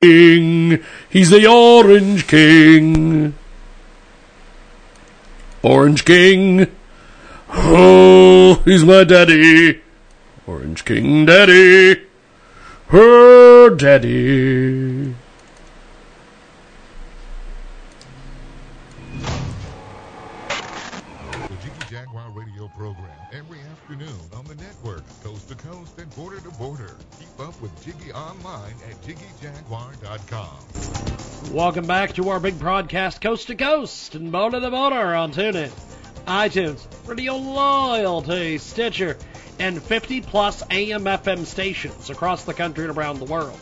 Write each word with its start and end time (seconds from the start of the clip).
King. 0.00 0.78
He's 1.10 1.30
the 1.30 1.44
Orange 1.48 2.28
King. 2.28 3.34
Orange 5.60 6.04
King. 6.04 6.68
Oh, 7.48 8.62
he's 8.64 8.84
my 8.84 9.02
daddy. 9.02 9.80
Orange 10.46 10.84
King 10.84 11.26
daddy. 11.26 12.00
Her 12.88 13.70
daddy. 13.74 15.16
jiggyjaguar.com. 29.08 31.54
Welcome 31.54 31.86
back 31.86 32.12
to 32.14 32.28
our 32.28 32.38
big 32.38 32.58
broadcast, 32.58 33.22
coast 33.22 33.46
to 33.46 33.54
coast 33.54 34.14
and 34.14 34.30
border 34.30 34.60
to 34.60 34.70
border 34.70 35.14
on 35.14 35.32
TuneIn, 35.32 35.70
iTunes, 36.26 36.86
Radio 37.08 37.36
Loyalty, 37.36 38.58
Stitcher, 38.58 39.16
and 39.58 39.82
50 39.82 40.20
plus 40.20 40.62
AM 40.70 41.04
FM 41.04 41.46
stations 41.46 42.10
across 42.10 42.44
the 42.44 42.52
country 42.52 42.84
and 42.84 42.98
around 42.98 43.18
the 43.18 43.24
world. 43.24 43.58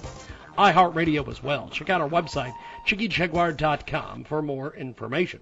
iHeartRadio 0.59 1.29
as 1.29 1.41
well. 1.41 1.69
Check 1.69 1.91
out 1.91 2.01
our 2.01 2.09
website, 2.09 2.53
jiggyjaguar.com, 2.89 4.25
for 4.25 4.43
more 4.43 4.75
information. 4.75 5.39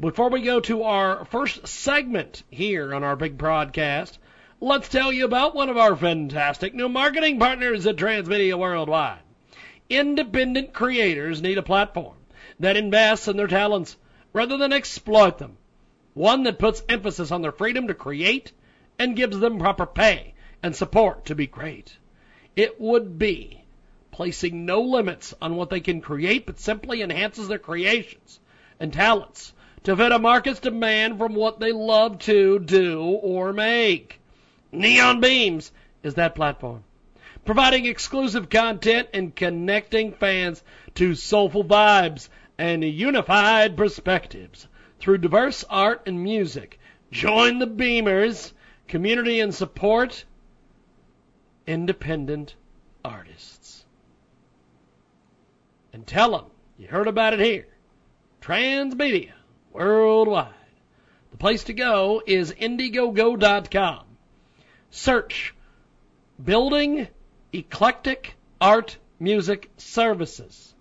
Before 0.00 0.28
we 0.28 0.42
go 0.42 0.58
to 0.58 0.82
our 0.82 1.24
first 1.26 1.68
segment 1.68 2.42
here 2.50 2.92
on 2.92 3.04
our 3.04 3.14
big 3.14 3.38
broadcast, 3.38 4.18
let's 4.64 4.88
tell 4.88 5.12
you 5.12 5.26
about 5.26 5.54
one 5.54 5.68
of 5.68 5.76
our 5.76 5.94
fantastic 5.94 6.74
new 6.74 6.88
marketing 6.88 7.38
partners 7.38 7.86
at 7.86 7.96
Transmedia 7.96 8.58
Worldwide. 8.58 9.18
Independent 9.90 10.72
creators 10.72 11.42
need 11.42 11.58
a 11.58 11.62
platform 11.62 12.16
that 12.58 12.78
invests 12.78 13.28
in 13.28 13.36
their 13.36 13.46
talents 13.46 13.94
rather 14.32 14.56
than 14.56 14.72
exploit 14.72 15.36
them. 15.36 15.58
One 16.14 16.44
that 16.44 16.58
puts 16.58 16.82
emphasis 16.88 17.30
on 17.30 17.42
their 17.42 17.52
freedom 17.52 17.88
to 17.88 17.94
create 17.94 18.52
and 18.98 19.14
gives 19.14 19.38
them 19.38 19.58
proper 19.58 19.84
pay 19.84 20.32
and 20.62 20.74
support 20.74 21.26
to 21.26 21.34
be 21.34 21.46
great. 21.46 21.98
It 22.56 22.80
would 22.80 23.18
be 23.18 23.64
placing 24.12 24.64
no 24.64 24.80
limits 24.80 25.34
on 25.42 25.56
what 25.56 25.68
they 25.68 25.80
can 25.80 26.00
create, 26.00 26.46
but 26.46 26.58
simply 26.58 27.02
enhances 27.02 27.48
their 27.48 27.58
creations 27.58 28.40
and 28.80 28.94
talents 28.94 29.52
to 29.82 29.94
fit 29.94 30.10
a 30.10 30.18
market's 30.18 30.60
demand 30.60 31.18
from 31.18 31.34
what 31.34 31.60
they 31.60 31.72
love 31.72 32.18
to 32.20 32.60
do 32.60 33.02
or 33.02 33.52
make. 33.52 34.20
Neon 34.74 35.20
Beams 35.20 35.72
is 36.02 36.14
that 36.14 36.34
platform, 36.34 36.84
providing 37.44 37.86
exclusive 37.86 38.48
content 38.50 39.08
and 39.14 39.34
connecting 39.34 40.12
fans 40.12 40.62
to 40.94 41.14
soulful 41.14 41.64
vibes 41.64 42.28
and 42.58 42.84
unified 42.84 43.76
perspectives 43.76 44.68
through 44.98 45.18
diverse 45.18 45.64
art 45.68 46.02
and 46.06 46.22
music. 46.22 46.78
Join 47.10 47.58
the 47.58 47.66
Beamers, 47.66 48.52
community 48.88 49.40
and 49.40 49.54
support 49.54 50.24
independent 51.66 52.54
artists. 53.04 53.84
And 55.92 56.06
tell 56.06 56.32
them 56.32 56.46
you 56.78 56.88
heard 56.88 57.06
about 57.06 57.34
it 57.34 57.40
here. 57.40 57.66
Transmedia 58.40 59.32
Worldwide. 59.72 60.52
The 61.30 61.36
place 61.36 61.64
to 61.64 61.72
go 61.72 62.22
is 62.26 62.52
Indiegogo.com. 62.52 64.03
Search 64.96 65.54
Building 66.42 67.08
Eclectic 67.52 68.36
Art 68.60 68.96
Music 69.18 69.68
Services. 69.76 70.72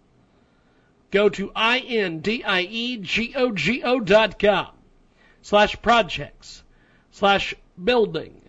Go 1.10 1.30
to 1.30 1.52
I-N-D-I-E-G-O-G-O 1.56 2.40
dot 4.02 4.38
com 4.38 4.68
slash 5.42 5.82
projects 5.82 6.62
slash 7.10 7.56
building 7.84 8.40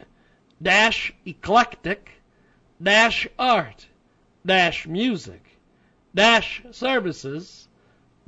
dash 0.60 1.14
eclectic 1.24 2.10
dash 2.82 3.26
art 3.38 3.86
dash 4.44 4.86
music 4.86 5.42
dash 6.14 6.62
services 6.72 7.68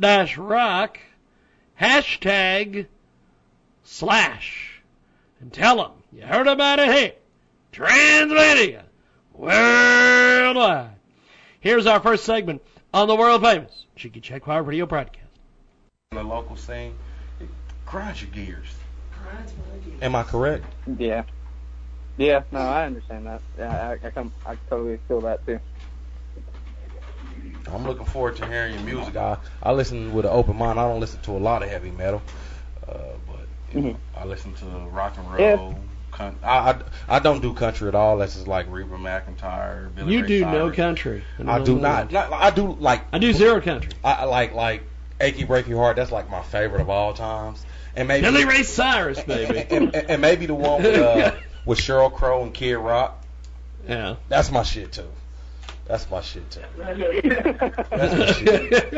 dash 0.01 0.39
rock 0.39 0.99
hashtag 1.79 2.87
slash 3.85 4.81
and 5.41 5.53
tell 5.53 5.77
them 5.77 5.93
you 6.13 6.23
heard 6.23 6.47
about 6.47 6.79
it 6.79 6.91
here. 6.91 7.13
Transmedia 7.77 8.85
worldwide. 9.35 10.93
Here's 11.61 11.85
our 11.85 12.01
first 12.01 12.25
segment 12.25 12.63
on 12.95 13.07
the 13.07 13.15
world 13.15 13.43
famous 13.43 13.85
Jiggy 13.95 14.21
Jaguar 14.21 14.63
radio 14.63 14.87
broadcast. 14.87 15.29
the 16.11 16.23
local 16.23 16.57
scene, 16.57 16.95
it 17.39 17.49
grinds 17.85 18.23
your 18.23 18.31
gears. 18.31 18.69
Am 20.01 20.15
I 20.15 20.23
correct? 20.23 20.65
Yeah. 20.99 21.25
Yeah, 22.17 22.45
no, 22.51 22.61
I 22.61 22.87
understand 22.87 23.27
that. 23.27 23.43
Yeah, 23.59 23.91
I, 24.03 24.07
I 24.07 24.11
come, 24.11 24.33
I 24.47 24.57
totally 24.71 24.99
feel 25.07 25.21
that 25.21 25.45
too. 25.45 25.61
I'm 27.71 27.85
looking 27.85 28.07
forward 28.07 28.37
to 28.37 28.47
hearing 28.47 28.73
your 28.73 28.83
music. 28.85 29.17
I 29.17 29.37
I 29.63 29.73
listen 29.73 30.15
with 30.15 30.25
an 30.25 30.31
open 30.31 30.57
mind. 30.57 30.81
I 30.81 30.89
don't 30.89 31.01
listen 31.01 31.21
to 31.23 31.33
a 31.33 31.39
lot 31.39 31.63
of 31.63 31.69
heavy 31.69 31.91
metal, 31.91 32.23
uh, 32.89 32.95
but 33.27 33.47
you 33.75 33.81
know, 33.83 33.97
I 34.17 34.25
listen 34.25 34.55
to 34.55 34.65
rock 34.65 35.19
and 35.19 35.31
roll. 35.31 35.73
Yeah. 35.73 35.79
Con- 36.17 36.39
I, 36.43 36.71
I 36.71 36.77
I 37.09 37.19
don't 37.19 37.43
do 37.43 37.53
country 37.53 37.89
at 37.89 37.95
all. 37.95 38.17
That's 38.17 38.35
just 38.35 38.47
like 38.49 38.67
Reba 38.71 38.97
McEntire. 38.97 39.95
Billy 39.95 40.15
You 40.15 40.23
Ray 40.23 40.27
do 40.29 40.41
no 40.47 40.51
Cyrus. 40.53 40.77
country. 40.77 41.25
I 41.47 41.63
do 41.63 41.79
not. 41.79 42.11
not. 42.11 42.33
I 42.33 42.51
do 42.51 42.73
like. 42.81 43.03
I 43.13 43.19
do 43.19 43.33
zero 43.35 43.61
country. 43.61 43.93
I 44.03 44.13
I 44.13 44.25
like 44.25 44.55
like 44.55 44.83
achy 45.21 45.45
breaky 45.45 45.77
heart. 45.77 45.97
That's 45.97 46.11
like 46.13 46.31
my 46.31 46.43
favorite 46.43 46.81
of 46.81 46.89
all 46.89 47.13
times. 47.13 47.65
And 47.95 48.09
maybe 48.09 48.23
Billy 48.23 48.45
Ray 48.45 48.63
Cyrus, 48.63 49.21
baby. 49.23 49.59
and, 49.71 49.95
and, 49.95 50.11
and 50.11 50.23
maybe 50.23 50.47
the 50.47 50.55
one 50.55 50.83
with 50.83 50.99
uh, 50.99 51.35
with 51.67 51.79
Sheryl 51.79 52.13
Crow 52.13 52.43
and 52.43 52.53
Kid 52.55 52.77
Rock. 52.77 53.23
Yeah. 53.87 54.17
That's 54.29 54.51
my 54.51 54.63
shit 54.63 54.93
too. 54.93 55.09
That's 55.87 56.11
my 56.11 56.21
shit 56.21 56.51
too. 56.51 56.61
That's 56.77 58.15
my 58.19 58.33
shit. 58.33 58.93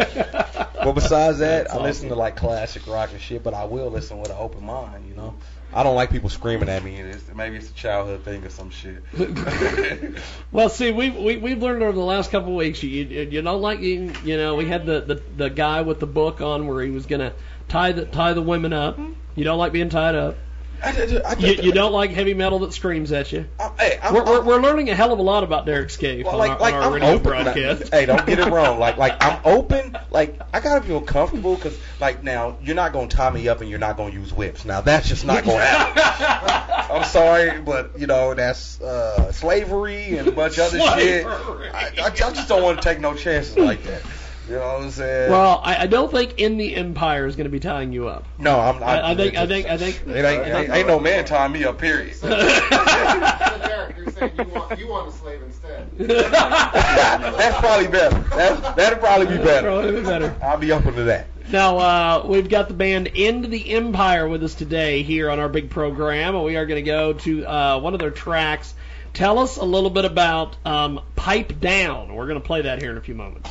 But 0.74 0.92
besides 0.92 1.38
that, 1.38 1.64
That's 1.64 1.74
I 1.74 1.82
listen 1.82 2.06
awesome. 2.06 2.08
to 2.10 2.14
like 2.14 2.36
classic 2.36 2.86
rock 2.86 3.10
and 3.12 3.20
shit. 3.20 3.42
But 3.42 3.52
I 3.54 3.64
will 3.64 3.90
listen 3.90 4.18
with 4.18 4.30
an 4.30 4.36
open 4.38 4.64
mind. 4.64 5.06
You 5.06 5.14
know, 5.14 5.34
I 5.74 5.82
don't 5.82 5.96
like 5.96 6.10
people 6.10 6.30
screaming 6.30 6.68
at 6.70 6.82
me. 6.82 6.96
It's, 6.96 7.24
maybe 7.34 7.56
it's 7.56 7.70
a 7.70 7.74
childhood 7.74 8.24
thing 8.24 8.44
or 8.44 8.50
some 8.50 8.70
shit. 8.70 9.02
Well, 10.50 10.70
see, 10.70 10.92
we 10.92 11.10
we 11.10 11.36
we've 11.36 11.62
learned 11.62 11.82
over 11.82 11.92
the 11.92 12.00
last 12.04 12.30
couple 12.30 12.52
of 12.52 12.56
weeks. 12.56 12.82
You 12.82 13.04
you 13.04 13.42
know, 13.42 13.58
like 13.58 13.80
you 13.80 14.12
you 14.24 14.38
know, 14.38 14.54
we 14.54 14.64
had 14.64 14.86
the, 14.86 15.00
the 15.02 15.22
the 15.36 15.50
guy 15.50 15.82
with 15.82 16.00
the 16.00 16.06
book 16.06 16.40
on 16.40 16.66
where 16.66 16.82
he 16.82 16.90
was 16.90 17.04
gonna 17.04 17.34
tie 17.68 17.92
the 17.92 18.06
tie 18.06 18.32
the 18.32 18.40
women 18.40 18.72
up. 18.72 18.96
Mm-hmm. 18.96 19.12
You 19.34 19.44
don't 19.44 19.58
like 19.58 19.72
being 19.72 19.90
tied 19.90 20.14
up. 20.14 20.36
I, 20.82 20.90
I, 20.90 21.32
I, 21.32 21.36
You, 21.38 21.62
you 21.62 21.72
don't 21.72 21.92
like 21.92 22.10
heavy 22.10 22.34
metal 22.34 22.60
that 22.60 22.72
screams 22.72 23.10
at 23.12 23.32
you. 23.32 23.46
Hey, 23.78 23.98
I'm, 24.02 24.14
We're, 24.14 24.24
we're, 24.24 24.34
I'm- 24.36 24.46
we're 24.46 24.60
learning 24.60 24.90
a 24.90 24.94
hell 24.94 25.12
of 25.12 25.18
a 25.18 25.22
lot 25.22 25.42
about 25.44 25.66
Derek 25.66 25.90
Scaife 25.90 26.24
Well, 26.24 26.40
on 26.40 26.50
our, 26.50 26.58
like 26.58 26.74
on 26.74 26.82
our 26.82 26.92
radio 26.92 27.08
open. 27.10 27.22
broadcast. 27.24 27.92
Hey, 27.92 28.06
don't 28.06 28.24
get 28.26 28.38
it 28.38 28.46
wrong. 28.46 28.78
Like, 28.88 28.96
like 28.96 29.16
I'm 29.20 29.40
open. 29.44 29.96
Like, 30.10 30.40
I 30.54 30.60
gotta 30.60 30.84
feel 30.84 31.00
comfortable 31.00 31.56
because, 31.56 31.76
like, 32.00 32.22
now 32.22 32.58
you're 32.62 32.76
not 32.76 32.92
gonna 32.92 33.08
tie 33.08 33.30
me 33.30 33.48
up 33.48 33.60
and 33.60 33.68
you're 33.68 33.78
not 33.78 33.96
gonna 33.96 34.12
use 34.14 34.32
whips. 34.32 34.64
Now 34.64 34.80
that's 34.80 35.08
just 35.08 35.24
not 35.24 35.44
gonna 35.44 35.64
happen. 35.64 36.94
I'm 36.96 37.04
sorry, 37.04 37.60
but 37.60 37.98
you 37.98 38.06
know 38.06 38.34
that's 38.34 38.80
uh, 38.80 39.32
slavery 39.32 40.16
and 40.16 40.28
a 40.28 40.32
bunch 40.32 40.58
of 40.58 40.66
other 40.74 40.78
shit. 41.00 41.24
Slavery. 41.24 41.70
I, 41.70 41.92
I 42.04 42.10
just 42.10 42.48
don't 42.48 42.62
want 42.62 42.80
to 42.80 42.84
take 42.88 43.00
no 43.00 43.14
chances 43.14 43.56
like 43.58 43.82
that. 43.84 44.02
You 44.48 44.54
know 44.54 44.60
what 44.60 44.82
I'm 44.82 44.90
saying? 44.90 45.30
Well, 45.30 45.60
I, 45.62 45.82
I 45.82 45.86
don't 45.86 46.10
think 46.10 46.40
in 46.40 46.56
the 46.56 46.74
Empire 46.74 47.26
is 47.26 47.36
going 47.36 47.44
to 47.44 47.50
be 47.50 47.60
tying 47.60 47.92
you 47.92 48.08
up. 48.08 48.24
no, 48.38 48.58
I'm. 48.58 48.82
I, 48.82 49.10
I 49.10 49.14
think 49.14 49.36
I 49.36 49.46
think 49.46 49.66
I 49.66 49.76
think. 49.76 50.02
It 50.06 50.24
ain't, 50.24 50.46
ain't, 50.46 50.70
ain't 50.70 50.86
no 50.88 50.98
man 50.98 51.26
tying 51.26 51.52
me 51.52 51.64
up. 51.64 51.78
Period. 51.78 52.16
So 52.16 52.28
you're 52.28 54.10
saying 54.12 54.32
you 54.38 54.44
want 54.44 54.78
you 54.78 54.88
want 54.88 55.08
a 55.08 55.12
slave 55.12 55.42
instead. 55.42 55.90
that's 55.98 57.58
probably 57.58 57.88
better. 57.88 58.18
That 58.36 58.76
that'll 58.76 58.98
probably 58.98 59.26
be 59.26 59.36
better. 59.36 59.68
Probably 59.68 59.92
be 60.00 60.06
better. 60.06 60.34
I'll 60.42 60.56
be 60.56 60.72
open 60.72 60.94
to 60.94 61.04
that. 61.04 61.26
Now, 61.50 61.78
uh, 61.78 62.26
we've 62.26 62.48
got 62.48 62.68
the 62.68 62.74
band 62.74 63.06
Into 63.08 63.48
the 63.48 63.70
Empire 63.70 64.28
with 64.28 64.42
us 64.44 64.54
today 64.54 65.02
here 65.02 65.30
on 65.30 65.40
our 65.40 65.48
big 65.48 65.70
program, 65.70 66.34
and 66.34 66.44
we 66.44 66.56
are 66.56 66.66
going 66.66 66.84
to 66.84 66.90
go 66.90 67.14
to 67.14 67.46
uh, 67.46 67.80
one 67.80 67.94
of 67.94 68.00
their 68.00 68.10
tracks. 68.10 68.74
Tell 69.14 69.38
us 69.38 69.56
a 69.56 69.64
little 69.64 69.88
bit 69.88 70.04
about 70.04 70.56
um, 70.66 71.00
Pipe 71.16 71.58
Down. 71.58 72.14
We're 72.14 72.26
going 72.26 72.40
to 72.40 72.46
play 72.46 72.62
that 72.62 72.82
here 72.82 72.90
in 72.90 72.98
a 72.98 73.00
few 73.00 73.14
moments. 73.14 73.50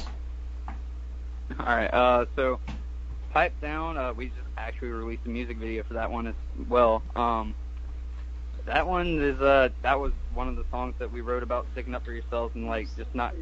All 1.60 1.66
right. 1.66 1.94
Uh, 1.94 2.26
so, 2.36 2.60
pipe 3.32 3.54
down. 3.62 3.98
Uh, 3.98 4.14
we 4.14 4.28
just 4.28 4.40
actually 4.58 4.90
released 4.90 5.24
a 5.26 5.30
music 5.30 5.58
video 5.58 5.84
for 5.84 5.96
that 5.96 6.12
one 6.12 6.28
as 6.28 6.36
well. 6.70 7.02
Um, 7.16 7.56
that 8.66 8.88
one 8.88 9.22
is 9.22 9.40
uh, 9.40 9.70
that 9.82 10.00
was 10.00 10.12
one 10.34 10.48
of 10.48 10.56
the 10.56 10.66
songs 10.70 10.94
that 11.00 11.12
we 11.12 11.22
wrote 11.22 11.44
about 11.44 11.66
sticking 11.72 11.96
up 11.96 12.04
for 12.06 12.12
yourselves 12.12 12.54
and 12.54 12.68
like 12.68 12.88
just 12.98 13.14
not 13.16 13.34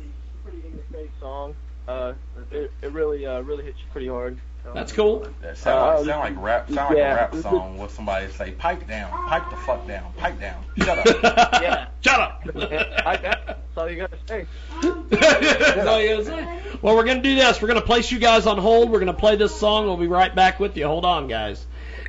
pretty 0.44 0.68
in 0.68 0.74
your 0.76 0.84
face 0.92 1.12
song. 1.20 1.56
Uh, 1.88 2.14
it, 2.52 2.72
it 2.82 2.92
really 2.92 3.26
uh, 3.26 3.42
really 3.42 3.64
hits 3.66 3.80
you 3.80 3.86
pretty 3.92 4.08
hard. 4.08 4.40
So. 4.66 4.74
That's 4.74 4.92
cool. 4.92 5.28
That 5.44 5.60
sound, 5.60 5.80
Uh, 5.80 6.04
sound 6.06 6.20
like 6.22 6.44
rap. 6.44 6.68
Sound 6.72 6.96
like 6.96 7.04
a 7.04 7.16
rap 7.16 7.36
song 7.36 7.78
with 7.78 7.92
somebody 7.92 8.32
say, 8.32 8.50
"Pipe 8.52 8.88
down, 8.88 9.12
pipe 9.12 9.48
the 9.52 9.58
fuck 9.58 9.88
down, 9.88 10.12
pipe 10.18 10.40
down, 10.40 10.64
shut 10.78 10.98
up." 10.98 11.06
Yeah. 11.62 11.88
Shut 12.02 12.20
up. 12.20 12.44
That's 12.56 13.78
all 13.78 13.88
you 13.90 13.98
gotta 13.98 14.18
say. 14.28 14.48
That's 14.82 15.88
all 15.88 16.02
you 16.02 16.10
gotta 16.16 16.26
say. 16.26 16.60
Well, 16.82 16.96
we're 16.96 17.04
gonna 17.06 17.22
do 17.22 17.36
this. 17.36 17.62
We're 17.62 17.68
gonna 17.68 17.82
place 17.82 18.12
you 18.12 18.18
guys 18.18 18.48
on 18.48 18.58
hold. 18.58 18.90
We're 18.90 19.00
gonna 19.00 19.14
play 19.14 19.36
this 19.36 19.54
song. 19.56 19.86
We'll 19.86 19.98
be 19.98 20.08
right 20.08 20.34
back 20.34 20.60
with 20.60 20.76
you. 20.78 20.88
Hold 20.88 21.06
on, 21.06 21.28
guys. 21.28 21.64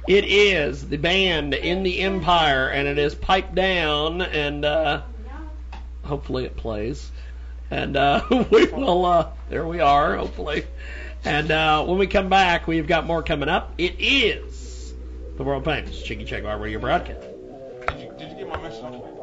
It 0.08 0.24
is 0.24 0.88
the 0.88 0.96
band 0.96 1.52
in 1.52 1.82
the 1.82 2.00
Empire, 2.00 2.68
and 2.68 2.88
it 2.88 2.96
is 2.96 3.14
Pipe 3.14 3.54
Down, 3.54 4.22
and 4.22 4.64
uh, 4.64 5.02
hopefully 6.04 6.46
it 6.46 6.56
plays. 6.56 7.10
And 7.70 7.96
uh, 7.96 8.24
we 8.50 8.66
will. 8.66 9.04
Uh, 9.04 9.28
there 9.50 9.66
we 9.66 9.80
are. 9.80 10.16
Hopefully. 10.16 10.64
And 11.26 11.50
uh, 11.50 11.84
when 11.84 11.98
we 11.98 12.06
come 12.06 12.28
back, 12.28 12.68
we've 12.68 12.86
got 12.86 13.04
more 13.04 13.20
coming 13.20 13.48
up. 13.48 13.74
It 13.78 13.96
is 13.98 14.94
the 15.36 15.42
world 15.42 15.64
famous 15.64 16.00
Chicky 16.00 16.40
Bar 16.40 16.56
Radio 16.58 16.78
broadcast. 16.78 17.20
Did 17.20 18.00
you, 18.00 18.12
did 18.16 18.30
you 18.30 18.36
get 18.36 18.48
my 18.48 18.62
message? 18.62 19.15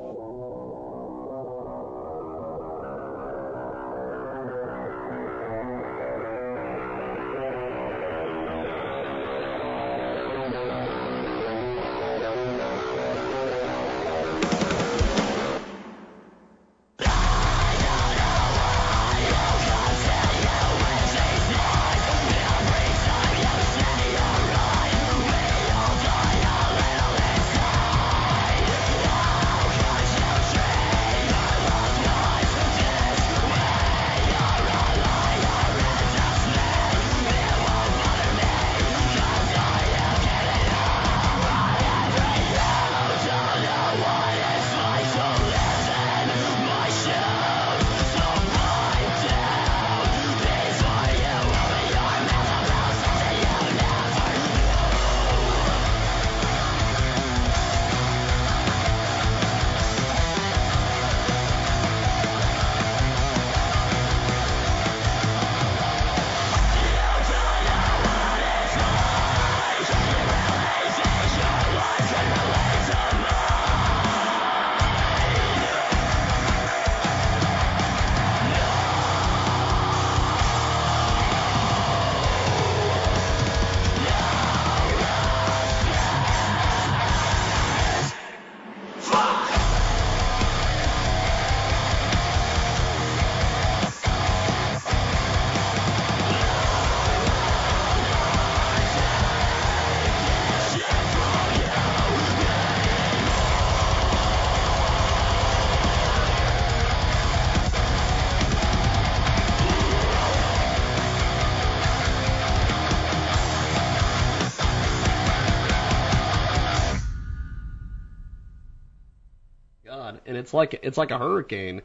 It's 120.44 120.54
like 120.54 120.78
it's 120.84 120.98
like 120.98 121.12
a 121.12 121.18
hurricane. 121.18 121.82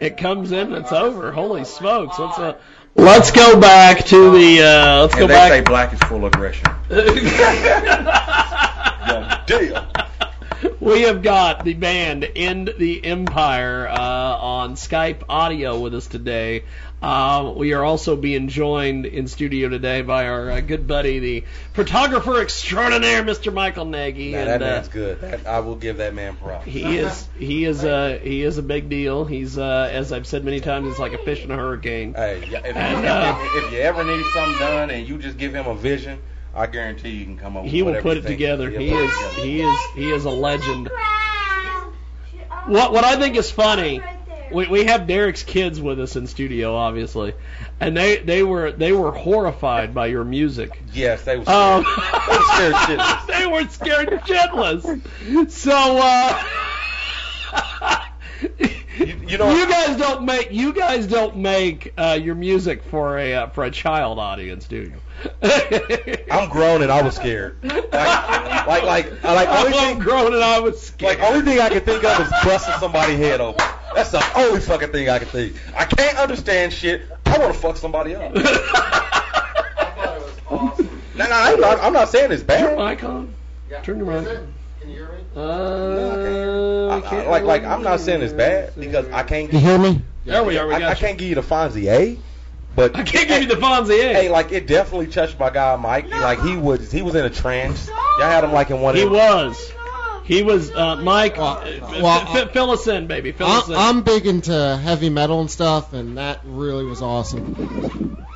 It 0.00 0.16
comes 0.16 0.50
in, 0.50 0.72
it's 0.72 0.92
over. 0.92 1.30
Holy 1.30 1.64
smokes! 1.64 2.18
Let's 2.18 2.38
uh, 2.38 2.56
let's 2.94 3.30
go 3.32 3.60
back 3.60 4.06
to 4.06 4.30
the 4.30 4.62
uh, 4.62 5.02
let's 5.02 5.14
go 5.14 5.24
And 5.24 5.30
they 5.30 5.34
say 5.48 5.60
back. 5.60 5.64
black 5.66 5.92
is 5.92 6.00
full 6.00 6.24
of 6.24 6.32
aggression. 6.32 6.64
Damn. 9.46 9.86
we 10.80 11.02
have 11.02 11.22
got 11.22 11.64
the 11.64 11.74
band 11.74 12.26
End 12.34 12.72
the 12.78 13.04
Empire 13.04 13.86
uh, 13.88 13.98
on 14.38 14.74
Skype 14.74 15.22
audio 15.28 15.78
with 15.78 15.94
us 15.94 16.06
today. 16.06 16.64
Uh, 17.00 17.52
we 17.56 17.74
are 17.74 17.84
also 17.84 18.16
being 18.16 18.48
joined 18.48 19.06
in 19.06 19.28
studio 19.28 19.68
today 19.68 20.02
by 20.02 20.26
our 20.26 20.50
uh, 20.50 20.60
good 20.60 20.88
buddy, 20.88 21.20
the 21.20 21.44
photographer 21.72 22.40
extraordinaire, 22.40 23.22
Mr. 23.22 23.54
Michael 23.54 23.84
Nagy. 23.84 24.32
Nah, 24.32 24.38
and, 24.38 24.48
that 24.48 24.62
uh, 24.62 24.64
man's 24.64 24.88
good. 24.88 25.20
That, 25.20 25.46
I 25.46 25.60
will 25.60 25.76
give 25.76 25.98
that 25.98 26.12
man 26.12 26.34
props. 26.36 26.66
He 26.66 26.98
is 26.98 27.28
he 27.38 27.64
is 27.64 27.84
a 27.84 28.18
he 28.18 28.42
is 28.42 28.58
a 28.58 28.62
big 28.62 28.88
deal. 28.88 29.24
He's 29.24 29.56
uh, 29.56 29.88
as 29.92 30.12
I've 30.12 30.26
said 30.26 30.44
many 30.44 30.60
times, 30.60 30.88
he's 30.88 30.98
like 30.98 31.12
a 31.12 31.18
fish 31.18 31.44
in 31.44 31.52
a 31.52 31.56
hurricane. 31.56 32.14
Hey, 32.14 32.38
if, 32.42 32.64
And, 32.64 33.04
if- 33.04 33.10
uh, 33.10 33.38
if, 33.54 33.72
you 33.72 33.78
ever 33.78 34.02
need 34.02 34.24
something 34.34 34.58
done 34.58 34.90
and 34.90 35.06
you 35.06 35.18
just 35.18 35.38
give 35.38 35.54
him 35.54 35.68
a 35.68 35.76
vision, 35.76 36.18
I 36.52 36.66
guarantee 36.66 37.10
you 37.10 37.24
can 37.24 37.38
come 37.38 37.56
up 37.56 37.62
with 37.62 37.72
He 37.72 37.82
will 37.82 38.02
put 38.02 38.16
it 38.16 38.26
together. 38.26 38.68
He 38.70 38.90
put 38.90 39.08
together. 39.08 39.42
he 39.42 39.62
is 39.62 39.78
he 39.94 40.10
is 40.10 40.24
a 40.24 40.30
legend. 40.30 40.90
What 42.66 42.92
what 42.92 43.04
I 43.04 43.16
think 43.16 43.36
is 43.36 43.52
funny, 43.52 44.02
we 44.52 44.66
we 44.68 44.84
have 44.84 45.06
Derek's 45.06 45.42
kids 45.42 45.80
with 45.80 45.98
us 46.00 46.16
in 46.16 46.26
studio, 46.26 46.74
obviously, 46.76 47.34
and 47.80 47.96
they 47.96 48.18
they 48.18 48.42
were 48.42 48.72
they 48.72 48.92
were 48.92 49.12
horrified 49.12 49.94
by 49.94 50.06
your 50.06 50.24
music. 50.24 50.80
Yes, 50.92 51.22
they 51.24 51.38
were 51.38 51.48
Um, 51.48 51.84
scared. 51.84 53.00
they 53.28 53.46
were 53.46 53.68
scared 53.68 54.08
shitless. 54.08 54.82
they 54.82 55.36
were 55.36 55.48
scared 55.48 55.50
shitless. 55.50 55.50
So 55.50 55.98
uh, 56.02 56.44
you 58.98 59.38
know- 59.38 59.54
you 59.54 59.68
guys 59.68 59.96
don't 59.96 60.24
make 60.24 60.48
you 60.52 60.72
guys 60.72 61.06
don't 61.06 61.36
make 61.36 61.92
uh, 61.96 62.18
your 62.20 62.34
music 62.34 62.82
for 62.84 63.18
a 63.18 63.34
uh, 63.34 63.46
for 63.48 63.64
a 63.64 63.70
child 63.70 64.18
audience, 64.18 64.66
do 64.66 64.76
you? 64.76 64.92
I'm 66.30 66.48
grown 66.48 66.82
and 66.82 66.92
I 66.92 67.02
was 67.02 67.16
scared. 67.16 67.56
Like, 67.62 67.92
like, 67.92 68.82
like, 68.84 69.24
I 69.24 69.34
like 69.34 69.48
only 69.48 69.78
I'm 69.78 69.94
thing, 69.94 69.98
grown 69.98 70.32
and 70.34 70.42
I 70.44 70.60
was 70.60 70.80
scared. 70.80 71.18
like 71.18 71.28
only 71.30 71.44
thing 71.44 71.58
I 71.60 71.68
can 71.68 71.80
think 71.80 72.04
of 72.04 72.20
is 72.20 72.30
busting 72.44 72.74
somebody's 72.78 73.18
head 73.18 73.40
open. 73.40 73.64
That's 73.94 74.10
the 74.10 74.22
only 74.36 74.60
fucking 74.60 74.92
thing 74.92 75.08
I 75.08 75.18
can 75.18 75.28
think. 75.28 75.54
I 75.76 75.84
can't 75.84 76.18
understand 76.18 76.72
shit. 76.72 77.02
I 77.26 77.38
want 77.38 77.52
to 77.54 77.58
fuck 77.58 77.76
somebody 77.76 78.14
up. 78.14 78.32
No, 78.38 78.42
I 78.44 79.90
thought 79.90 80.16
it 80.16 80.22
was 80.22 80.40
awesome. 80.50 81.02
no, 81.16 81.24
I'm 81.30 81.60
not. 81.60 81.80
I'm 81.80 81.92
not 81.92 82.08
saying 82.08 82.30
it's 82.32 82.42
bad. 82.42 82.60
Turn 82.60 82.68
your 82.70 82.76
bad. 82.78 82.90
mic 82.96 83.04
on. 83.04 83.34
Yeah. 83.70 83.80
Turn 83.82 83.98
your 83.98 84.12
Is 84.12 84.24
mic 84.24 84.32
it? 84.34 84.46
Can 84.80 84.90
you 84.90 84.96
hear 84.96 85.08
me? 85.12 85.24
Uh, 85.36 86.88
I, 86.88 86.96
I, 86.96 87.00
can't- 87.00 87.28
like, 87.28 87.42
like, 87.44 87.64
I'm 87.64 87.82
not 87.82 88.00
saying 88.00 88.22
it's 88.22 88.32
bad 88.32 88.72
because 88.78 89.06
I 89.08 89.22
can't. 89.24 89.52
You 89.52 89.58
hear 89.58 89.78
me? 89.78 90.02
There 90.24 90.44
we 90.44 90.56
are. 90.58 90.66
We 90.66 90.74
I, 90.74 90.78
got 90.80 90.88
I 90.88 90.92
you. 90.92 90.96
can't 90.96 91.18
give 91.18 91.28
you 91.28 91.34
the 91.34 91.42
Fonzie 91.42 91.90
A, 91.90 92.18
but 92.76 92.94
I 92.96 93.02
can't 93.02 93.28
give 93.28 93.42
you 93.42 93.48
the 93.48 93.54
Fonzie 93.56 93.98
A. 94.10 94.12
Hey, 94.14 94.28
like 94.28 94.52
it 94.52 94.66
definitely 94.66 95.08
touched 95.08 95.38
my 95.38 95.50
guy 95.50 95.74
Mike. 95.76 96.08
Like 96.10 96.40
he 96.40 96.56
was, 96.56 96.90
he 96.92 97.02
was 97.02 97.14
in 97.14 97.24
a 97.24 97.30
trance. 97.30 97.88
Y'all 97.88 98.20
had 98.20 98.44
him 98.44 98.52
like 98.52 98.70
in 98.70 98.80
one. 98.80 98.94
he 98.94 99.02
of 99.02 99.10
was. 99.10 99.72
He 100.28 100.42
was. 100.42 100.70
Uh, 100.70 100.96
Mike, 100.96 101.38
Well, 101.38 101.56
uh, 101.56 102.00
well, 102.02 102.20
f- 102.20 102.36
f- 102.36 102.52
fill 102.52 102.70
us 102.70 102.86
in, 102.86 103.06
baby. 103.06 103.32
Fill 103.32 103.46
us 103.46 103.66
I'm, 103.68 103.72
in. 103.72 103.78
I'm 103.80 104.02
big 104.02 104.26
into 104.26 104.76
heavy 104.76 105.08
metal 105.08 105.40
and 105.40 105.50
stuff, 105.50 105.94
and 105.94 106.18
that 106.18 106.40
really 106.44 106.84
was 106.84 107.00
awesome. 107.00 107.54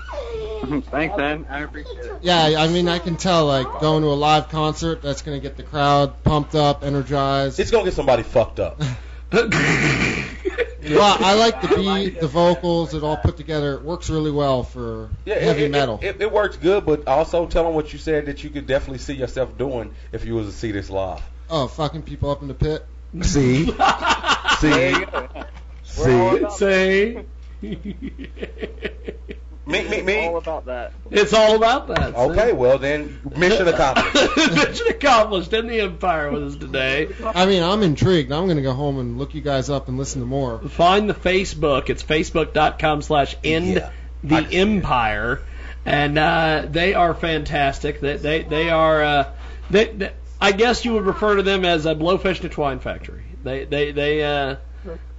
Thanks, 0.91 1.17
man. 1.19 1.45
I 1.51 1.61
appreciate 1.61 1.99
it. 1.99 2.15
Yeah, 2.23 2.55
I 2.59 2.69
mean, 2.69 2.89
I 2.89 2.99
can 2.99 3.17
tell, 3.17 3.45
like, 3.45 3.67
going 3.81 4.03
to 4.05 4.09
a 4.09 4.15
live 4.17 4.49
concert, 4.49 5.03
that's 5.03 5.21
going 5.21 5.39
to 5.39 5.43
get 5.43 5.59
the 5.59 5.65
crowd 5.65 6.23
pumped 6.23 6.55
up, 6.55 6.83
energized. 6.83 7.61
It's 7.61 7.71
gonna 7.71 7.85
get 7.85 7.93
somebody 7.93 8.23
fucked 8.23 8.59
up. 8.59 8.81
well, 9.33 11.17
I 11.21 11.35
like 11.35 11.61
the 11.61 11.69
beat, 11.77 12.21
the 12.21 12.27
vocals, 12.29 12.95
it 12.95 13.03
all 13.03 13.17
put 13.19 13.37
together. 13.37 13.75
It 13.75 13.83
works 13.83 14.09
really 14.09 14.31
well 14.31 14.63
for 14.63 15.11
Yeah, 15.25 15.39
heavy 15.39 15.65
it, 15.65 15.71
metal. 15.71 15.99
It, 16.03 16.17
it, 16.17 16.23
it 16.23 16.33
works 16.33 16.57
good, 16.57 16.87
but 16.87 17.07
also 17.07 17.47
tell 17.47 17.65
them 17.65 17.75
what 17.75 17.93
you 17.93 17.99
said 17.99 18.27
that 18.27 18.45
you 18.45 18.51
could 18.51 18.67
definitely 18.67 18.99
see 18.99 19.15
yourself 19.15 19.57
doing 19.59 19.95
if 20.13 20.25
you 20.25 20.35
was 20.35 20.47
to 20.47 20.53
see 20.53 20.73
this 20.73 20.89
live. 20.91 21.23
Oh, 21.53 21.69
fucking 21.69 22.03
people 22.03 22.31
up 22.31 22.43
in 22.43 22.49
the 22.49 22.55
pit. 22.55 22.85
See, 23.23 23.67
see, 24.59 24.95
see, 25.85 26.47
see. 26.51 26.51
Say, 26.51 27.25
Me, 29.65 29.89
me, 29.89 30.03
me. 30.03 30.27
All 30.27 30.39
about 30.39 30.65
that. 30.67 30.93
It's 31.13 31.33
all 31.33 31.55
about 31.55 31.87
that. 31.87 32.11
see? 32.15 32.17
Okay, 32.17 32.53
well 32.53 32.79
then, 32.79 33.21
mission 33.37 33.69
accomplished. 33.69 34.37
Mission 34.57 34.89
accomplished 34.89 35.53
in 35.53 35.69
the 35.69 35.81
Empire 35.83 36.33
with 36.33 36.43
us 36.43 36.57
today. 36.57 37.09
I 37.25 37.47
mean, 37.47 37.63
I'm 37.63 37.85
intrigued. 37.85 38.33
I'm 38.33 38.47
going 38.47 38.57
to 38.57 38.63
go 38.63 38.73
home 38.73 38.99
and 38.99 39.19
look 39.19 39.35
you 39.35 39.41
guys 39.41 39.71
up 39.71 39.87
and 39.87 39.97
listen 39.97 40.21
to 40.21 40.27
more. 40.27 40.59
Find 40.69 41.09
the 41.09 41.15
Facebook. 41.15 41.91
It's 41.91 42.03
facebook.com 42.03 43.03
slash 43.03 43.37
end 43.45 43.69
Yeah, 43.69 43.91
I 43.91 44.27
the 44.27 44.35
can 44.43 44.51
see 44.51 44.57
it. 44.57 44.61
empire. 44.61 45.43
And 45.87 46.19
uh, 46.19 46.67
they 46.69 46.95
are 46.95 47.15
fantastic. 47.15 48.01
They 48.01 48.17
they, 48.17 48.43
they 48.43 48.69
are. 48.69 49.03
Uh, 49.05 49.33
they, 49.71 49.85
they, 49.87 50.13
I 50.43 50.53
guess 50.53 50.85
you 50.85 50.93
would 50.95 51.07
refer 51.07 51.37
to 51.37 51.43
them 51.43 51.65
as 51.65 51.87
a 51.87 51.95
blowfish 51.95 52.41
to 52.41 52.49
twine 52.49 52.81
factory. 52.81 53.23
They 53.45 53.65
they 53.65 53.93
they 53.93 54.25
uh, 54.25 54.57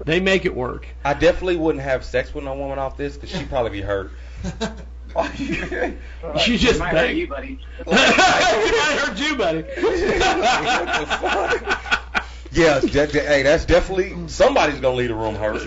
they 0.06 0.20
make 0.20 0.46
it 0.46 0.54
work. 0.56 0.86
I 1.04 1.14
definitely 1.14 1.56
wouldn't 1.56 1.84
have 1.84 2.04
sex 2.04 2.34
with 2.34 2.44
no 2.44 2.54
woman 2.56 2.78
off 2.78 2.98
this 2.98 3.16
because 3.16 3.30
she'd 3.32 3.50
probably 3.50 3.72
be 3.72 3.82
hurt. 3.82 4.12
she 6.40 6.58
just 6.58 6.80
might 6.82 6.94
hurt 6.94 7.12
you, 7.12 7.28
buddy. 7.28 7.60
it 7.80 7.88
might 7.88 8.98
hurt 9.00 9.18
you, 9.20 9.36
buddy. 9.36 9.64
Yeah, 12.52 12.80
that, 12.80 13.12
that- 13.12 13.26
hey, 13.26 13.42
that's 13.44 13.66
definitely 13.66 14.28
somebody's 14.28 14.80
gonna 14.80 14.96
leave 14.96 15.10
the 15.10 15.16
room 15.16 15.36
hurt. 15.36 15.62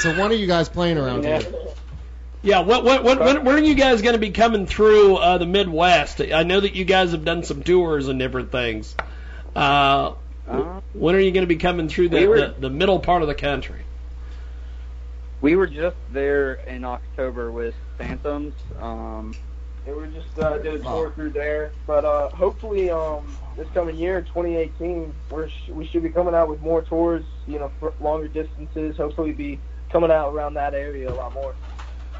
So 0.00 0.10
when 0.18 0.30
are 0.30 0.34
you 0.34 0.46
guys 0.46 0.68
playing 0.68 0.98
around 0.98 1.22
Yeah. 1.24 1.40
here? 1.40 1.52
Yeah, 2.42 2.60
what, 2.60 2.84
what, 2.84 3.04
what, 3.04 3.20
when, 3.20 3.44
when 3.44 3.56
are 3.56 3.62
you 3.62 3.74
guys 3.74 4.00
going 4.00 4.14
to 4.14 4.18
be 4.20 4.30
coming 4.30 4.66
through 4.66 5.16
uh, 5.16 5.38
the 5.38 5.46
Midwest? 5.46 6.20
I 6.22 6.42
know 6.42 6.60
that 6.60 6.74
you 6.74 6.84
guys 6.86 7.12
have 7.12 7.24
done 7.24 7.42
some 7.44 7.62
tours 7.62 8.08
and 8.08 8.18
different 8.18 8.50
things. 8.50 8.94
Uh, 9.54 10.14
Uh, 10.48 10.80
when 10.94 11.14
are 11.14 11.20
you 11.20 11.30
going 11.32 11.42
to 11.44 11.54
be 11.54 11.56
coming 11.56 11.88
through 11.88 12.08
the, 12.08 12.20
We 12.20 12.26
were- 12.26 12.40
the, 12.48 12.54
the 12.60 12.70
middle 12.70 12.98
part 12.98 13.22
of 13.22 13.28
the 13.28 13.34
country? 13.34 13.82
we 15.42 15.54
were 15.56 15.66
just 15.66 15.96
there 16.12 16.54
in 16.54 16.84
October 16.84 17.50
with 17.52 17.74
Phantoms. 17.98 18.52
Um, 18.80 19.34
And 19.86 19.96
we're 19.96 20.06
just 20.08 20.38
uh, 20.38 20.58
did 20.58 20.74
a 20.74 20.78
tour 20.80 21.10
through 21.12 21.30
there, 21.30 21.72
but 21.86 22.04
uh, 22.04 22.28
hopefully 22.30 22.90
um, 22.90 23.36
this 23.56 23.66
coming 23.72 23.96
year, 23.96 24.20
2018, 24.22 25.14
we're 25.30 25.48
sh- 25.48 25.68
we 25.70 25.86
should 25.86 26.02
be 26.02 26.10
coming 26.10 26.34
out 26.34 26.48
with 26.48 26.60
more 26.60 26.82
tours. 26.82 27.24
You 27.46 27.58
know, 27.58 27.70
for 27.80 27.94
longer 28.00 28.28
distances. 28.28 28.96
Hopefully, 28.98 29.32
be 29.32 29.58
coming 29.90 30.10
out 30.10 30.34
around 30.34 30.54
that 30.54 30.74
area 30.74 31.10
a 31.10 31.14
lot 31.14 31.32
more. 31.32 31.54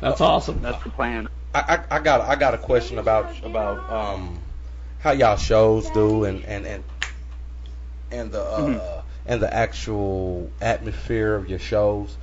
That's 0.00 0.20
awesome. 0.20 0.62
that's 0.62 0.82
the 0.82 0.90
plan. 0.90 1.28
I, 1.54 1.84
I, 1.90 1.96
I 1.96 2.00
got 2.00 2.20
I 2.22 2.36
got 2.36 2.54
a 2.54 2.58
question 2.58 2.98
about 2.98 3.44
about 3.44 3.90
um 3.90 4.38
how 5.00 5.12
y'all 5.12 5.36
shows 5.36 5.90
do 5.90 6.24
and 6.24 6.44
and 6.44 6.66
and 6.66 6.84
and 8.10 8.30
the 8.32 8.42
uh, 8.42 8.60
Mhm. 8.68 9.02
and 9.26 9.42
the 9.42 9.52
actual 9.52 10.50
atmosphere 10.60 11.34
of 11.34 11.48
your 11.48 11.58
shows. 11.58 12.16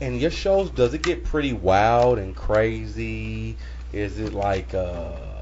And 0.00 0.20
your 0.20 0.30
shows, 0.30 0.70
does 0.70 0.94
it 0.94 1.02
get 1.02 1.24
pretty 1.24 1.52
wild 1.52 2.18
and 2.18 2.34
crazy? 2.34 3.56
Is 3.92 4.18
it 4.18 4.32
like 4.32 4.74
uh 4.74 5.41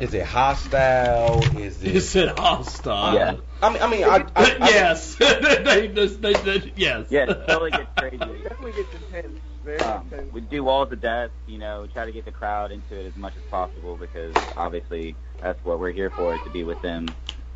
is 0.00 0.14
it 0.14 0.24
hostile? 0.24 1.40
Is 1.58 1.82
it? 1.82 1.96
Is 1.96 2.16
it? 2.16 2.38
Hostile. 2.38 3.14
Yeah. 3.14 3.36
I 3.62 3.70
mean, 3.72 3.82
I 3.82 3.90
mean, 3.90 4.04
I, 4.04 4.08
I, 4.08 4.24
I 4.36 4.56
yes. 4.70 5.14
they, 5.16 5.88
just, 5.88 6.22
they, 6.22 6.32
they, 6.32 6.72
yes. 6.76 7.06
Yeah, 7.10 7.30
it 7.30 7.46
totally 7.46 7.70
gets 7.70 7.90
crazy. 7.96 8.18
Definitely 8.42 8.72
gets 8.72 8.94
intense. 8.94 9.38
Very 9.64 9.78
Um, 9.80 10.08
intense. 10.10 10.32
we 10.32 10.40
do 10.40 10.64
walls 10.64 10.90
of 10.92 11.00
death, 11.02 11.30
you 11.46 11.58
know, 11.58 11.86
try 11.92 12.06
to 12.06 12.12
get 12.12 12.24
the 12.24 12.32
crowd 12.32 12.72
into 12.72 12.98
it 12.98 13.06
as 13.06 13.14
much 13.16 13.34
as 13.36 13.42
possible 13.50 13.96
because 13.96 14.34
obviously 14.56 15.14
that's 15.42 15.62
what 15.64 15.78
we're 15.78 15.92
here 15.92 16.10
for, 16.10 16.32
is 16.34 16.40
to 16.44 16.50
be 16.50 16.64
with 16.64 16.80
them 16.80 17.06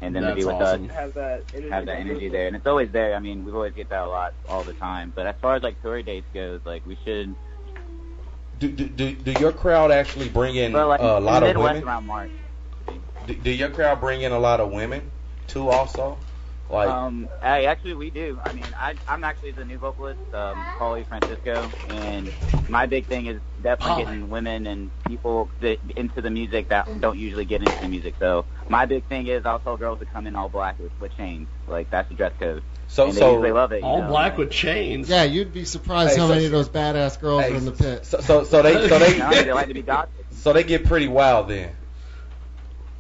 and 0.02 0.14
then 0.14 0.22
to 0.24 0.34
be 0.34 0.44
with 0.44 0.54
awesome. 0.56 0.90
us, 0.90 0.96
Have 0.96 1.14
that 1.14 1.44
energy. 1.54 1.70
have 1.70 1.86
that 1.86 1.96
energy 1.96 2.28
there. 2.28 2.46
And 2.46 2.56
it's 2.56 2.66
always 2.66 2.90
there. 2.92 3.14
I 3.14 3.20
mean, 3.20 3.44
we 3.46 3.52
always 3.52 3.72
get 3.72 3.88
that 3.88 4.02
a 4.02 4.06
lot 4.06 4.34
all 4.46 4.64
the 4.64 4.74
time. 4.74 5.12
But 5.16 5.26
as 5.26 5.36
far 5.40 5.56
as 5.56 5.62
like 5.62 5.80
tour 5.80 6.02
dates 6.02 6.26
goes, 6.34 6.60
like 6.66 6.84
we 6.84 6.98
should, 7.04 7.34
do, 8.58 8.68
do, 8.70 8.87
do, 8.87 9.12
do 9.12 9.32
your 9.32 9.52
crowd 9.52 9.90
actually 9.90 10.28
bring 10.28 10.56
in 10.56 10.73
like 10.73 11.00
a 11.00 11.20
lot 11.20 11.42
of 11.42 11.56
women? 11.56 11.84
Do, 13.26 13.34
do 13.34 13.50
your 13.50 13.70
crowd 13.70 14.00
bring 14.00 14.23
in 14.23 14.32
a 14.32 14.38
lot 14.38 14.61
of 14.61 14.70
women 14.70 15.11
too? 15.46 15.70
Also, 15.70 16.18
like 16.68 16.88
Um, 16.88 17.28
I, 17.42 17.64
actually, 17.64 17.94
we 17.94 18.11
do. 18.11 18.38
I 18.42 18.52
mean, 18.52 18.75
I, 18.76 18.94
I'm 19.06 19.25
actually 19.25 19.52
the 19.52 19.64
new 19.64 19.78
vocalist, 19.78 20.21
um, 20.33 20.66
Paulie 20.78 21.06
Francisco, 21.06 21.73
and 21.87 22.33
my 22.68 22.87
big 22.87 23.06
thing 23.06 23.26
is 23.26 23.40
definitely 23.61 24.02
Pauly. 24.04 24.06
getting 24.06 24.28
women 24.30 24.66
and 24.66 24.90
people 25.06 25.50
that, 25.61 25.78
into 25.97 26.23
the 26.23 26.30
music 26.30 26.68
that 26.71 26.88
don't 27.00 27.18
usually 27.18 27.44
get 27.44 27.62
into 27.62 27.76
the 27.78 27.88
music. 27.88 28.14
So 28.18 28.47
my 28.68 28.87
big 28.87 29.04
thing 29.06 29.26
is 29.26 29.44
I'll 29.44 29.59
tell 29.59 29.76
girls 29.76 29.99
to 29.99 30.06
come 30.06 30.26
in 30.26 30.35
all 30.37 30.49
black 30.49 30.78
with, 30.78 30.92
with 30.99 31.14
chains. 31.16 31.49
Like 31.66 31.90
that's 31.90 32.09
the 32.09 32.14
dress 32.14 32.33
code. 32.38 32.62
so 32.87 33.04
and 33.06 33.12
they 33.14 33.18
so 33.21 33.33
usually 33.33 33.52
love 33.52 33.73
it. 33.73 33.83
All 33.83 34.00
know, 34.02 34.09
black 34.09 34.33
like- 34.33 34.38
with 34.38 34.50
chains. 34.50 35.09
Yeah, 35.09 35.25
you'd 35.25 35.52
be 35.52 35.64
surprised 35.64 36.14
Hey, 36.14 36.21
how 36.21 36.28
so- 36.28 36.35
many 36.35 36.47
of 36.47 36.52
those 36.52 36.68
badass 36.71 37.21
girls 37.21 37.42
hey, 37.42 37.52
are 37.52 37.56
in 37.56 37.64
the 37.66 37.73
pit. 37.73 38.06
So 38.06 38.21
so 38.21 38.44
so 38.44 38.62
they 38.66 38.88
so 38.88 38.99
they 38.99 39.18
No, 39.18 39.30
they 39.30 39.52
like 39.52 39.68
to 39.68 39.75
be 39.75 39.83
gothic. 39.83 40.25
so 40.30 40.52
they 40.54 40.64
get 40.64 40.85
pretty 40.87 41.09
wild 41.09 41.49
then. 41.49 41.76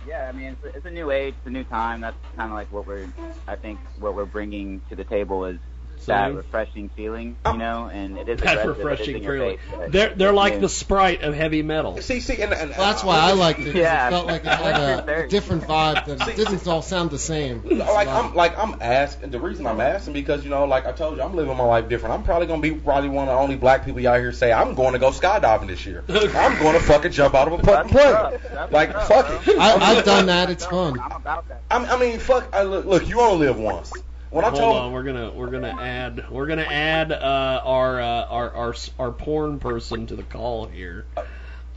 Yeah, 0.06 0.26
I 0.28 0.32
mean, 0.32 0.48
it's 0.48 0.64
a, 0.64 0.76
it's 0.76 0.86
a 0.86 0.90
new 0.90 1.10
age, 1.10 1.34
it's 1.38 1.46
a 1.46 1.50
new 1.50 1.64
time. 1.64 2.00
That's 2.00 2.16
kind 2.36 2.50
of 2.50 2.56
like 2.56 2.70
what 2.72 2.86
we're, 2.86 3.08
I 3.48 3.56
think, 3.56 3.78
what 3.98 4.14
we're 4.14 4.26
bringing 4.26 4.82
to 4.90 4.96
the 4.96 5.04
table 5.04 5.44
is 5.46 5.58
that 6.06 6.34
refreshing 6.34 6.88
feeling, 6.90 7.28
you 7.28 7.36
oh. 7.44 7.52
know, 7.52 7.86
and 7.92 8.18
it 8.18 8.28
is 8.28 8.40
That 8.40 8.58
aggressive, 8.58 8.58
it 8.58 8.72
is 8.72 8.76
refreshing 8.84 9.16
in 9.16 9.22
your 9.22 9.34
feeling. 9.36 9.58
face, 9.58 9.92
They're 9.92 10.14
they're 10.14 10.32
like 10.32 10.54
yeah. 10.54 10.58
the 10.60 10.68
sprite 10.68 11.22
of 11.22 11.34
heavy 11.34 11.62
metal. 11.62 12.00
See 12.00 12.20
see 12.20 12.40
and, 12.42 12.52
and 12.52 12.70
Well, 12.70 12.78
that's 12.78 13.02
uh, 13.02 13.06
why 13.06 13.18
I 13.18 13.32
liked 13.32 13.60
it. 13.60 13.64
'cause 13.66 13.74
Yeah. 13.74 14.06
It 14.08 14.10
felt 14.10 14.26
like 14.26 14.42
it 14.44 14.48
had 14.48 15.08
a 15.08 15.28
different 15.28 15.62
vibe 15.68 16.04
that 16.06 16.28
it 16.28 16.36
didn't 16.36 16.66
all 16.66 16.82
sound 16.82 17.10
the 17.10 17.18
same. 17.18 17.62
like 17.64 18.08
I'm 18.08 18.34
like 18.34 18.56
I'm 18.58 18.76
asking 18.80 19.30
the 19.30 19.40
reason 19.40 19.66
I'm 19.66 19.80
asking 19.80 20.12
because 20.14 20.44
you 20.44 20.50
know 20.50 20.64
like 20.64 20.86
I 20.86 20.92
told 20.92 21.16
you 21.16 21.22
I'm 21.22 21.34
living 21.34 21.56
my 21.56 21.64
life 21.64 21.88
different. 21.88 22.14
I'm 22.14 22.22
probably 22.22 22.46
gonna 22.46 22.62
be 22.62 22.72
probably 22.72 23.08
one 23.08 23.28
of 23.28 23.34
the 23.34 23.40
only 23.40 23.56
black 23.56 23.84
people 23.84 24.06
out 24.06 24.18
here 24.18 24.32
say 24.32 24.52
I'm 24.52 24.74
going 24.74 24.92
to 24.92 24.98
go 24.98 25.10
skydiving 25.10 25.68
this 25.68 25.84
year. 25.86 26.04
I'm 26.08 26.58
going 26.62 26.74
to 26.78 26.80
fucking 26.84 27.12
jump 27.12 27.34
out 27.34 27.48
of 27.48 27.60
a 27.60 27.62
fucking 27.62 27.90
plane. 27.90 28.40
Like 28.70 28.94
what's 28.94 29.08
fuck 29.08 29.26
up, 29.30 29.48
it. 29.48 29.58
I, 29.58 29.74
I've 29.96 30.04
done 30.04 30.26
that. 30.26 30.50
It's 30.50 30.66
fun. 30.66 30.98
I'm 31.00 31.12
about 31.12 31.48
that. 31.48 31.62
I 31.70 31.78
mean, 31.78 31.88
I 31.88 31.98
mean 31.98 32.18
fuck. 32.18 32.48
I, 32.52 32.62
look, 32.62 32.84
look, 32.84 33.08
you 33.08 33.20
only 33.20 33.46
live 33.46 33.58
once. 33.58 33.92
When 34.34 34.44
I 34.44 34.48
Hold 34.48 34.60
told 34.60 34.76
on, 34.76 34.92
we're 34.92 35.04
gonna 35.04 35.30
we're 35.30 35.46
gonna 35.50 35.76
add 35.80 36.24
we're 36.28 36.46
gonna 36.48 36.62
add 36.62 37.12
uh, 37.12 37.60
our, 37.64 38.00
uh, 38.00 38.24
our 38.26 38.50
our 38.52 38.74
our 38.98 39.12
porn 39.12 39.60
person 39.60 40.08
to 40.08 40.16
the 40.16 40.24
call 40.24 40.66
here. 40.66 41.04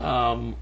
Um, 0.00 0.56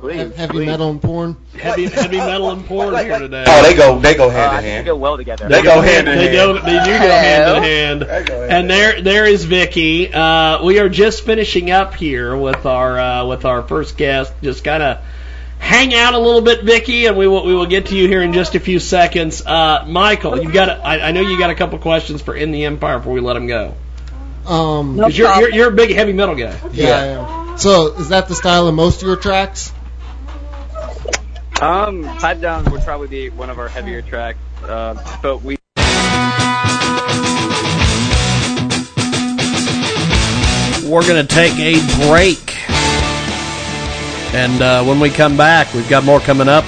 Please, 0.00 0.34
Heavy 0.34 0.52
please. 0.52 0.66
metal 0.66 0.90
and 0.90 1.00
porn. 1.02 1.36
heavy 1.56 1.86
heavy 1.88 2.16
metal 2.18 2.50
and 2.50 2.64
porn 2.66 2.92
Like- 2.92 3.06
here 3.06 3.18
today. 3.18 3.44
oh 3.46 3.62
they 3.62 3.74
go 3.74 3.98
they 3.98 4.14
go 4.14 4.28
Uh, 4.28 4.30
hand 4.30 4.50
I 4.52 4.58
in 4.58 4.64
hand. 4.64 4.86
they 4.86 4.90
go 4.90 4.96
well 4.96 5.16
together. 5.16 5.48
They 5.48 5.62
go 5.62 5.80
hand 5.80 6.08
in 6.08 6.18
they 6.18 6.36
hand. 6.36 6.36
go 6.36 6.52
they 6.54 6.84
do 6.84 6.98
go 6.98 7.08
hand 7.10 7.56
in 7.56 7.62
hand. 7.62 8.02
Hand 8.04 8.52
And 8.52 8.70
there 8.70 9.00
there 9.02 9.24
is 9.26 9.44
Vicky. 9.44 10.12
Uh, 10.12 10.64
we 10.64 10.78
are 10.80 10.88
just 10.88 11.24
finishing 11.24 11.70
up 11.72 11.94
here 11.94 12.36
with 12.36 12.64
our 12.64 12.98
uh, 12.98 13.26
with 13.26 13.44
our 13.44 13.62
first 13.62 13.96
guest. 13.96 14.32
Just 14.42 14.62
kind 14.64 14.82
of 14.82 14.98
hang 15.64 15.94
out 15.94 16.14
a 16.14 16.18
little 16.18 16.42
bit, 16.42 16.62
Vicky, 16.62 17.06
and 17.06 17.16
we 17.16 17.26
will 17.26 17.44
we 17.44 17.54
will 17.54 17.66
get 17.66 17.86
to 17.86 17.96
you 17.96 18.06
here 18.06 18.22
in 18.22 18.32
just 18.32 18.54
a 18.54 18.60
few 18.60 18.78
seconds. 18.78 19.44
Uh, 19.44 19.84
Michael, 19.88 20.40
you've 20.42 20.52
got 20.52 20.68
a, 20.68 20.76
I, 20.86 21.08
I 21.08 21.12
know 21.12 21.22
you 21.22 21.38
got 21.38 21.50
a 21.50 21.54
couple 21.54 21.78
questions 21.78 22.20
for 22.22 22.34
In 22.36 22.52
the 22.52 22.64
Empire 22.64 22.98
before 22.98 23.12
we 23.14 23.20
let 23.20 23.36
him 23.36 23.46
go. 23.46 23.74
Um, 24.46 24.98
'Cause 24.98 25.16
you're, 25.16 25.34
you're 25.40 25.50
you're 25.50 25.68
a 25.68 25.74
big 25.74 25.90
heavy 25.94 26.12
metal 26.12 26.34
guy. 26.34 26.54
yeah, 26.72 26.88
I 26.88 27.06
am. 27.52 27.58
So 27.58 27.94
is 27.94 28.10
that 28.10 28.28
the 28.28 28.34
style 28.34 28.68
of 28.68 28.74
most 28.74 29.00
of 29.02 29.08
your 29.08 29.16
tracks? 29.16 29.72
Um, 31.60 32.04
Pipe 32.18 32.40
Down 32.40 32.70
would 32.70 32.82
probably 32.82 33.08
be 33.08 33.30
one 33.30 33.48
of 33.48 33.58
our 33.58 33.68
heavier 33.68 34.02
tracks, 34.02 34.38
uh, 34.68 35.18
but 35.22 35.42
we 35.42 35.56
We're 40.84 41.06
going 41.08 41.26
to 41.26 41.34
take 41.34 41.58
a 41.58 41.80
break. 42.06 42.53
And 44.34 44.60
uh, 44.60 44.82
when 44.82 44.98
we 44.98 45.10
come 45.10 45.36
back, 45.36 45.72
we've 45.74 45.88
got 45.88 46.02
more 46.02 46.18
coming 46.18 46.48
up 46.48 46.64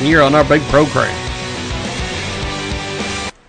here 0.00 0.20
on 0.20 0.34
our 0.34 0.42
big 0.42 0.62
program. 0.62 1.14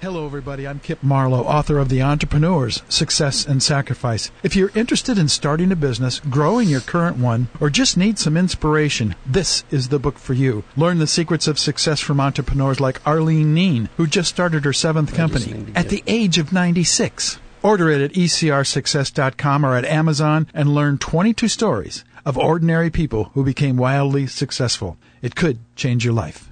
Hello, 0.01 0.27
everybody. 0.27 0.67
I'm 0.67 0.79
Kip 0.79 1.01
Marlowe, 1.01 1.41
author 1.41 1.79
of 1.79 1.89
The 1.89 2.03
Entrepreneurs 2.03 2.83
Success 2.89 3.43
and 3.43 3.63
Sacrifice. 3.63 4.29
If 4.43 4.55
you're 4.55 4.69
interested 4.75 5.17
in 5.17 5.29
starting 5.29 5.71
a 5.71 5.75
business, 5.75 6.19
growing 6.19 6.69
your 6.69 6.81
current 6.81 7.17
one, 7.17 7.47
or 7.59 7.71
just 7.71 7.97
need 7.97 8.19
some 8.19 8.37
inspiration, 8.37 9.15
this 9.25 9.63
is 9.71 9.89
the 9.89 9.97
book 9.97 10.19
for 10.19 10.35
you. 10.35 10.63
Learn 10.77 10.99
the 10.99 11.07
secrets 11.07 11.47
of 11.47 11.57
success 11.57 11.99
from 11.99 12.19
entrepreneurs 12.19 12.79
like 12.79 13.01
Arlene 13.03 13.55
Neen, 13.55 13.89
who 13.97 14.05
just 14.05 14.29
started 14.29 14.63
her 14.63 14.73
seventh 14.73 15.15
company 15.15 15.65
at 15.73 15.89
the 15.89 16.03
age 16.05 16.37
of 16.37 16.53
96. 16.53 17.39
Order 17.63 17.89
it 17.89 18.01
at 18.01 18.11
ecrsuccess.com 18.11 19.65
or 19.65 19.75
at 19.75 19.85
Amazon 19.85 20.47
and 20.53 20.75
learn 20.75 20.99
22 20.99 21.47
stories 21.47 22.03
of 22.25 22.37
ordinary 22.37 22.89
people 22.89 23.25
who 23.33 23.43
became 23.43 23.77
wildly 23.77 24.27
successful. 24.27 24.97
It 25.21 25.35
could 25.35 25.59
change 25.75 26.03
your 26.03 26.13
life. 26.13 26.49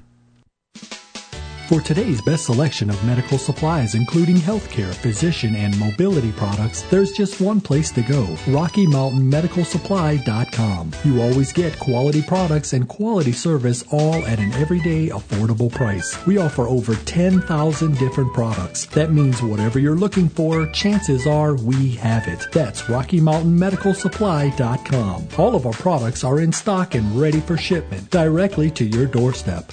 For 1.73 1.81
today's 1.81 2.21
best 2.21 2.45
selection 2.45 2.91
of 2.91 3.03
medical 3.03 3.39
supplies, 3.39 3.95
including 3.95 4.35
healthcare, 4.35 4.93
physician, 4.93 5.55
and 5.55 5.75
mobility 5.79 6.31
products, 6.33 6.83
there's 6.83 7.13
just 7.13 7.41
one 7.41 7.59
place 7.59 7.89
to 7.93 8.03
go 8.03 8.25
RockyMountainMedicalSupply.com. 8.45 10.91
You 11.03 11.23
always 11.23 11.51
get 11.51 11.79
quality 11.79 12.21
products 12.21 12.73
and 12.73 12.87
quality 12.87 13.31
service 13.31 13.83
all 13.89 14.23
at 14.27 14.37
an 14.37 14.53
everyday 14.53 15.09
affordable 15.09 15.73
price. 15.73 16.15
We 16.27 16.37
offer 16.37 16.67
over 16.67 16.93
10,000 16.93 17.97
different 17.97 18.31
products. 18.35 18.85
That 18.85 19.11
means 19.11 19.41
whatever 19.41 19.79
you're 19.79 19.95
looking 19.95 20.29
for, 20.29 20.67
chances 20.67 21.25
are 21.25 21.55
we 21.55 21.95
have 21.95 22.27
it. 22.27 22.45
That's 22.51 22.83
RockyMountainMedicalSupply.com. 22.83 25.27
All 25.39 25.55
of 25.55 25.65
our 25.65 25.73
products 25.73 26.23
are 26.23 26.39
in 26.39 26.53
stock 26.53 26.93
and 26.93 27.19
ready 27.19 27.39
for 27.39 27.57
shipment 27.57 28.11
directly 28.11 28.69
to 28.69 28.85
your 28.85 29.07
doorstep. 29.07 29.71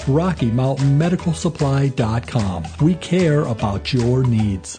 We 2.80 2.94
care 2.94 3.44
about 3.44 3.92
your 3.92 4.24
needs. 4.24 4.78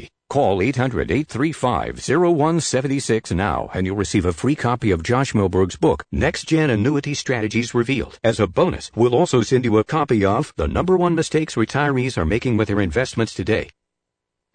Call 0.31 0.59
800-835-0176 0.59 3.35
now 3.35 3.69
and 3.73 3.85
you'll 3.85 3.97
receive 3.97 4.23
a 4.23 4.31
free 4.31 4.55
copy 4.55 4.89
of 4.89 5.03
Josh 5.03 5.33
Melberg's 5.33 5.75
book, 5.75 6.05
Next 6.09 6.47
Gen 6.47 6.69
Annuity 6.69 7.13
Strategies 7.13 7.73
Revealed. 7.73 8.17
As 8.23 8.39
a 8.39 8.47
bonus, 8.47 8.89
we'll 8.95 9.13
also 9.13 9.41
send 9.41 9.65
you 9.65 9.77
a 9.77 9.83
copy 9.83 10.23
of 10.23 10.53
The 10.55 10.69
Number 10.69 10.95
One 10.95 11.15
Mistakes 11.15 11.55
Retirees 11.55 12.17
Are 12.17 12.23
Making 12.23 12.55
with 12.55 12.69
Their 12.69 12.79
Investments 12.79 13.33
Today. 13.33 13.71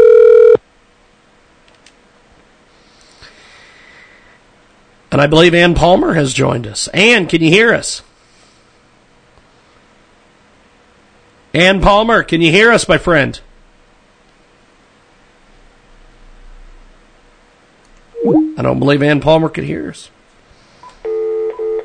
And 5.12 5.22
I 5.22 5.28
believe 5.28 5.54
Ann 5.54 5.76
Palmer 5.76 6.14
has 6.14 6.34
joined 6.34 6.66
us. 6.66 6.88
Ann, 6.88 7.28
can 7.28 7.42
you 7.42 7.50
hear 7.50 7.74
us? 7.74 8.02
Ann 11.54 11.82
Palmer, 11.82 12.24
can 12.24 12.42
you 12.42 12.52
hear 12.52 12.72
us, 12.72 12.88
my 12.88 12.98
friend? 12.98 13.40
I 18.58 18.62
don't 18.62 18.80
believe 18.80 19.04
Ann 19.04 19.20
Palmer 19.20 19.50
could 19.50 19.66
hear 19.66 19.90
us. 19.90 20.10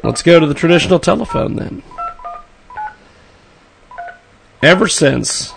Let's 0.03 0.23
go 0.23 0.41
to 0.41 0.47
the 0.47 0.55
traditional 0.55 0.99
telephone 0.99 1.57
then. 1.57 1.83
Ever 4.62 4.88
since 4.88 5.53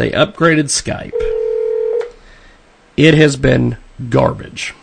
they 0.00 0.10
upgraded 0.10 0.64
Skype, 0.64 1.12
it 2.96 3.14
has 3.14 3.36
been 3.36 3.76
garbage. 4.08 4.74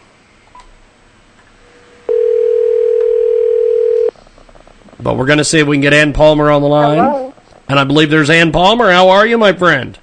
But 5.00 5.18
we're 5.18 5.26
going 5.26 5.38
to 5.38 5.44
see 5.44 5.60
if 5.60 5.68
we 5.68 5.76
can 5.76 5.82
get 5.82 5.94
Ann 5.94 6.14
Palmer 6.14 6.50
on 6.50 6.62
the 6.62 6.68
line. 6.68 6.98
Hello. 6.98 7.34
And 7.68 7.80
I 7.80 7.84
believe 7.84 8.10
there's 8.10 8.30
Ann 8.30 8.52
Palmer. 8.52 8.92
How 8.92 9.10
are 9.10 9.26
you, 9.26 9.38
my 9.38 9.54
friend? 9.54 9.98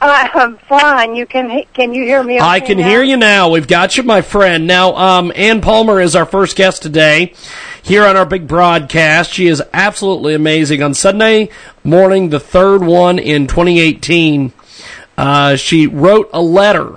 Uh, 0.00 0.28
I'm 0.34 0.58
fine. 0.58 1.16
You 1.16 1.26
can 1.26 1.64
can 1.72 1.94
you 1.94 2.04
hear 2.04 2.22
me? 2.22 2.38
I 2.38 2.60
can 2.60 2.78
now? 2.78 2.86
hear 2.86 3.02
you 3.02 3.16
now. 3.16 3.48
We've 3.48 3.66
got 3.66 3.96
you, 3.96 4.02
my 4.02 4.20
friend. 4.20 4.66
Now, 4.66 4.94
um, 4.94 5.32
Ann 5.34 5.60
Palmer 5.62 6.00
is 6.00 6.14
our 6.14 6.26
first 6.26 6.56
guest 6.56 6.82
today 6.82 7.34
here 7.86 8.04
on 8.04 8.16
our 8.16 8.26
big 8.26 8.48
broadcast. 8.48 9.32
She 9.32 9.46
is 9.46 9.62
absolutely 9.72 10.34
amazing. 10.34 10.82
On 10.82 10.92
Sunday 10.92 11.50
morning, 11.84 12.30
the 12.30 12.40
third 12.40 12.82
one 12.82 13.20
in 13.20 13.46
2018, 13.46 14.52
uh, 15.16 15.54
she 15.54 15.86
wrote 15.86 16.28
a 16.32 16.42
letter 16.42 16.96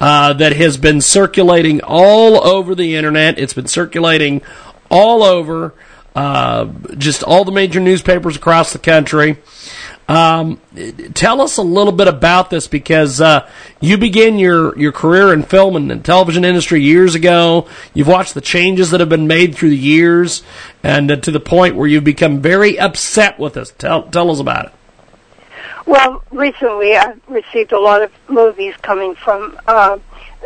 uh, 0.00 0.32
that 0.32 0.56
has 0.56 0.76
been 0.76 1.00
circulating 1.00 1.80
all 1.82 2.44
over 2.44 2.74
the 2.74 2.96
internet. 2.96 3.38
It's 3.38 3.54
been 3.54 3.68
circulating 3.68 4.42
all 4.90 5.22
over 5.22 5.72
uh, 6.16 6.66
just 6.98 7.22
all 7.22 7.44
the 7.44 7.52
major 7.52 7.78
newspapers 7.78 8.34
across 8.34 8.72
the 8.72 8.80
country. 8.80 9.38
Um, 10.06 10.60
tell 11.14 11.40
us 11.40 11.56
a 11.56 11.62
little 11.62 11.92
bit 11.92 12.08
about 12.08 12.50
this 12.50 12.68
because 12.68 13.20
uh, 13.20 13.48
you 13.80 13.96
began 13.96 14.38
your, 14.38 14.78
your 14.78 14.92
career 14.92 15.32
in 15.32 15.42
film 15.42 15.76
and, 15.76 15.90
and 15.90 16.04
television 16.04 16.44
industry 16.44 16.82
years 16.82 17.14
ago. 17.14 17.68
You've 17.94 18.08
watched 18.08 18.34
the 18.34 18.42
changes 18.42 18.90
that 18.90 19.00
have 19.00 19.08
been 19.08 19.26
made 19.26 19.54
through 19.54 19.70
the 19.70 19.78
years, 19.78 20.42
and 20.82 21.10
uh, 21.10 21.16
to 21.16 21.30
the 21.30 21.40
point 21.40 21.76
where 21.76 21.88
you've 21.88 22.04
become 22.04 22.40
very 22.40 22.78
upset 22.78 23.38
with 23.38 23.56
us. 23.56 23.72
Tell 23.78 24.02
tell 24.02 24.30
us 24.30 24.40
about 24.40 24.66
it. 24.66 24.72
Well, 25.86 26.22
recently 26.30 26.96
I've 26.96 27.20
received 27.28 27.72
a 27.72 27.80
lot 27.80 28.02
of 28.02 28.12
movies 28.28 28.74
coming 28.82 29.14
from 29.14 29.58
uh, 29.66 29.98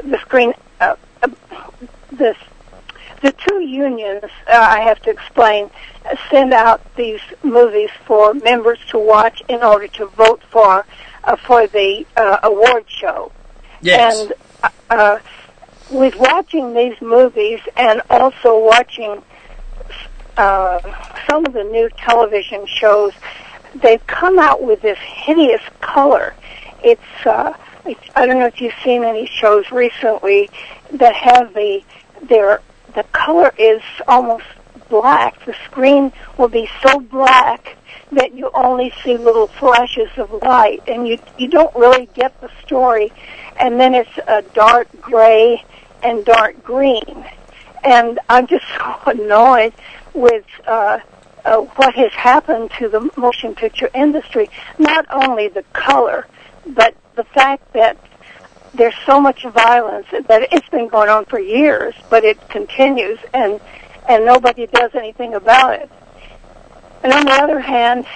the 0.03 0.19
screen. 0.19 0.53
Uh, 0.81 0.95
uh, 1.23 1.29
this 2.13 2.37
the 3.23 3.33
two 3.33 3.61
unions. 3.61 4.25
Uh, 4.47 4.53
I 4.53 4.81
have 4.81 5.01
to 5.03 5.11
explain. 5.11 5.71
uh, 6.05 6.17
Send 6.31 6.53
out 6.53 6.81
these 6.97 7.21
movies 7.43 7.91
for 8.07 8.35
members 8.35 8.79
to 8.91 8.99
watch 8.99 9.43
in 9.49 9.63
order 9.63 9.89
to 9.89 10.07
vote 10.07 10.43
for 10.51 10.85
uh, 11.25 11.37
for 11.37 11.67
the 11.67 12.07
uh, 12.17 12.39
award 12.43 12.85
show. 12.89 13.33
Yes. 13.81 14.21
And 14.21 14.33
uh, 14.63 14.71
uh, 14.91 15.19
with 15.91 16.17
watching 16.17 16.75
these 16.75 17.01
movies 17.01 17.61
and 17.77 18.03
also 18.11 18.59
watching 18.59 19.23
uh, 20.37 20.81
some 21.29 21.47
of 21.47 21.53
the 21.53 21.65
new 21.65 21.89
television 21.97 22.67
shows, 22.67 23.13
they've 23.75 24.07
come 24.07 24.39
out 24.39 24.63
with 24.63 24.81
this 24.83 24.99
hideous 24.99 25.63
color. 25.81 26.35
It's 26.83 27.27
uh, 27.27 27.55
it's, 27.85 28.01
I 28.15 28.27
don't 28.27 28.39
know 28.39 28.47
if 28.47 28.61
you've 28.61 28.75
seen 28.85 29.03
any 29.03 29.27
shows 29.27 29.71
recently 29.71 30.51
that 30.93 31.15
have 31.15 31.55
the 31.55 31.83
their 32.23 32.61
the 32.95 33.05
color 33.13 33.53
is 33.59 33.83
almost 34.07 34.45
black. 34.89 35.45
The 35.45 35.55
screen 35.65 36.13
will 36.37 36.49
be 36.49 36.69
so 36.83 37.01
black 37.01 37.77
that 38.13 38.35
you 38.35 38.51
only 38.55 38.93
see 39.05 39.17
little 39.17 39.47
flashes 39.47 40.09
of 40.17 40.33
light, 40.43 40.83
and 40.87 41.07
you 41.07 41.19
you 41.37 41.49
don't 41.49 41.75
really 41.75 42.09
get 42.15 42.41
the 42.41 42.51
story. 42.65 43.13
And 43.61 43.79
then 43.79 43.95
it's 43.95 44.19
a 44.27 44.43
dark 44.55 44.89
gray 45.01 45.65
and 46.03 46.25
dark 46.25 46.63
green, 46.63 47.27
and 47.85 48.19
I'm 48.29 48.47
just 48.47 48.65
so 48.79 48.97
annoyed 49.07 49.75
with 50.15 50.47
uh, 50.67 51.01
uh, 51.45 51.57
what 51.59 51.95
has 51.95 52.13
happened 52.13 52.71
to 52.79 52.89
the 52.89 53.11
motion 53.17 53.55
picture 53.55 53.91
industry. 53.95 54.49
Not 54.79 55.07
only 55.11 55.49
the 55.49 55.65
color, 55.73 56.27
but 56.67 56.95
the 57.15 57.25
fact 57.25 57.73
that 57.73 57.97
there's 58.75 58.95
so 59.07 59.21
much 59.21 59.45
violence 59.45 60.07
that 60.11 60.49
it's 60.53 60.69
been 60.69 60.89
going 60.89 61.09
on 61.09 61.25
for 61.25 61.39
years, 61.39 61.95
but 62.11 62.25
it 62.25 62.49
continues, 62.49 63.19
and 63.33 63.61
and 64.09 64.25
nobody 64.25 64.67
does 64.67 64.95
anything 64.95 65.35
about 65.35 65.75
it. 65.75 65.91
And 67.03 67.13
on 67.13 67.25
the 67.25 67.33
other 67.33 67.61
hand, 67.61 68.07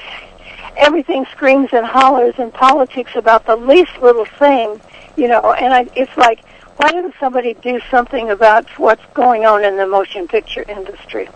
everything 0.77 1.27
screams 1.27 1.69
and 1.73 1.85
hollers 1.85 2.35
in 2.38 2.51
politics 2.51 3.12
about 3.15 3.47
the 3.47 3.57
least 3.57 3.97
little 4.01 4.25
thing, 4.25 4.81
you 5.17 5.29
know. 5.29 5.53
And 5.53 5.73
I, 5.73 5.88
it's 5.95 6.17
like, 6.17 6.45
why 6.77 6.91
doesn't 6.91 7.15
somebody 7.21 7.55
do 7.55 7.81
something 7.91 8.31
about 8.31 8.69
what's 8.79 9.05
going 9.15 9.45
on 9.45 9.65
in 9.65 9.77
the 9.77 9.87
motion 9.87 10.27
picture 10.27 10.65
industry? 10.69 11.29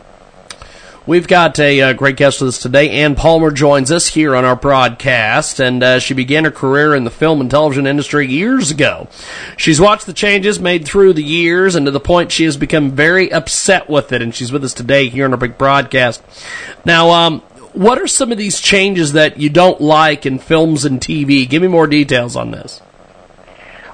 We've 1.07 1.29
got 1.29 1.61
a 1.61 1.81
uh, 1.81 1.93
great 1.93 2.17
guest 2.17 2.41
with 2.41 2.49
us 2.49 2.59
today. 2.59 2.91
Ann 2.91 3.15
Palmer 3.15 3.53
joins 3.53 3.93
us 3.93 4.09
here 4.09 4.35
on 4.35 4.45
our 4.45 4.57
broadcast, 4.57 5.61
and 5.61 5.81
uh, 5.81 5.99
she 6.01 6.15
began 6.15 6.43
her 6.43 6.51
career 6.51 6.97
in 6.97 7.05
the 7.05 7.13
film 7.13 7.41
and 7.41 7.49
television 7.49 7.87
industry 7.87 8.27
years 8.27 8.73
ago. 8.73 9.07
She's 9.57 9.81
watched 9.81 10.07
the 10.07 10.13
changes 10.13 10.59
made 10.59 10.85
through 10.85 11.13
the 11.13 11.23
years, 11.23 11.77
and 11.77 11.87
to 11.87 11.93
the 11.93 12.01
point 12.01 12.33
she 12.33 12.43
has 12.43 12.57
become 12.57 12.91
very 12.91 13.33
upset 13.33 13.89
with 13.89 14.13
it, 14.13 14.21
and 14.21 14.35
she's 14.35 14.51
with 14.51 14.65
us 14.65 14.75
today 14.75 15.09
here 15.09 15.27
on 15.27 15.31
our 15.31 15.37
big 15.37 15.57
broadcast. 15.57 16.25
Now, 16.85 17.11
um, 17.11 17.41
what 17.73 18.01
are 18.01 18.09
some 18.09 18.33
of 18.33 18.39
these 18.39 18.61
changes 18.61 19.13
that 19.13 19.39
you 19.39 19.49
don't 19.49 19.81
like 19.81 20.27
in 20.27 20.41
films 20.41 20.85
and 20.85 21.01
TV? 21.01 21.49
Give 21.49 21.63
me 21.63 21.69
more 21.69 21.87
details 21.87 22.35
on 22.35 22.51
this. 22.51 22.83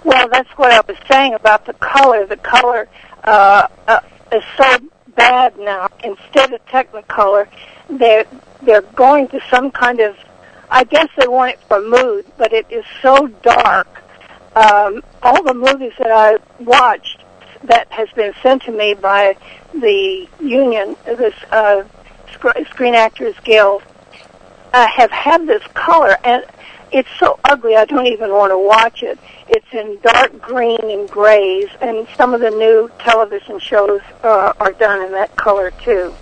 Well, 0.02 0.28
that's 0.30 0.48
what 0.56 0.72
I 0.72 0.80
was 0.80 0.96
saying 1.10 1.34
about 1.34 1.66
the 1.66 1.74
color. 1.74 2.24
The 2.24 2.38
color 2.38 2.88
uh, 3.22 3.68
uh, 3.86 4.00
is 4.32 4.42
so 4.56 4.78
bad 5.14 5.58
now. 5.58 5.88
Instead 6.04 6.52
of 6.52 6.64
Technicolor, 6.66 7.48
they're 7.88 8.26
they're 8.62 8.82
going 8.82 9.28
to 9.28 9.40
some 9.50 9.70
kind 9.70 10.00
of. 10.00 10.16
I 10.70 10.84
guess 10.84 11.08
they 11.18 11.28
want 11.28 11.52
it 11.52 11.60
for 11.68 11.82
mood, 11.82 12.24
but 12.38 12.54
it 12.54 12.66
is 12.70 12.84
so 13.02 13.26
dark. 13.42 14.02
Um, 14.56 15.02
all 15.22 15.42
the 15.42 15.52
movies 15.52 15.92
that 15.98 16.10
I 16.10 16.38
watched 16.62 17.22
that 17.64 17.90
has 17.92 18.08
been 18.10 18.32
sent 18.42 18.62
to 18.62 18.72
me 18.72 18.94
by 18.94 19.36
the 19.74 20.28
union, 20.40 20.96
this 21.04 21.34
uh, 21.50 21.84
Screen 22.70 22.94
Actors 22.94 23.34
Guild, 23.44 23.82
uh, 24.72 24.86
have 24.86 25.10
had 25.10 25.46
this 25.46 25.62
color, 25.74 26.16
and 26.24 26.44
it's 26.92 27.08
so 27.18 27.38
ugly. 27.44 27.74
I 27.74 27.84
don't 27.86 28.06
even 28.06 28.30
want 28.30 28.50
to 28.50 28.58
watch 28.58 29.02
it. 29.02 29.18
It's 29.48 29.66
in 29.72 29.98
dark 30.02 30.40
green 30.40 30.78
and 30.82 31.08
grays, 31.08 31.68
and 31.80 32.06
some 32.16 32.34
of 32.34 32.40
the 32.40 32.50
new 32.50 32.90
television 32.98 33.58
shows 33.58 34.00
uh, 34.22 34.52
are 34.60 34.72
done 34.72 35.04
in 35.06 35.12
that 35.12 35.34
color 35.36 35.72
too. 35.82 36.14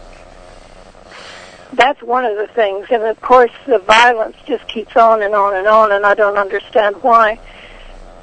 That's 1.72 2.02
one 2.02 2.24
of 2.24 2.36
the 2.36 2.48
things, 2.48 2.86
and 2.90 3.02
of 3.02 3.20
course 3.20 3.52
the 3.66 3.78
violence 3.78 4.36
just 4.46 4.66
keeps 4.68 4.96
on 4.96 5.22
and 5.22 5.34
on 5.34 5.54
and 5.54 5.66
on, 5.66 5.92
and 5.92 6.04
I 6.04 6.14
don't 6.14 6.36
understand 6.36 6.96
why 7.02 7.38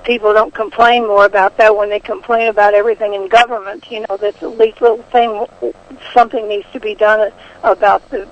people 0.04 0.34
don't 0.34 0.54
complain 0.54 1.06
more 1.06 1.26
about 1.26 1.58
that 1.58 1.76
when 1.76 1.90
they 1.90 2.00
complain 2.00 2.48
about 2.48 2.74
everything 2.74 3.14
in 3.14 3.28
government. 3.28 3.90
You 3.92 4.06
know, 4.08 4.18
that's 4.18 4.40
the 4.40 4.50
least 4.50 4.82
little 4.82 5.04
thing. 5.04 5.46
Something 6.14 6.48
needs 6.48 6.68
to 6.74 6.80
be 6.80 6.96
done 6.96 7.32
about 7.64 8.10
the 8.10 8.28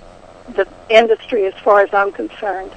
the 0.55 0.67
industry, 0.89 1.45
as 1.47 1.53
far 1.55 1.81
as 1.81 1.93
I'm 1.93 2.11
concerned. 2.11 2.71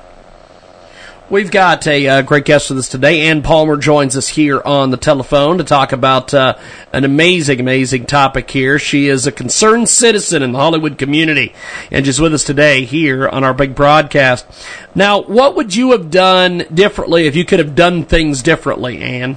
We've 1.30 1.50
got 1.50 1.86
a 1.86 2.08
uh, 2.08 2.22
great 2.22 2.46
guest 2.46 2.70
with 2.70 2.78
us 2.78 2.88
today. 2.88 3.28
Ann 3.28 3.42
Palmer 3.42 3.76
joins 3.76 4.16
us 4.16 4.28
here 4.28 4.62
on 4.64 4.90
the 4.90 4.96
telephone 4.96 5.58
to 5.58 5.64
talk 5.64 5.92
about 5.92 6.32
uh, 6.32 6.56
an 6.90 7.04
amazing, 7.04 7.60
amazing 7.60 8.06
topic 8.06 8.50
here. 8.50 8.78
She 8.78 9.08
is 9.08 9.26
a 9.26 9.32
concerned 9.32 9.90
citizen 9.90 10.42
in 10.42 10.52
the 10.52 10.58
Hollywood 10.58 10.96
community 10.96 11.54
and 11.90 12.06
she's 12.06 12.18
with 12.18 12.32
us 12.32 12.44
today 12.44 12.86
here 12.86 13.28
on 13.28 13.44
our 13.44 13.52
big 13.52 13.74
broadcast. 13.74 14.46
Now, 14.94 15.20
what 15.20 15.54
would 15.54 15.76
you 15.76 15.92
have 15.92 16.10
done 16.10 16.64
differently 16.72 17.26
if 17.26 17.36
you 17.36 17.44
could 17.44 17.58
have 17.58 17.74
done 17.74 18.04
things 18.04 18.42
differently, 18.42 19.02
Ann? 19.02 19.36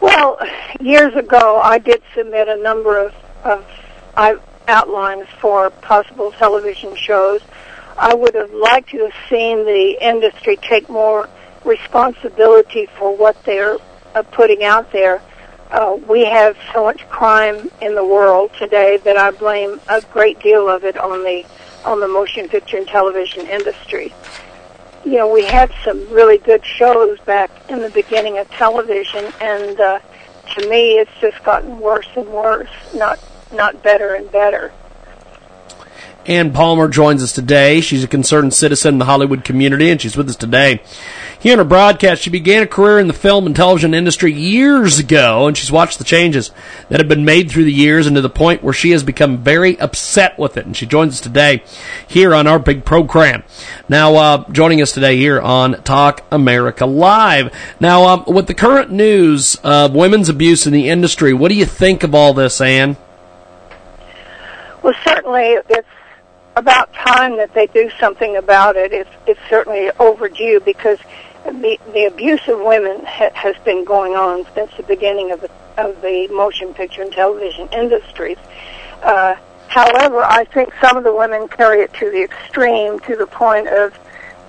Well, 0.00 0.36
years 0.80 1.14
ago, 1.14 1.60
I 1.62 1.78
did 1.78 2.02
submit 2.12 2.48
a 2.48 2.56
number 2.56 2.98
of, 2.98 3.14
of 3.44 3.64
outlines 4.66 5.28
for 5.38 5.70
possible 5.70 6.32
television 6.32 6.96
shows. 6.96 7.40
I 7.98 8.14
would 8.14 8.34
have 8.34 8.52
liked 8.52 8.90
to 8.90 8.98
have 9.04 9.14
seen 9.30 9.64
the 9.64 9.96
industry 10.00 10.56
take 10.56 10.88
more 10.88 11.28
responsibility 11.64 12.86
for 12.98 13.16
what 13.16 13.42
they're 13.44 13.78
uh, 14.14 14.22
putting 14.22 14.64
out 14.64 14.92
there. 14.92 15.22
Uh, 15.70 15.98
we 16.08 16.24
have 16.24 16.56
so 16.72 16.84
much 16.84 17.08
crime 17.08 17.70
in 17.80 17.94
the 17.94 18.04
world 18.04 18.52
today 18.58 18.98
that 18.98 19.16
I 19.16 19.30
blame 19.30 19.80
a 19.88 20.00
great 20.00 20.40
deal 20.40 20.68
of 20.68 20.84
it 20.84 20.96
on 20.96 21.22
the 21.24 21.44
on 21.84 22.00
the 22.00 22.08
motion 22.08 22.48
picture 22.48 22.76
and 22.76 22.86
television 22.86 23.46
industry. 23.46 24.12
You 25.04 25.18
know, 25.18 25.32
we 25.32 25.44
had 25.44 25.72
some 25.84 26.08
really 26.10 26.38
good 26.38 26.64
shows 26.64 27.18
back 27.20 27.50
in 27.68 27.80
the 27.80 27.90
beginning 27.90 28.38
of 28.38 28.50
television, 28.50 29.32
and 29.40 29.80
uh, 29.80 30.00
to 30.54 30.68
me, 30.68 30.98
it's 30.98 31.10
just 31.20 31.42
gotten 31.44 31.78
worse 31.78 32.08
and 32.16 32.26
worse, 32.28 32.70
not 32.94 33.18
not 33.52 33.82
better 33.82 34.14
and 34.14 34.30
better. 34.30 34.72
Ann 36.28 36.52
Palmer 36.52 36.88
joins 36.88 37.22
us 37.22 37.32
today. 37.32 37.80
She's 37.80 38.02
a 38.02 38.08
concerned 38.08 38.52
citizen 38.52 38.94
in 38.94 38.98
the 38.98 39.04
Hollywood 39.04 39.44
community, 39.44 39.90
and 39.90 40.00
she's 40.00 40.16
with 40.16 40.28
us 40.28 40.34
today. 40.36 40.82
Here 41.38 41.52
on 41.52 41.58
her 41.58 41.64
broadcast, 41.64 42.22
she 42.22 42.30
began 42.30 42.64
a 42.64 42.66
career 42.66 42.98
in 42.98 43.06
the 43.06 43.12
film 43.12 43.46
and 43.46 43.54
television 43.54 43.94
industry 43.94 44.32
years 44.32 44.98
ago, 44.98 45.46
and 45.46 45.56
she's 45.56 45.70
watched 45.70 45.98
the 45.98 46.04
changes 46.04 46.50
that 46.88 46.98
have 46.98 47.08
been 47.08 47.24
made 47.24 47.50
through 47.50 47.64
the 47.64 47.72
years 47.72 48.08
and 48.08 48.16
to 48.16 48.22
the 48.22 48.28
point 48.28 48.64
where 48.64 48.72
she 48.72 48.90
has 48.90 49.04
become 49.04 49.38
very 49.38 49.78
upset 49.78 50.36
with 50.36 50.56
it. 50.56 50.66
And 50.66 50.76
she 50.76 50.86
joins 50.86 51.14
us 51.14 51.20
today 51.20 51.62
here 52.08 52.34
on 52.34 52.48
our 52.48 52.58
big 52.58 52.84
program. 52.84 53.44
Now, 53.88 54.16
uh, 54.16 54.50
joining 54.50 54.82
us 54.82 54.90
today 54.90 55.16
here 55.16 55.40
on 55.40 55.80
Talk 55.84 56.24
America 56.32 56.86
Live. 56.86 57.54
Now, 57.78 58.04
um, 58.06 58.24
with 58.26 58.48
the 58.48 58.54
current 58.54 58.90
news 58.90 59.54
of 59.62 59.94
women's 59.94 60.28
abuse 60.28 60.66
in 60.66 60.72
the 60.72 60.88
industry, 60.88 61.32
what 61.32 61.50
do 61.50 61.54
you 61.54 61.66
think 61.66 62.02
of 62.02 62.14
all 62.14 62.34
this, 62.34 62.60
Ann? 62.60 62.96
Well, 64.82 64.94
certainly 65.04 65.58
it's 65.68 65.86
about 66.56 66.92
time 66.94 67.36
that 67.36 67.52
they 67.54 67.66
do 67.68 67.90
something 68.00 68.36
about 68.36 68.76
it. 68.76 68.92
It's 68.92 69.10
it's 69.26 69.40
certainly 69.48 69.90
overdue 69.98 70.60
because 70.60 70.98
the 71.44 71.78
the 71.92 72.06
abuse 72.06 72.48
of 72.48 72.58
women 72.60 73.04
ha- 73.04 73.30
has 73.34 73.56
been 73.64 73.84
going 73.84 74.14
on 74.14 74.46
since 74.54 74.70
the 74.76 74.82
beginning 74.82 75.30
of 75.30 75.42
the 75.42 75.50
of 75.76 76.00
the 76.00 76.26
motion 76.28 76.72
picture 76.74 77.02
and 77.02 77.12
television 77.12 77.68
industries. 77.72 78.38
Uh, 79.02 79.36
however, 79.68 80.22
I 80.24 80.44
think 80.44 80.72
some 80.80 80.96
of 80.96 81.04
the 81.04 81.14
women 81.14 81.48
carry 81.48 81.82
it 81.82 81.92
to 81.94 82.10
the 82.10 82.22
extreme, 82.22 82.98
to 83.00 83.14
the 83.14 83.26
point 83.26 83.68
of 83.68 83.96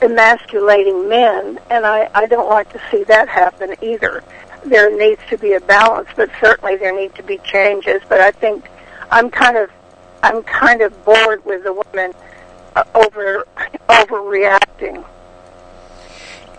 emasculating 0.02 1.10
men, 1.10 1.60
and 1.70 1.86
I, 1.86 2.10
I 2.14 2.28
don't 2.28 2.50
like 2.50 2.72
to 2.72 2.82
see 2.90 3.04
that 3.06 3.28
happen 3.28 3.76
either. 3.82 4.24
There 4.64 4.96
needs 4.96 5.22
to 5.30 5.38
be 5.38 5.54
a 5.54 5.60
balance, 5.60 6.08
but 6.16 6.30
certainly 6.40 6.78
there 6.78 6.96
need 6.96 7.16
to 7.16 7.24
be 7.24 7.40
changes. 7.40 8.02
But 8.08 8.22
I 8.22 8.32
think 8.32 8.70
I'm 9.12 9.30
kind 9.30 9.58
of 9.58 9.70
I'm 10.24 10.44
kind 10.44 10.82
of 10.82 11.06
bored 11.06 11.46
with 11.46 11.64
the 11.64 11.74
women 11.74 12.14
uh, 12.76 12.84
over 12.96 13.46
overreacting. 13.90 15.06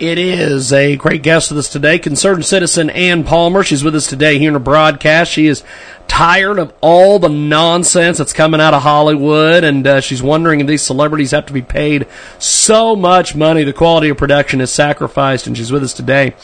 It 0.00 0.16
is 0.16 0.72
a 0.72 0.94
great 0.94 1.24
guest 1.24 1.50
with 1.50 1.58
us 1.58 1.68
today, 1.68 1.98
concerned 1.98 2.44
citizen 2.44 2.88
Ann 2.88 3.24
Palmer. 3.24 3.64
She's 3.64 3.82
with 3.82 3.96
us 3.96 4.06
today 4.06 4.38
here 4.38 4.50
in 4.50 4.54
a 4.54 4.60
broadcast. 4.60 5.32
She 5.32 5.48
is 5.48 5.64
tired 6.06 6.60
of 6.60 6.72
all 6.80 7.18
the 7.18 7.28
nonsense 7.28 8.18
that's 8.18 8.32
coming 8.32 8.60
out 8.60 8.74
of 8.74 8.82
Hollywood, 8.82 9.64
and 9.64 9.84
uh, 9.84 10.00
she's 10.00 10.22
wondering 10.22 10.60
if 10.60 10.68
these 10.68 10.82
celebrities 10.82 11.32
have 11.32 11.46
to 11.46 11.52
be 11.52 11.62
paid 11.62 12.06
so 12.38 12.94
much 12.94 13.34
money. 13.34 13.64
The 13.64 13.72
quality 13.72 14.08
of 14.08 14.18
production 14.18 14.60
is 14.60 14.70
sacrificed, 14.70 15.48
and 15.48 15.56
she's 15.56 15.72
with 15.72 15.82
us 15.82 15.94
today 15.94 16.34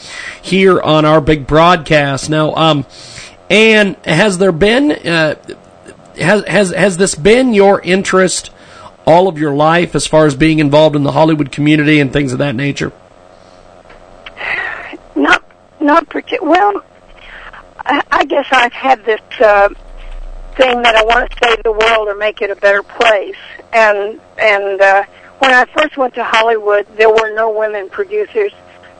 here 0.41 0.81
on 0.81 1.05
our 1.05 1.21
big 1.21 1.47
broadcast. 1.47 2.29
Now, 2.29 2.53
um, 2.55 2.85
Ann, 3.49 3.95
has 4.03 4.37
there 4.37 4.51
been 4.51 4.91
uh, 4.91 5.35
has 6.17 6.45
has 6.45 6.69
has 6.71 6.97
this 6.97 7.15
been 7.15 7.53
your 7.53 7.81
interest 7.81 8.51
all 9.05 9.27
of 9.27 9.37
your 9.37 9.53
life 9.53 9.95
as 9.95 10.07
far 10.07 10.25
as 10.25 10.35
being 10.35 10.59
involved 10.59 10.95
in 10.95 11.03
the 11.03 11.11
Hollywood 11.11 11.51
community 11.51 11.99
and 11.99 12.11
things 12.11 12.33
of 12.33 12.39
that 12.39 12.55
nature? 12.55 12.91
Not 15.15 15.43
not 15.79 16.09
partic- 16.09 16.41
well. 16.41 16.83
I, 17.85 18.01
I 18.11 18.25
guess 18.25 18.47
I've 18.51 18.73
had 18.73 19.05
this 19.05 19.21
uh, 19.39 19.69
thing 20.55 20.81
that 20.81 20.95
I 20.95 21.03
want 21.03 21.29
to 21.29 21.37
save 21.43 21.63
the 21.63 21.71
world 21.71 22.07
or 22.07 22.15
make 22.15 22.41
it 22.41 22.49
a 22.49 22.55
better 22.55 22.81
place, 22.81 23.37
and 23.71 24.19
and 24.37 24.81
uh, 24.81 25.03
when 25.39 25.53
I 25.53 25.65
first 25.65 25.95
went 25.97 26.15
to 26.15 26.23
Hollywood, 26.23 26.87
there 26.97 27.09
were 27.09 27.33
no 27.35 27.51
women 27.51 27.89
producers 27.89 28.51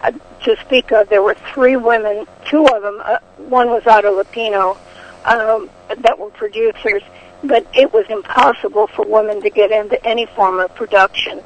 uh, 0.02 0.12
to 0.44 0.56
speak 0.66 0.92
of. 0.92 1.10
There 1.10 1.24
were 1.24 1.36
three 1.54 1.76
women, 1.76 2.28
two 2.46 2.66
of 2.68 2.82
them. 2.84 3.02
Uh, 3.04 3.18
one 3.38 3.70
was 3.70 3.88
Ida 3.88 4.10
Lupino, 4.10 4.78
um, 5.26 5.70
that 5.90 6.18
were 6.18 6.30
producers, 6.30 7.02
but 7.44 7.66
it 7.74 7.94
was 7.94 8.06
impossible 8.10 8.88
for 8.88 9.06
women 9.06 9.42
to 9.42 9.50
get 9.50 9.72
into 9.72 10.04
any 10.06 10.26
form 10.26 10.60
of 10.60 10.74
production. 10.76 11.42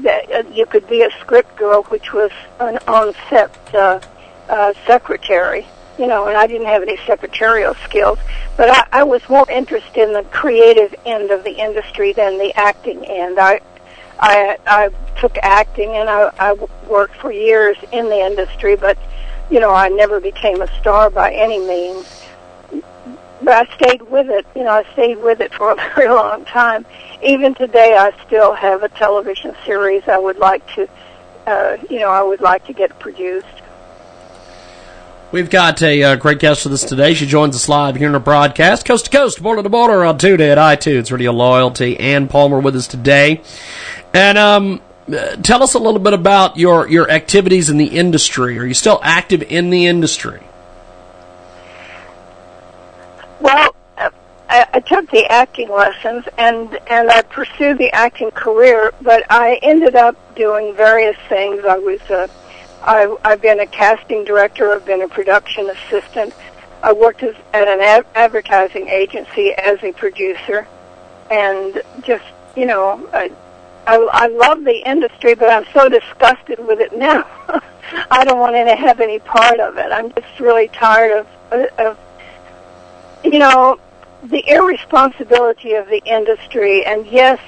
That 0.00 0.30
uh, 0.30 0.42
you 0.52 0.66
could 0.66 0.88
be 0.88 1.02
a 1.02 1.10
script 1.20 1.56
girl, 1.56 1.84
which 1.84 2.12
was 2.12 2.30
an 2.60 2.78
on-set 2.88 3.74
uh, 3.74 4.00
uh, 4.48 4.72
secretary, 4.86 5.66
you 5.98 6.06
know, 6.06 6.26
and 6.26 6.36
I 6.36 6.46
didn't 6.46 6.66
have 6.66 6.82
any 6.82 6.96
secretarial 7.06 7.74
skills. 7.84 8.18
But 8.56 8.70
I, 8.70 9.00
I 9.00 9.02
was 9.04 9.26
more 9.28 9.48
interested 9.50 10.02
in 10.02 10.12
the 10.12 10.24
creative 10.24 10.94
end 11.06 11.30
of 11.30 11.44
the 11.44 11.52
industry 11.52 12.12
than 12.12 12.38
the 12.38 12.52
acting 12.58 13.04
end. 13.04 13.38
I 13.38 13.60
I, 14.18 14.56
I 14.66 14.90
took 15.20 15.36
acting 15.38 15.90
and 15.90 16.08
I, 16.08 16.30
I 16.38 16.52
worked 16.88 17.16
for 17.16 17.32
years 17.32 17.76
in 17.92 18.06
the 18.06 18.20
industry, 18.20 18.76
but 18.76 18.96
you 19.50 19.60
know, 19.60 19.72
I 19.72 19.88
never 19.88 20.20
became 20.20 20.62
a 20.62 20.80
star 20.80 21.10
by 21.10 21.32
any 21.32 21.58
means 21.58 22.23
but 23.42 23.68
I 23.68 23.74
stayed 23.76 24.02
with 24.02 24.28
it. 24.28 24.46
You 24.54 24.64
know, 24.64 24.70
I 24.70 24.92
stayed 24.92 25.16
with 25.16 25.40
it 25.40 25.52
for 25.52 25.72
a 25.72 25.76
very 25.94 26.08
long 26.08 26.44
time. 26.44 26.86
Even 27.22 27.54
today, 27.54 27.96
I 27.96 28.12
still 28.26 28.54
have 28.54 28.82
a 28.82 28.88
television 28.88 29.54
series 29.64 30.06
I 30.08 30.18
would 30.18 30.38
like 30.38 30.66
to, 30.74 30.88
uh, 31.46 31.76
you 31.90 32.00
know, 32.00 32.10
I 32.10 32.22
would 32.22 32.40
like 32.40 32.66
to 32.66 32.72
get 32.72 32.98
produced. 32.98 33.46
We've 35.32 35.50
got 35.50 35.82
a 35.82 36.00
uh, 36.00 36.16
great 36.16 36.38
guest 36.38 36.64
with 36.64 36.74
us 36.74 36.84
today. 36.84 37.14
She 37.14 37.26
joins 37.26 37.56
us 37.56 37.68
live 37.68 37.96
here 37.96 38.06
in 38.06 38.14
our 38.14 38.20
broadcast, 38.20 38.84
coast 38.84 39.06
to 39.06 39.10
coast, 39.10 39.42
border 39.42 39.64
to 39.64 39.68
border 39.68 40.04
on 40.04 40.16
TuneIn, 40.16 40.56
at 40.56 40.58
iTunes, 40.58 41.10
Radio 41.10 41.32
Loyalty, 41.32 41.98
Ann 41.98 42.28
Palmer 42.28 42.60
with 42.60 42.76
us 42.76 42.86
today. 42.86 43.40
And 44.12 44.38
um, 44.38 44.80
uh, 45.12 45.34
tell 45.36 45.64
us 45.64 45.74
a 45.74 45.80
little 45.80 45.98
bit 45.98 46.12
about 46.12 46.56
your 46.56 46.88
your 46.88 47.10
activities 47.10 47.68
in 47.68 47.78
the 47.78 47.86
industry. 47.86 48.60
Are 48.60 48.64
you 48.64 48.74
still 48.74 49.00
active 49.02 49.42
in 49.42 49.70
the 49.70 49.86
industry? 49.86 50.40
Well, 53.44 53.76
I, 53.98 54.10
I 54.48 54.80
took 54.80 55.10
the 55.10 55.26
acting 55.26 55.68
lessons 55.68 56.24
and 56.38 56.78
and 56.86 57.10
I 57.10 57.20
pursued 57.20 57.76
the 57.76 57.92
acting 57.92 58.30
career, 58.30 58.94
but 59.02 59.22
I 59.28 59.60
ended 59.60 59.94
up 59.96 60.16
doing 60.34 60.74
various 60.74 61.18
things. 61.28 61.62
I 61.62 61.76
was 61.76 62.00
uh, 62.10 62.26
I, 62.82 63.14
I've 63.22 63.42
been 63.42 63.60
a 63.60 63.66
casting 63.66 64.24
director. 64.24 64.72
I've 64.72 64.86
been 64.86 65.02
a 65.02 65.08
production 65.08 65.68
assistant. 65.68 66.32
I 66.82 66.94
worked 66.94 67.22
as, 67.22 67.34
at 67.52 67.68
an 67.68 67.80
ad- 67.80 68.06
advertising 68.14 68.88
agency 68.88 69.52
as 69.52 69.78
a 69.82 69.92
producer, 69.92 70.66
and 71.30 71.82
just 72.02 72.24
you 72.56 72.64
know, 72.64 73.06
I, 73.12 73.30
I 73.86 73.96
I 74.10 74.26
love 74.28 74.64
the 74.64 74.88
industry, 74.88 75.34
but 75.34 75.50
I'm 75.50 75.66
so 75.74 75.90
disgusted 75.90 76.66
with 76.66 76.80
it 76.80 76.96
now. 76.96 77.26
I 78.10 78.24
don't 78.24 78.38
want 78.38 78.54
to 78.54 78.74
have 78.74 79.00
any 79.00 79.18
part 79.18 79.60
of 79.60 79.76
it. 79.76 79.92
I'm 79.92 80.10
just 80.14 80.40
really 80.40 80.68
tired 80.68 81.12
of 81.18 81.26
of 81.78 81.98
you 83.24 83.38
know, 83.38 83.78
the 84.24 84.44
irresponsibility 84.48 85.74
of 85.74 85.88
the 85.88 86.02
industry, 86.04 86.84
and 86.84 87.06
yes, 87.06 87.40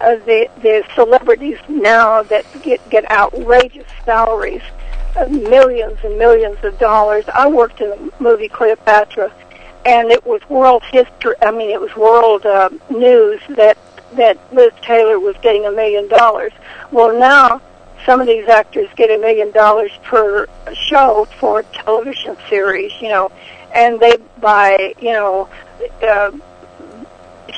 uh, 0.00 0.16
the 0.26 0.48
the 0.62 0.84
celebrities 0.94 1.58
now 1.68 2.22
that 2.24 2.44
get 2.62 2.80
get 2.90 3.10
outrageous 3.10 3.86
salaries, 4.04 4.62
uh, 5.16 5.26
millions 5.26 5.98
and 6.04 6.18
millions 6.18 6.62
of 6.64 6.78
dollars. 6.78 7.24
I 7.32 7.48
worked 7.48 7.80
in 7.80 7.90
the 7.90 8.12
movie 8.20 8.48
Cleopatra, 8.48 9.32
and 9.84 10.10
it 10.10 10.24
was 10.24 10.40
world 10.48 10.82
history. 10.90 11.34
I 11.42 11.50
mean, 11.50 11.70
it 11.70 11.80
was 11.80 11.94
world 11.96 12.46
uh, 12.46 12.70
news 12.90 13.40
that 13.50 13.76
that 14.12 14.38
Liz 14.52 14.72
Taylor 14.82 15.18
was 15.18 15.36
getting 15.42 15.66
a 15.66 15.72
million 15.72 16.08
dollars. 16.08 16.52
Well, 16.90 17.18
now 17.18 17.60
some 18.06 18.20
of 18.20 18.26
these 18.26 18.48
actors 18.48 18.88
get 18.96 19.10
a 19.10 19.18
million 19.18 19.50
dollars 19.52 19.92
per 20.02 20.46
show 20.74 21.26
for 21.38 21.60
a 21.60 21.62
television 21.64 22.36
series. 22.48 22.92
You 23.00 23.08
know, 23.08 23.32
and 23.74 24.00
they 24.00 24.16
buy, 24.40 24.94
you 25.00 25.12
know, 25.12 25.48
uh, 26.02 26.32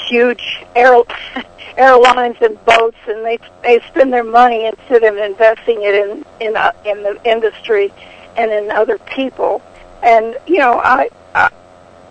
huge 0.09 0.65
air, 0.75 1.03
airlines 1.77 2.37
and 2.41 2.63
boats, 2.65 2.97
and 3.07 3.25
they 3.25 3.39
they 3.63 3.81
spend 3.89 4.13
their 4.13 4.25
money 4.25 4.67
instead 4.67 5.05
of 5.05 5.17
investing 5.17 5.83
it 5.83 5.95
in 5.95 6.25
in 6.41 6.57
uh, 6.57 6.73
in 6.85 7.03
the 7.03 7.21
industry 7.25 7.93
and 8.37 8.51
in 8.51 8.71
other 8.71 8.99
people. 8.99 9.63
And 10.03 10.37
you 10.47 10.59
know, 10.59 10.79
I, 10.79 11.09
I 11.35 11.51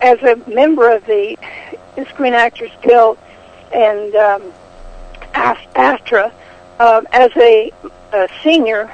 as 0.00 0.22
a 0.22 0.36
member 0.48 0.90
of 0.90 1.04
the 1.06 1.36
Screen 2.10 2.34
Actors 2.34 2.70
Guild 2.82 3.18
and 3.72 4.14
um, 4.16 4.52
AFTRA, 5.34 6.32
um, 6.80 7.06
as 7.12 7.30
a, 7.36 7.70
a 8.12 8.28
senior 8.42 8.92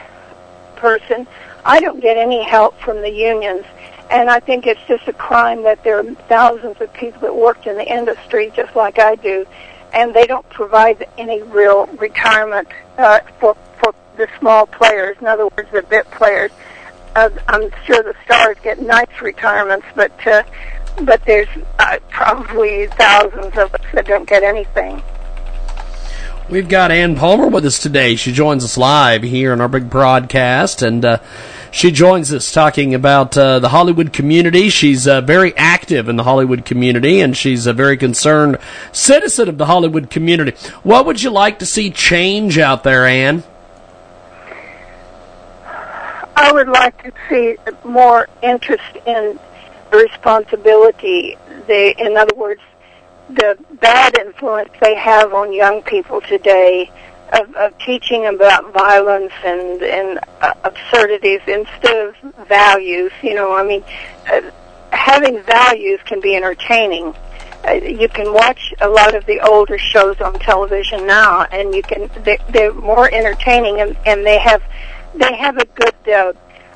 person, 0.77 1.27
I 1.65 1.81
don't 1.81 2.01
get 2.01 2.17
any 2.17 2.43
help 2.43 2.79
from 2.81 3.01
the 3.03 3.11
unions 3.11 3.65
and 4.11 4.31
I 4.31 4.41
think 4.41 4.67
it's 4.67 4.81
just 4.89 5.07
a 5.09 5.13
crime 5.13 5.63
that 5.65 5.85
there 5.85 5.99
are 5.99 6.15
thousands 6.29 6.81
of 6.81 6.93
people 6.93 7.21
that 7.23 7.35
worked 7.35 7.67
in 7.67 7.77
the 7.77 7.87
industry 7.87 8.51
just 8.55 8.75
like 8.75 8.99
I 8.99 9.17
do, 9.17 9.47
and 9.93 10.15
they 10.15 10.27
don't 10.27 10.49
provide 10.51 11.07
any 11.19 11.43
real 11.43 11.87
retirement 11.99 12.69
uh, 12.97 13.21
for 13.41 13.57
for 13.81 13.95
the 14.17 14.29
small 14.39 14.67
players. 14.67 15.17
In 15.21 15.27
other 15.27 15.49
words, 15.57 15.69
the 15.73 15.83
bit 15.83 16.11
players. 16.11 16.51
Uh, 17.17 17.31
I'm 17.49 17.71
sure 17.85 18.03
the 18.03 18.15
stars 18.25 18.57
get 18.63 18.81
nice 18.81 19.21
retirements, 19.21 19.87
but 19.95 20.27
uh, 20.27 20.43
but 21.03 21.25
there's 21.25 21.49
uh, 21.79 21.99
probably 22.11 22.87
thousands 22.89 23.57
of 23.59 23.75
us 23.75 23.81
that 23.93 24.07
don't 24.07 24.29
get 24.29 24.43
anything. 24.43 25.03
We've 26.51 26.67
got 26.67 26.91
Ann 26.91 27.15
Palmer 27.15 27.49
with 27.49 27.67
us 27.67 27.79
today. 27.79 28.17
She 28.17 28.33
joins 28.33 28.65
us 28.65 28.79
live 28.79 29.23
here 29.23 29.53
in 29.53 29.61
our 29.61 29.69
big 29.69 29.91
broadcast, 29.91 30.81
and 30.81 31.05
uh, 31.05 31.19
She 31.71 31.91
joins 31.91 32.33
us 32.33 32.51
talking 32.51 32.95
about 32.95 33.37
uh, 33.37 33.59
the 33.59 33.69
Hollywood 33.69 34.13
community. 34.13 34.71
She's 34.71 35.07
uh, 35.07 35.21
very 35.21 35.55
active 35.57 36.09
in 36.09 36.17
the 36.17 36.25
Hollywood 36.25 36.65
community, 36.65 37.21
and 37.21 37.37
she's 37.37 37.67
a 37.67 37.73
very 37.73 37.97
concerned 37.97 38.59
citizen 38.93 39.49
of 39.49 39.59
the 39.59 39.67
Hollywood 39.67 40.11
community. 40.11 40.53
What 40.83 41.05
would 41.07 41.23
you 41.23 41.31
like 41.31 41.59
to 41.59 41.67
see 41.67 41.91
change 41.91 42.59
out 42.59 42.85
there, 42.85 43.07
Ann? 43.07 43.45
I 46.37 46.53
would 46.53 46.69
like 46.69 47.03
to 47.03 47.13
see 47.29 47.57
more 47.85 48.29
interest 48.43 48.97
in 49.07 49.39
responsibility. 49.93 51.37
They, 51.67 51.95
in 51.99 52.17
other 52.17 52.35
words, 52.35 52.63
the 53.29 53.59
bad 53.81 54.19
influence 54.19 54.71
they 54.81 54.95
have 54.95 55.35
on 55.35 55.53
young 55.53 55.83
people 55.83 56.21
today 56.21 56.91
of, 57.33 57.55
of 57.57 57.79
teaching 57.79 58.27
about 58.27 58.73
violence 58.73 59.33
and 59.45 59.83
and 59.83 60.19
uh, 60.41 60.55
absurdities 60.65 61.41
instead 61.47 62.09
of 62.09 62.49
values. 62.49 63.13
You 63.23 63.35
know, 63.35 63.55
I 63.55 63.63
mean, 63.65 63.85
uh, 64.31 64.41
having 64.93 65.43
values 65.43 66.01
can 66.05 66.21
be 66.21 66.35
entertaining. 66.35 67.15
Uh, 67.67 67.73
you 67.73 68.09
can 68.09 68.33
watch 68.33 68.73
a 68.81 68.89
lot 68.89 69.15
of 69.15 69.27
the 69.27 69.41
older 69.41 69.79
shows 69.79 70.21
on 70.21 70.33
television 70.35 71.07
now, 71.07 71.43
and 71.53 71.75
you 71.75 71.83
can 71.83 72.09
they, 72.23 72.39
they're 72.51 72.73
more 72.73 73.13
entertaining, 73.13 73.81
and, 73.81 73.97
and 74.07 74.25
they 74.25 74.39
have 74.39 74.63
they 75.15 75.37
have 75.37 75.59
a 75.59 75.65
good 75.67 75.95
uh, 76.09 76.33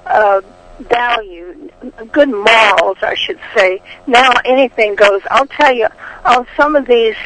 uh, 0.07 0.41
value, 0.89 1.71
good 2.13 2.31
morals, 2.31 2.99
I 3.03 3.15
should 3.15 3.39
say. 3.55 3.83
Now 4.07 4.33
anything 4.45 4.95
goes. 4.95 5.23
I'll 5.31 5.47
tell 5.47 5.73
you, 5.73 5.89
on 6.25 6.47
some 6.57 6.77
of 6.77 6.87
these 6.87 7.17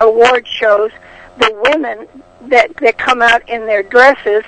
award 0.00 0.46
shows, 0.46 0.90
the 1.38 1.50
women 1.70 2.06
that 2.48 2.76
that 2.76 2.98
come 2.98 3.22
out 3.22 3.48
in 3.48 3.66
their 3.66 3.82
dresses. 3.82 4.44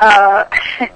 Uh, 0.00 0.44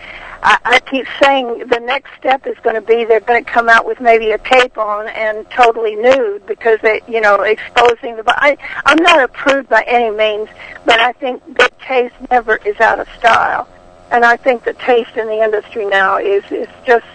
I, 0.45 0.59
I 0.64 0.81
keep 0.81 1.07
saying 1.23 1.68
the 1.68 1.79
next 1.79 2.11
step 2.18 2.47
is 2.49 2.57
going 2.64 2.75
to 2.75 2.81
be 2.81 3.05
they're 3.05 3.21
going 3.21 3.45
to 3.45 3.51
come 3.51 3.68
out 3.68 3.87
with 3.87 4.01
maybe 4.01 4.33
a 4.33 4.38
cape 4.38 4.77
on 4.77 5.07
and 5.09 5.49
totally 5.51 5.95
nude 5.95 6.45
because 6.47 6.81
they, 6.83 7.01
you 7.07 7.21
know, 7.21 7.42
exposing 7.42 8.16
the. 8.16 8.25
I, 8.27 8.57
I'm 8.85 9.01
not 9.03 9.23
a 9.23 9.29
prude 9.29 9.68
by 9.68 9.85
any 9.87 10.11
means, 10.11 10.49
but 10.85 10.99
I 10.99 11.12
think 11.12 11.42
good 11.55 11.71
taste 11.81 12.14
never 12.31 12.57
is 12.57 12.79
out 12.81 12.99
of 12.99 13.09
style, 13.18 13.68
and 14.12 14.27
I 14.27 14.37
think 14.37 14.64
the 14.64 14.75
taste 14.75 15.16
in 15.16 15.27
the 15.27 15.42
industry 15.42 15.87
now 15.87 16.18
is 16.18 16.44
is 16.53 16.68
just 16.85 17.07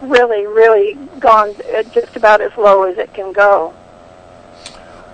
really, 0.00 0.46
really 0.46 0.94
gone 1.20 1.54
uh, 1.74 1.82
just 1.84 2.16
about 2.16 2.40
as 2.40 2.56
low 2.56 2.84
as 2.84 2.98
it 2.98 3.12
can 3.12 3.32
go. 3.32 3.74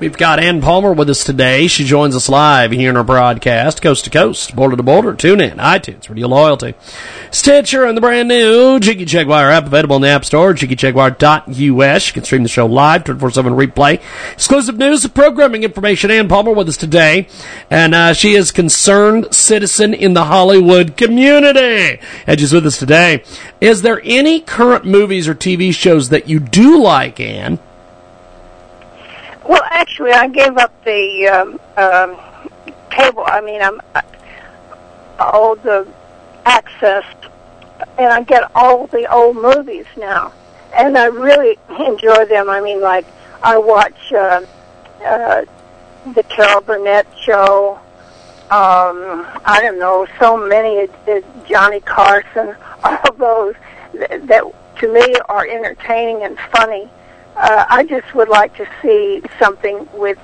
We've 0.03 0.17
got 0.17 0.41
Ann 0.41 0.61
Palmer 0.61 0.93
with 0.93 1.09
us 1.11 1.23
today. 1.23 1.69
She 1.69 1.85
joins 1.85 2.17
us 2.17 2.29
live 2.29 2.73
here 2.73 2.91
in 2.91 2.97
our 2.97 3.05
broadcast, 3.05 3.81
coast 3.81 4.03
to 4.03 4.11
coast, 4.11 4.57
border 4.57 4.75
to 4.75 4.83
border. 4.83 5.15
Tune 5.15 5.41
in, 5.41 5.59
iTunes, 5.59 6.09
Radio 6.09 6.27
Loyalty, 6.27 6.75
Stitcher, 7.31 7.85
and 7.85 7.97
the 7.97 8.01
brand 8.01 8.27
new 8.27 8.81
Jiggy 8.81 9.05
Jaguar 9.05 9.49
app 9.49 9.67
available 9.67 9.95
in 9.95 10.03
the 10.03 10.09
App 10.09 10.25
Store, 10.25 10.55
jiggyjaguar.us. 10.55 12.09
You 12.09 12.13
can 12.13 12.25
stream 12.25 12.43
the 12.43 12.49
show 12.49 12.67
live, 12.67 13.05
24-7 13.05 13.69
replay. 13.69 14.03
Exclusive 14.33 14.77
news 14.77 15.05
and 15.05 15.15
programming 15.15 15.63
information. 15.63 16.11
Ann 16.11 16.27
Palmer 16.27 16.51
with 16.51 16.69
us 16.69 16.77
today, 16.77 17.29
and 17.71 17.95
uh, 17.95 18.13
she 18.13 18.33
is 18.33 18.51
concerned 18.51 19.33
citizen 19.33 19.95
in 19.95 20.15
the 20.15 20.25
Hollywood 20.25 20.97
community. 20.97 22.01
And 22.27 22.41
she's 22.41 22.53
with 22.53 22.67
us 22.67 22.77
today. 22.77 23.23
Is 23.61 23.83
there 23.83 24.01
any 24.03 24.41
current 24.41 24.85
movies 24.85 25.29
or 25.29 25.37
TV 25.37 25.73
shows 25.73 26.09
that 26.09 26.29
you 26.29 26.41
do 26.41 26.83
like, 26.83 27.21
Ann? 27.21 27.61
Well, 29.53 29.65
actually, 29.71 30.13
I 30.13 30.29
gave 30.29 30.57
up 30.57 30.73
the 30.83 31.29
um, 31.29 31.61
um, 31.77 32.19
cable. 32.89 33.23
I 33.27 33.43
mean, 33.43 33.61
I'm 33.61 33.83
uh, 33.95 34.01
all 35.19 35.57
the 35.57 35.87
access, 36.47 37.05
and 37.99 38.07
I 38.07 38.23
get 38.23 38.51
all 38.55 38.87
the 38.87 39.13
old 39.13 39.37
movies 39.37 39.85
now, 39.99 40.33
and 40.75 40.97
I 40.97 41.05
really 41.05 41.59
enjoy 41.69 42.25
them. 42.25 42.49
I 42.49 42.63
mean, 42.63 42.81
like 42.81 43.05
I 43.43 43.59
watch 43.59 44.11
uh, 44.15 44.41
uh, 45.05 45.45
the 46.15 46.23
Carol 46.31 46.63
Burnett 46.63 47.07
show. 47.21 47.79
Um, 48.45 49.27
I 49.45 49.59
don't 49.61 49.79
know, 49.79 50.07
so 50.19 50.39
many 50.39 50.89
uh, 51.09 51.21
Johnny 51.47 51.81
Carson, 51.81 52.57
all 52.85 53.13
those 53.19 53.55
that, 53.93 54.27
that 54.29 54.45
to 54.79 54.91
me 54.91 55.15
are 55.29 55.47
entertaining 55.47 56.23
and 56.23 56.39
funny 56.57 56.89
uh, 57.37 57.65
I 57.69 57.85
just 57.85 58.15
would 58.15 58.29
like 58.29 58.55
to 58.57 58.69
see 58.81 59.23
something 59.39 59.89
with 59.93 60.19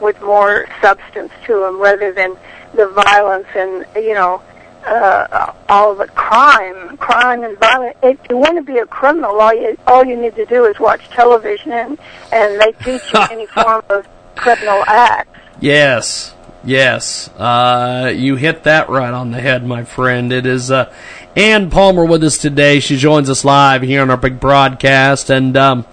with 0.00 0.20
more 0.22 0.66
substance 0.80 1.30
to 1.44 1.60
them 1.60 1.78
rather 1.78 2.12
than 2.12 2.36
the 2.74 2.88
violence 2.88 3.46
and 3.54 3.84
you 3.96 4.14
know 4.14 4.42
uh, 4.86 5.52
all 5.68 5.94
the 5.94 6.06
crime, 6.08 6.96
crime 6.96 7.44
and 7.44 7.58
violence. 7.58 7.96
If 8.02 8.18
you 8.28 8.36
want 8.36 8.56
to 8.56 8.62
be 8.62 8.78
a 8.78 8.86
criminal, 8.86 9.40
all 9.40 9.54
you 9.54 9.76
all 9.86 10.04
you 10.04 10.16
need 10.16 10.34
to 10.36 10.46
do 10.46 10.64
is 10.64 10.78
watch 10.78 11.08
television 11.10 11.72
and 11.72 11.98
and 12.32 12.60
they 12.60 12.72
teach 12.84 13.12
you 13.12 13.20
any 13.30 13.46
form 13.46 13.82
of 13.90 14.08
criminal 14.36 14.82
act. 14.86 15.28
Yes, 15.60 16.34
yes. 16.64 17.28
Uh, 17.30 18.12
you 18.14 18.36
hit 18.36 18.62
that 18.64 18.88
right 18.88 19.12
on 19.12 19.30
the 19.30 19.40
head, 19.40 19.66
my 19.66 19.84
friend. 19.84 20.32
It 20.32 20.46
is 20.46 20.70
uh, 20.70 20.92
Ann 21.36 21.70
Palmer 21.70 22.04
with 22.04 22.24
us 22.24 22.38
today. 22.38 22.80
She 22.80 22.96
joins 22.96 23.28
us 23.28 23.44
live 23.44 23.82
here 23.82 24.02
on 24.02 24.10
our 24.10 24.16
big 24.16 24.40
broadcast, 24.40 25.28
and 25.28 25.56
um, 25.56 25.84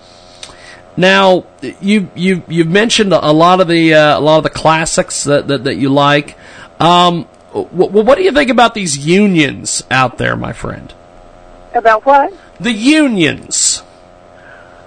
now 0.97 1.45
you 1.79 2.10
you 2.15 2.43
you've 2.47 2.67
mentioned 2.67 3.13
a 3.13 3.31
lot 3.31 3.62
of 3.62 3.67
the 3.67 3.93
uh, 3.93 4.19
a 4.19 4.21
lot 4.21 4.38
of 4.38 4.43
the 4.43 4.49
classics 4.49 5.23
that 5.25 5.47
that, 5.47 5.63
that 5.65 5.75
you 5.75 5.89
like. 5.89 6.38
Um, 6.79 7.23
what, 7.53 7.91
what 7.91 8.17
do 8.17 8.23
you 8.23 8.31
think 8.31 8.49
about 8.49 8.73
these 8.73 8.97
unions 8.97 9.83
out 9.89 10.17
there, 10.17 10.36
my 10.36 10.53
friend? 10.53 10.93
About 11.73 12.05
what? 12.05 12.33
The 12.60 12.71
unions. 12.71 13.83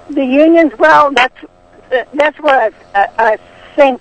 The 0.09 0.25
unions. 0.25 0.73
Well, 0.79 1.13
that's 1.13 1.37
that's 2.15 2.39
what 2.41 2.75
I, 2.95 3.09
I 3.19 3.39
think 3.77 4.01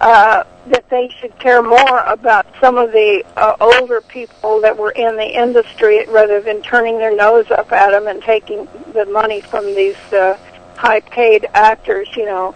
uh, 0.00 0.44
that 0.66 0.88
they 0.88 1.08
should 1.20 1.38
care 1.38 1.62
more 1.62 2.00
about 2.06 2.46
some 2.60 2.76
of 2.76 2.92
the 2.92 3.24
uh, 3.36 3.56
older 3.60 4.00
people 4.00 4.60
that 4.60 4.76
were 4.76 4.92
in 4.92 5.16
the 5.16 5.40
industry 5.40 6.04
rather 6.06 6.40
than 6.40 6.62
turning 6.62 6.98
their 6.98 7.14
nose 7.14 7.50
up 7.50 7.70
at 7.72 7.90
them 7.90 8.06
and 8.06 8.22
taking 8.22 8.66
the 8.92 9.04
money 9.06 9.40
from 9.40 9.64
these 9.66 9.96
uh, 10.12 10.38
high-paid 10.80 11.46
actors. 11.54 12.08
You 12.16 12.26
know, 12.26 12.54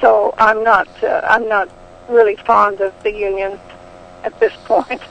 so 0.00 0.34
I'm 0.38 0.64
not 0.64 0.88
uh, 1.02 1.20
I'm 1.28 1.48
not 1.48 1.68
really 2.08 2.36
fond 2.36 2.80
of 2.80 2.92
the 3.02 3.12
union 3.12 3.58
at 4.24 4.38
this 4.40 4.54
point. 4.64 5.02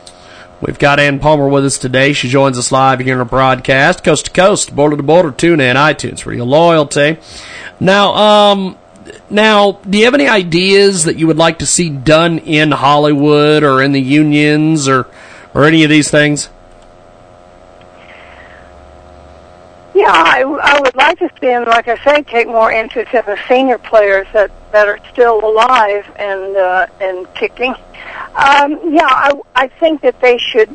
We've 0.59 0.79
got 0.79 0.99
Ann 0.99 1.19
Palmer 1.19 1.47
with 1.47 1.65
us 1.65 1.77
today. 1.77 2.13
She 2.13 2.29
joins 2.29 2.57
us 2.57 2.71
live 2.71 2.99
here 2.99 3.13
in 3.13 3.19
our 3.19 3.25
broadcast, 3.25 4.03
coast 4.03 4.25
to 4.25 4.31
coast, 4.31 4.75
border 4.75 4.97
to 4.97 5.03
border, 5.03 5.31
tune 5.31 5.59
in, 5.59 5.75
iTunes, 5.75 6.21
for 6.21 6.33
your 6.33 6.47
Loyalty. 6.47 7.19
Now, 7.79 8.15
um, 8.15 8.77
now, 9.29 9.73
do 9.87 9.99
you 9.99 10.05
have 10.05 10.15
any 10.15 10.27
ideas 10.27 11.03
that 11.03 11.17
you 11.17 11.27
would 11.27 11.37
like 11.37 11.59
to 11.59 11.67
see 11.67 11.91
done 11.91 12.39
in 12.39 12.71
Hollywood 12.71 13.61
or 13.63 13.83
in 13.83 13.91
the 13.91 14.01
unions 14.01 14.87
or, 14.87 15.05
or 15.53 15.65
any 15.65 15.83
of 15.83 15.91
these 15.91 16.09
things? 16.09 16.49
Yeah, 19.97 20.12
I, 20.12 20.43
I 20.43 20.79
would 20.79 20.95
like 20.95 21.17
to 21.17 21.29
see 21.39 21.47
them, 21.47 21.65
like 21.65 21.88
I 21.88 21.97
say, 22.03 22.21
take 22.21 22.45
more 22.45 22.71
interest 22.71 23.15
in 23.15 23.23
the 23.25 23.39
senior 23.49 23.79
players 23.79 24.27
that 24.31 24.51
that 24.71 24.88
are 24.88 24.99
still 25.12 25.43
alive 25.43 26.05
and 26.17 26.55
uh, 26.55 26.86
and 27.01 27.33
kicking. 27.33 27.73
Um, 28.36 28.93
yeah, 28.93 29.07
I 29.10 29.31
I 29.55 29.67
think 29.79 30.01
that 30.01 30.21
they 30.21 30.38
should 30.38 30.69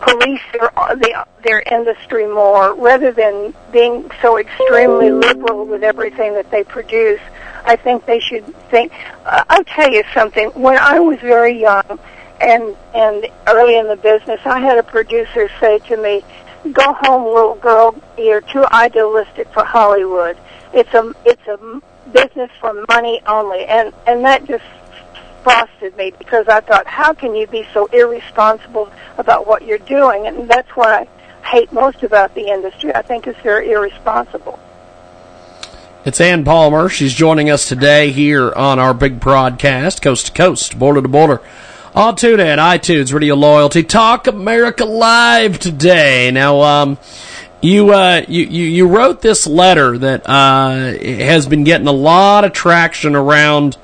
police 0.00 0.40
their 0.52 0.70
the, 0.94 1.26
their 1.42 1.62
industry 1.62 2.24
more 2.28 2.72
rather 2.76 3.10
than 3.10 3.52
being 3.72 4.08
so 4.20 4.38
extremely 4.38 5.10
liberal 5.10 5.66
with 5.66 5.82
everything 5.82 6.34
that 6.34 6.52
they 6.52 6.62
produce. 6.62 7.20
I 7.64 7.74
think 7.74 8.06
they 8.06 8.20
should 8.20 8.46
think. 8.70 8.92
Uh, 9.26 9.42
I'll 9.48 9.64
tell 9.64 9.90
you 9.90 10.04
something. 10.14 10.50
When 10.50 10.78
I 10.78 11.00
was 11.00 11.18
very 11.18 11.60
young 11.60 11.98
and 12.40 12.76
and 12.94 13.26
early 13.48 13.76
in 13.76 13.88
the 13.88 13.96
business, 13.96 14.40
I 14.44 14.60
had 14.60 14.78
a 14.78 14.84
producer 14.84 15.50
say 15.58 15.80
to 15.80 15.96
me 15.96 16.22
go 16.70 16.92
home, 16.92 17.24
little 17.34 17.56
girl. 17.56 17.94
You're 18.16 18.40
too 18.40 18.64
idealistic 18.70 19.48
for 19.52 19.64
Hollywood. 19.64 20.36
It's 20.72 20.92
a 20.94 21.12
it's 21.24 21.46
a 21.48 21.82
business 22.12 22.50
for 22.60 22.84
money 22.88 23.20
only, 23.26 23.64
and 23.64 23.92
and 24.06 24.24
that 24.24 24.44
just 24.46 24.64
frosted 25.42 25.96
me 25.96 26.12
because 26.18 26.46
I 26.48 26.60
thought, 26.60 26.86
how 26.86 27.12
can 27.12 27.34
you 27.34 27.46
be 27.46 27.66
so 27.74 27.86
irresponsible 27.86 28.92
about 29.18 29.46
what 29.46 29.66
you're 29.66 29.78
doing? 29.78 30.26
And 30.26 30.48
that's 30.48 30.70
what 30.76 30.88
I 30.88 31.08
hate 31.46 31.72
most 31.72 32.02
about 32.02 32.34
the 32.34 32.48
industry. 32.48 32.94
I 32.94 33.02
think 33.02 33.26
it's 33.26 33.40
very 33.40 33.72
irresponsible. 33.72 34.58
It's 36.04 36.20
Ann 36.20 36.44
Palmer. 36.44 36.88
She's 36.88 37.14
joining 37.14 37.50
us 37.50 37.68
today 37.68 38.10
here 38.10 38.52
on 38.52 38.78
our 38.78 38.94
big 38.94 39.20
broadcast, 39.20 40.02
coast 40.02 40.26
to 40.26 40.32
coast, 40.32 40.78
border 40.78 41.02
to 41.02 41.08
border 41.08 41.40
on 41.94 42.16
TuneIn, 42.16 42.58
iTunes, 42.58 43.12
Radio 43.12 43.34
Loyalty, 43.34 43.82
Talk 43.82 44.26
America 44.26 44.84
Live 44.84 45.58
today. 45.58 46.30
Now, 46.30 46.62
um, 46.62 46.98
you, 47.60 47.92
uh, 47.92 48.22
you, 48.28 48.44
you, 48.44 48.64
you 48.64 48.88
wrote 48.88 49.20
this 49.20 49.46
letter 49.46 49.98
that, 49.98 50.28
uh, 50.28 50.96
has 51.02 51.46
been 51.46 51.64
getting 51.64 51.86
a 51.86 51.92
lot 51.92 52.44
of 52.44 52.52
traction 52.52 53.14
around, 53.14 53.76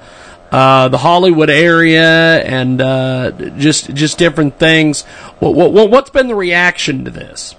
uh, 0.51 0.89
the 0.89 0.97
Hollywood 0.97 1.51
area 1.51 2.43
and 2.43 2.81
uh, 2.81 3.33
just 3.59 3.93
just 3.93 4.17
different 4.17 4.59
things. 4.59 5.03
What, 5.41 5.55
what, 5.55 5.91
what's 5.91 6.09
been 6.09 6.27
the 6.27 6.35
reaction 6.35 7.05
to 7.05 7.11
this? 7.11 7.55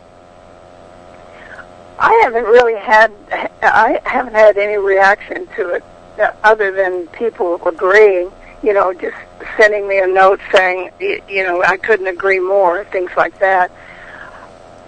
I 2.00 2.12
haven't 2.24 2.46
really 2.46 2.80
had 2.80 3.12
I 3.62 4.02
haven't 4.06 4.34
had 4.34 4.58
any 4.58 4.78
reaction 4.78 5.46
to 5.56 5.70
it 5.70 5.84
other 6.44 6.72
than 6.72 7.06
people 7.08 7.62
agreeing. 7.68 8.32
You 8.64 8.74
know, 8.74 8.94
just 8.94 9.16
sending 9.58 9.88
me 9.88 10.00
a 10.00 10.08
note 10.08 10.40
saying, 10.52 10.92
you 11.00 11.44
know, 11.44 11.64
I 11.64 11.78
couldn't 11.78 12.08
agree 12.08 12.40
more, 12.40 12.84
things 12.86 13.12
like 13.16 13.40
that. 13.40 13.72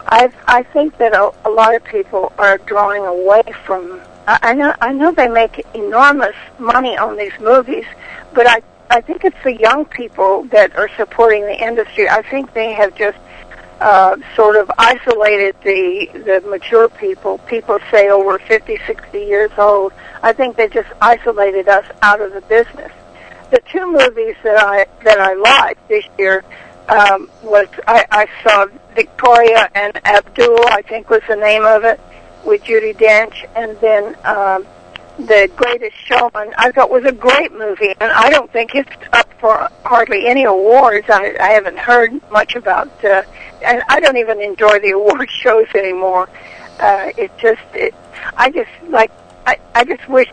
I 0.08 0.32
I 0.48 0.64
think 0.64 0.98
that 0.98 1.14
a, 1.14 1.32
a 1.46 1.50
lot 1.50 1.76
of 1.76 1.84
people 1.84 2.34
are 2.38 2.58
drawing 2.58 3.06
away 3.06 3.44
from. 3.66 4.02
I, 4.28 4.40
I 4.42 4.54
know 4.54 4.76
I 4.82 4.92
know 4.92 5.12
they 5.12 5.30
make 5.30 5.66
enormous 5.74 6.36
money 6.60 6.98
on 6.98 7.18
these 7.18 7.38
movies, 7.40 7.86
but 8.34 8.48
I 8.48 8.62
I 8.90 9.00
think 9.00 9.24
it's 9.24 9.42
the 9.44 9.56
young 9.56 9.86
people 9.86 10.44
that 10.46 10.76
are 10.76 10.90
supporting 10.98 11.44
the 11.44 11.58
industry. 11.66 12.10
I 12.10 12.22
think 12.24 12.54
they 12.54 12.74
have 12.74 12.94
just 12.96 13.18
uh, 13.80 14.18
sort 14.36 14.58
of 14.58 14.70
isolated 14.78 15.56
the 15.64 16.10
the 16.14 16.42
mature 16.50 16.90
people. 16.90 17.38
People 17.40 17.80
say 17.90 18.10
over 18.10 18.38
50, 18.38 18.78
60 18.86 19.18
years 19.18 19.52
old. 19.58 19.94
I 20.22 20.34
think 20.34 20.58
they 20.58 20.68
just 20.68 20.90
isolated 21.02 21.68
us 21.68 21.86
out 22.02 22.22
of 22.22 22.34
the 22.34 22.42
business. 22.42 22.92
The 23.52 23.62
two 23.70 23.86
movies 23.86 24.36
that 24.44 24.58
I 24.58 24.86
that 25.04 25.20
I 25.20 25.34
liked 25.34 25.88
this 25.88 26.06
year 26.18 26.44
um, 26.88 27.30
was 27.44 27.68
I, 27.88 28.06
I 28.12 28.28
saw 28.44 28.66
Victoria 28.96 29.70
and 29.76 29.96
Abdul. 30.06 30.58
I 30.68 30.82
think 30.82 31.10
was 31.10 31.22
the 31.28 31.36
name 31.36 31.66
of 31.66 31.84
it 31.84 32.00
with 32.46 32.64
Judi 32.64 32.96
Dench, 32.96 33.48
and 33.56 33.78
then. 33.80 34.16
Um, 34.26 34.66
the 35.18 35.52
Greatest 35.56 35.96
Showman, 36.06 36.54
I 36.58 36.72
thought 36.72 36.90
was 36.90 37.06
a 37.06 37.12
great 37.12 37.52
movie, 37.52 37.94
and 38.00 38.12
I 38.12 38.30
don't 38.30 38.52
think 38.52 38.74
it's 38.74 38.90
up 39.14 39.32
for 39.40 39.70
hardly 39.86 40.28
any 40.28 40.46
awards. 40.46 41.08
I, 41.10 41.36
I 41.40 41.50
haven't 41.50 41.78
heard 41.78 42.12
much 42.32 42.56
about, 42.56 42.90
uh, 43.04 43.24
and 43.64 43.84
I 43.88 44.00
don't 44.00 44.18
even 44.18 44.42
enjoy 44.42 44.80
the 44.80 44.92
award 44.96 45.30
shows 45.30 45.68
anymore. 45.76 46.30
Uh, 46.80 47.12
it 47.18 47.32
just, 47.38 47.62
it, 47.74 47.94
I 48.36 48.50
just 48.50 48.72
like, 48.88 49.12
I, 49.46 49.58
I 49.76 49.84
just 49.84 50.08
wish 50.08 50.30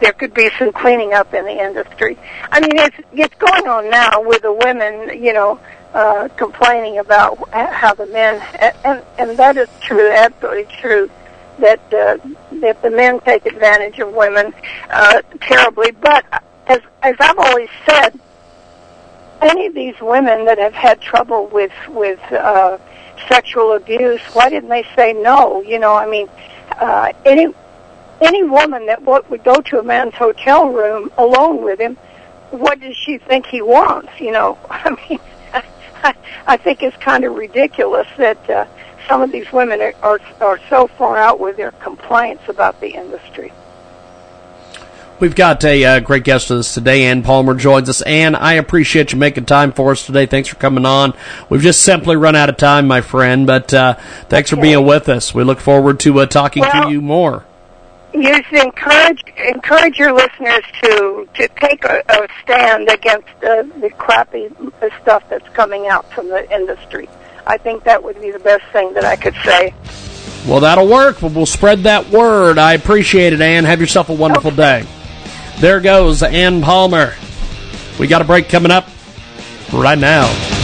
there 0.00 0.12
could 0.12 0.34
be 0.34 0.50
some 0.58 0.72
cleaning 0.72 1.12
up 1.12 1.32
in 1.34 1.44
the 1.44 1.62
industry. 1.62 2.18
I 2.50 2.60
mean, 2.60 2.72
it's 2.74 2.96
it's 3.12 3.34
going 3.36 3.68
on 3.68 3.90
now 3.90 4.22
with 4.22 4.42
the 4.42 4.52
women, 4.52 5.22
you 5.22 5.32
know, 5.32 5.60
uh, 5.94 6.28
complaining 6.36 6.98
about 6.98 7.38
how 7.52 7.94
the 7.94 8.06
men, 8.06 8.40
and 8.84 9.02
and 9.18 9.38
that 9.38 9.56
is 9.56 9.68
true, 9.80 10.10
absolutely 10.10 10.66
true 10.80 11.10
that 11.58 11.80
uh, 11.92 12.16
that 12.60 12.80
the 12.82 12.90
men 12.90 13.20
take 13.20 13.46
advantage 13.46 13.98
of 13.98 14.12
women 14.12 14.52
uh, 14.90 15.22
terribly. 15.42 15.90
But 15.92 16.24
as 16.66 16.80
as 17.02 17.16
I've 17.20 17.38
always 17.38 17.68
said, 17.86 18.18
any 19.42 19.66
of 19.66 19.74
these 19.74 20.00
women 20.00 20.44
that 20.46 20.58
have 20.58 20.74
had 20.74 21.00
trouble 21.00 21.46
with 21.46 21.72
with 21.88 22.20
uh, 22.32 22.78
sexual 23.28 23.72
abuse, 23.72 24.20
why 24.32 24.48
didn't 24.48 24.70
they 24.70 24.86
say 24.96 25.12
no? 25.12 25.62
You 25.62 25.78
know, 25.78 25.94
I 25.94 26.06
mean, 26.06 26.28
uh, 26.78 27.12
any 27.24 27.52
any 28.20 28.42
woman 28.42 28.86
that 28.86 29.02
would 29.02 29.44
go 29.44 29.56
to 29.56 29.78
a 29.78 29.82
man's 29.82 30.14
hotel 30.14 30.68
room 30.68 31.10
alone 31.18 31.62
with 31.62 31.80
him, 31.80 31.96
what 32.50 32.80
does 32.80 32.96
she 32.96 33.18
think 33.18 33.46
he 33.46 33.62
wants? 33.62 34.10
You 34.18 34.32
know, 34.32 34.58
I 34.70 34.90
mean, 35.08 35.20
I, 36.46 36.56
think 36.56 36.82
it's 36.82 36.96
kind 36.98 37.24
of 37.24 37.34
ridiculous 37.34 38.08
that. 38.16 38.50
Uh, 38.50 38.66
some 39.08 39.22
of 39.22 39.32
these 39.32 39.50
women 39.52 39.80
are, 39.80 39.94
are 40.02 40.20
are 40.40 40.60
so 40.68 40.86
far 40.86 41.16
out 41.16 41.40
with 41.40 41.56
their 41.56 41.72
complaints 41.72 42.44
about 42.48 42.80
the 42.80 42.90
industry. 42.90 43.52
We've 45.18 45.34
got 45.34 45.62
a 45.64 45.84
uh, 45.84 46.00
great 46.00 46.24
guest 46.24 46.48
with 46.48 46.60
us 46.60 46.72
today. 46.72 47.04
Ann 47.04 47.22
Palmer 47.22 47.54
joins 47.54 47.90
us. 47.90 48.00
Ann, 48.02 48.34
I 48.34 48.54
appreciate 48.54 49.12
you 49.12 49.18
making 49.18 49.44
time 49.44 49.72
for 49.72 49.90
us 49.90 50.06
today. 50.06 50.24
Thanks 50.24 50.48
for 50.48 50.56
coming 50.56 50.86
on. 50.86 51.12
We've 51.50 51.60
just 51.60 51.82
simply 51.82 52.16
run 52.16 52.34
out 52.34 52.48
of 52.48 52.56
time, 52.56 52.86
my 52.86 53.02
friend, 53.02 53.46
but 53.46 53.74
uh, 53.74 53.94
thanks 54.30 54.48
for 54.48 54.56
being 54.56 54.86
with 54.86 55.10
us. 55.10 55.34
We 55.34 55.44
look 55.44 55.60
forward 55.60 56.00
to 56.00 56.20
uh, 56.20 56.26
talking 56.26 56.62
Well- 56.62 56.84
to 56.84 56.90
you 56.90 57.02
more. 57.02 57.44
You 58.12 58.42
should 58.42 58.64
encourage 58.64 59.22
encourage 59.36 59.98
your 59.98 60.12
listeners 60.12 60.64
to 60.82 61.28
to 61.34 61.48
take 61.60 61.84
a, 61.84 62.02
a 62.08 62.28
stand 62.42 62.88
against 62.88 63.28
uh, 63.42 63.62
the 63.80 63.90
crappy 63.96 64.48
stuff 65.00 65.22
that's 65.30 65.48
coming 65.50 65.86
out 65.86 66.10
from 66.12 66.28
the 66.28 66.50
industry. 66.52 67.08
I 67.46 67.56
think 67.56 67.84
that 67.84 68.02
would 68.02 68.20
be 68.20 68.30
the 68.30 68.38
best 68.40 68.64
thing 68.72 68.94
that 68.94 69.04
I 69.04 69.16
could 69.16 69.34
say. 69.44 69.74
Well, 70.46 70.60
that'll 70.60 70.88
work. 70.88 71.22
We'll, 71.22 71.30
we'll 71.30 71.46
spread 71.46 71.80
that 71.80 72.08
word. 72.10 72.58
I 72.58 72.72
appreciate 72.72 73.32
it, 73.32 73.40
Ann. 73.40 73.64
Have 73.64 73.80
yourself 73.80 74.08
a 74.08 74.14
wonderful 74.14 74.50
day. 74.50 74.86
There 75.58 75.80
goes 75.80 76.22
Ann 76.22 76.62
Palmer. 76.62 77.14
We 77.98 78.06
got 78.06 78.22
a 78.22 78.24
break 78.24 78.48
coming 78.48 78.72
up 78.72 78.88
right 79.72 79.98
now. 79.98 80.59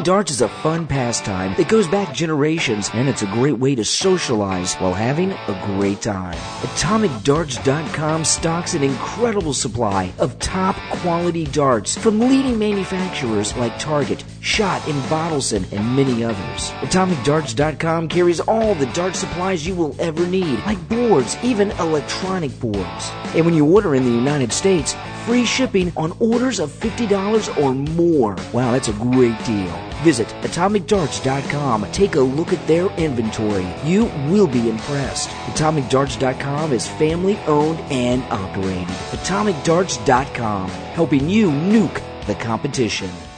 Playing 0.00 0.16
darts 0.16 0.30
is 0.30 0.40
a 0.40 0.48
fun 0.48 0.86
pastime 0.86 1.54
that 1.56 1.68
goes 1.68 1.86
back 1.86 2.14
generations, 2.14 2.90
and 2.94 3.06
it's 3.06 3.20
a 3.20 3.26
great 3.26 3.58
way 3.58 3.74
to 3.74 3.84
socialize 3.84 4.74
while 4.76 4.94
having 4.94 5.32
a 5.32 5.62
great 5.66 6.00
time. 6.00 6.38
AtomicDarts.com 6.62 8.24
stocks 8.24 8.72
an 8.72 8.82
incredible 8.82 9.52
supply 9.52 10.10
of 10.18 10.38
top 10.38 10.76
quality 10.88 11.44
darts 11.44 11.98
from 11.98 12.18
leading 12.18 12.58
manufacturers 12.58 13.54
like 13.58 13.78
Target, 13.78 14.24
Shot, 14.40 14.82
and 14.88 15.02
Bottelsen, 15.10 15.70
and 15.70 15.94
many 15.94 16.24
others. 16.24 16.70
AtomicDarts.com 16.80 18.08
carries 18.08 18.40
all 18.40 18.74
the 18.76 18.86
dart 18.94 19.14
supplies 19.14 19.66
you 19.66 19.74
will 19.74 19.94
ever 19.98 20.26
need, 20.26 20.60
like 20.64 20.88
boards, 20.88 21.36
even 21.42 21.72
electronic 21.72 22.58
boards. 22.58 23.10
And 23.34 23.44
when 23.44 23.54
you 23.54 23.66
order 23.70 23.94
in 23.94 24.04
the 24.04 24.10
United 24.10 24.50
States, 24.50 24.94
free 25.30 25.44
shipping 25.44 25.92
on 25.96 26.10
orders 26.18 26.58
of 26.58 26.68
$50 26.70 27.56
or 27.62 27.72
more. 27.72 28.32
Wow, 28.52 28.72
that's 28.72 28.88
a 28.88 28.92
great 28.94 29.38
deal. 29.44 29.70
Visit 30.02 30.26
AtomicDarts.com. 30.42 31.86
Take 31.92 32.16
a 32.16 32.20
look 32.20 32.52
at 32.52 32.66
their 32.66 32.86
inventory. 32.96 33.64
You 33.84 34.06
will 34.28 34.48
be 34.48 34.68
impressed. 34.68 35.28
AtomicDarts.com 35.54 36.72
is 36.72 36.88
family 36.88 37.38
owned 37.46 37.78
and 37.92 38.24
operated. 38.32 38.88
AtomicDarts.com, 38.88 40.68
helping 40.68 41.28
you 41.30 41.48
nuke 41.50 42.02
the 42.26 42.34
competition. 42.34 43.29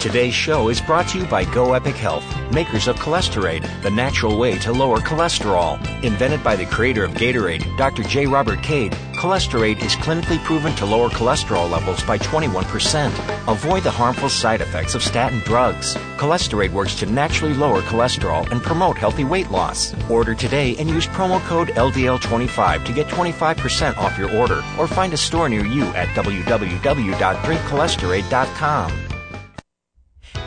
Today's 0.00 0.32
show 0.32 0.70
is 0.70 0.80
brought 0.80 1.08
to 1.08 1.18
you 1.18 1.26
by 1.26 1.44
Go 1.44 1.74
Epic 1.74 1.94
Health, 1.94 2.24
makers 2.52 2.88
of 2.88 2.96
Cholesterade, 2.96 3.68
the 3.82 3.90
natural 3.90 4.38
way 4.38 4.58
to 4.60 4.72
lower 4.72 4.96
cholesterol. 4.96 5.78
Invented 6.02 6.42
by 6.42 6.56
the 6.56 6.64
creator 6.64 7.04
of 7.04 7.10
Gatorade, 7.10 7.76
Dr. 7.76 8.02
J. 8.04 8.26
Robert 8.26 8.62
Cade, 8.62 8.92
Cholesterade 9.12 9.84
is 9.84 9.96
clinically 9.96 10.42
proven 10.42 10.74
to 10.76 10.86
lower 10.86 11.10
cholesterol 11.10 11.70
levels 11.70 12.02
by 12.04 12.16
21%. 12.16 13.08
Avoid 13.46 13.82
the 13.82 13.90
harmful 13.90 14.30
side 14.30 14.62
effects 14.62 14.94
of 14.94 15.02
statin 15.02 15.40
drugs. 15.40 15.96
Cholesterade 16.16 16.72
works 16.72 16.94
to 16.94 17.04
naturally 17.04 17.52
lower 17.52 17.82
cholesterol 17.82 18.50
and 18.50 18.62
promote 18.62 18.96
healthy 18.96 19.24
weight 19.24 19.50
loss. 19.50 19.94
Order 20.08 20.34
today 20.34 20.76
and 20.78 20.88
use 20.88 21.06
promo 21.08 21.42
code 21.42 21.68
LDL25 21.68 22.86
to 22.86 22.92
get 22.94 23.06
25% 23.08 23.98
off 23.98 24.16
your 24.16 24.34
order 24.34 24.62
or 24.78 24.86
find 24.86 25.12
a 25.12 25.18
store 25.18 25.50
near 25.50 25.66
you 25.66 25.84
at 25.88 26.08
www.drinkcholesterade.com. 26.16 29.09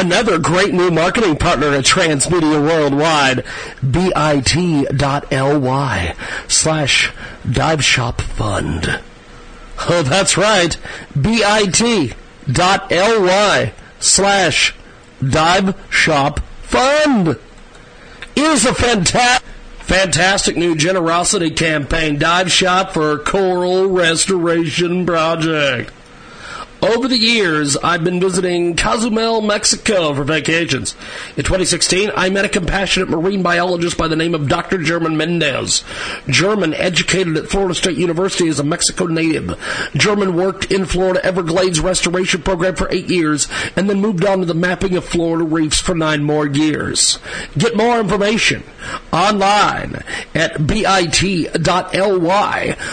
Another 0.00 0.38
great 0.38 0.72
new 0.72 0.90
marketing 0.90 1.36
partner 1.36 1.74
at 1.74 1.84
Transmedia 1.84 2.58
Worldwide, 2.58 3.44
bit.ly 3.82 4.14
slash 6.48 7.12
dive 7.50 7.84
shop 7.84 8.22
fund. 8.22 8.98
Oh, 9.90 10.02
that's 10.02 10.38
right, 10.38 10.74
bit.ly 11.20 12.14
slash 13.98 14.74
dive 15.22 15.78
shop 15.90 16.40
fund. 16.62 17.38
Is 18.34 18.64
a 18.64 18.72
fantastic 18.72 19.46
Fantastic 19.80 20.56
new 20.56 20.76
generosity 20.76 21.50
campaign. 21.50 22.18
Dive 22.18 22.50
shop 22.50 22.94
for 22.94 23.18
Coral 23.18 23.88
Restoration 23.88 25.04
Project. 25.04 25.92
Over 26.82 27.08
the 27.08 27.18
years, 27.18 27.76
I've 27.76 28.04
been 28.04 28.20
visiting 28.20 28.74
Cozumel, 28.74 29.42
Mexico 29.42 30.14
for 30.14 30.24
vacations. 30.24 30.94
In 31.36 31.44
2016, 31.44 32.10
I 32.16 32.30
met 32.30 32.46
a 32.46 32.48
compassionate 32.48 33.10
marine 33.10 33.42
biologist 33.42 33.98
by 33.98 34.08
the 34.08 34.16
name 34.16 34.34
of 34.34 34.48
Dr. 34.48 34.78
German 34.78 35.14
Mendez. 35.14 35.84
German, 36.26 36.72
educated 36.72 37.36
at 37.36 37.48
Florida 37.50 37.74
State 37.74 37.98
University 37.98 38.48
as 38.48 38.60
a 38.60 38.64
Mexico 38.64 39.06
native. 39.06 39.58
German 39.94 40.34
worked 40.34 40.72
in 40.72 40.86
Florida 40.86 41.22
Everglades 41.22 41.80
Restoration 41.80 42.40
Program 42.40 42.74
for 42.76 42.90
eight 42.90 43.10
years 43.10 43.46
and 43.76 43.90
then 43.90 44.00
moved 44.00 44.24
on 44.24 44.38
to 44.38 44.46
the 44.46 44.54
mapping 44.54 44.96
of 44.96 45.04
Florida 45.04 45.44
reefs 45.44 45.80
for 45.80 45.94
nine 45.94 46.24
more 46.24 46.46
years. 46.46 47.18
Get 47.58 47.76
more 47.76 48.00
information 48.00 48.62
online 49.12 50.02
at 50.34 50.66
bit.ly 50.66 51.56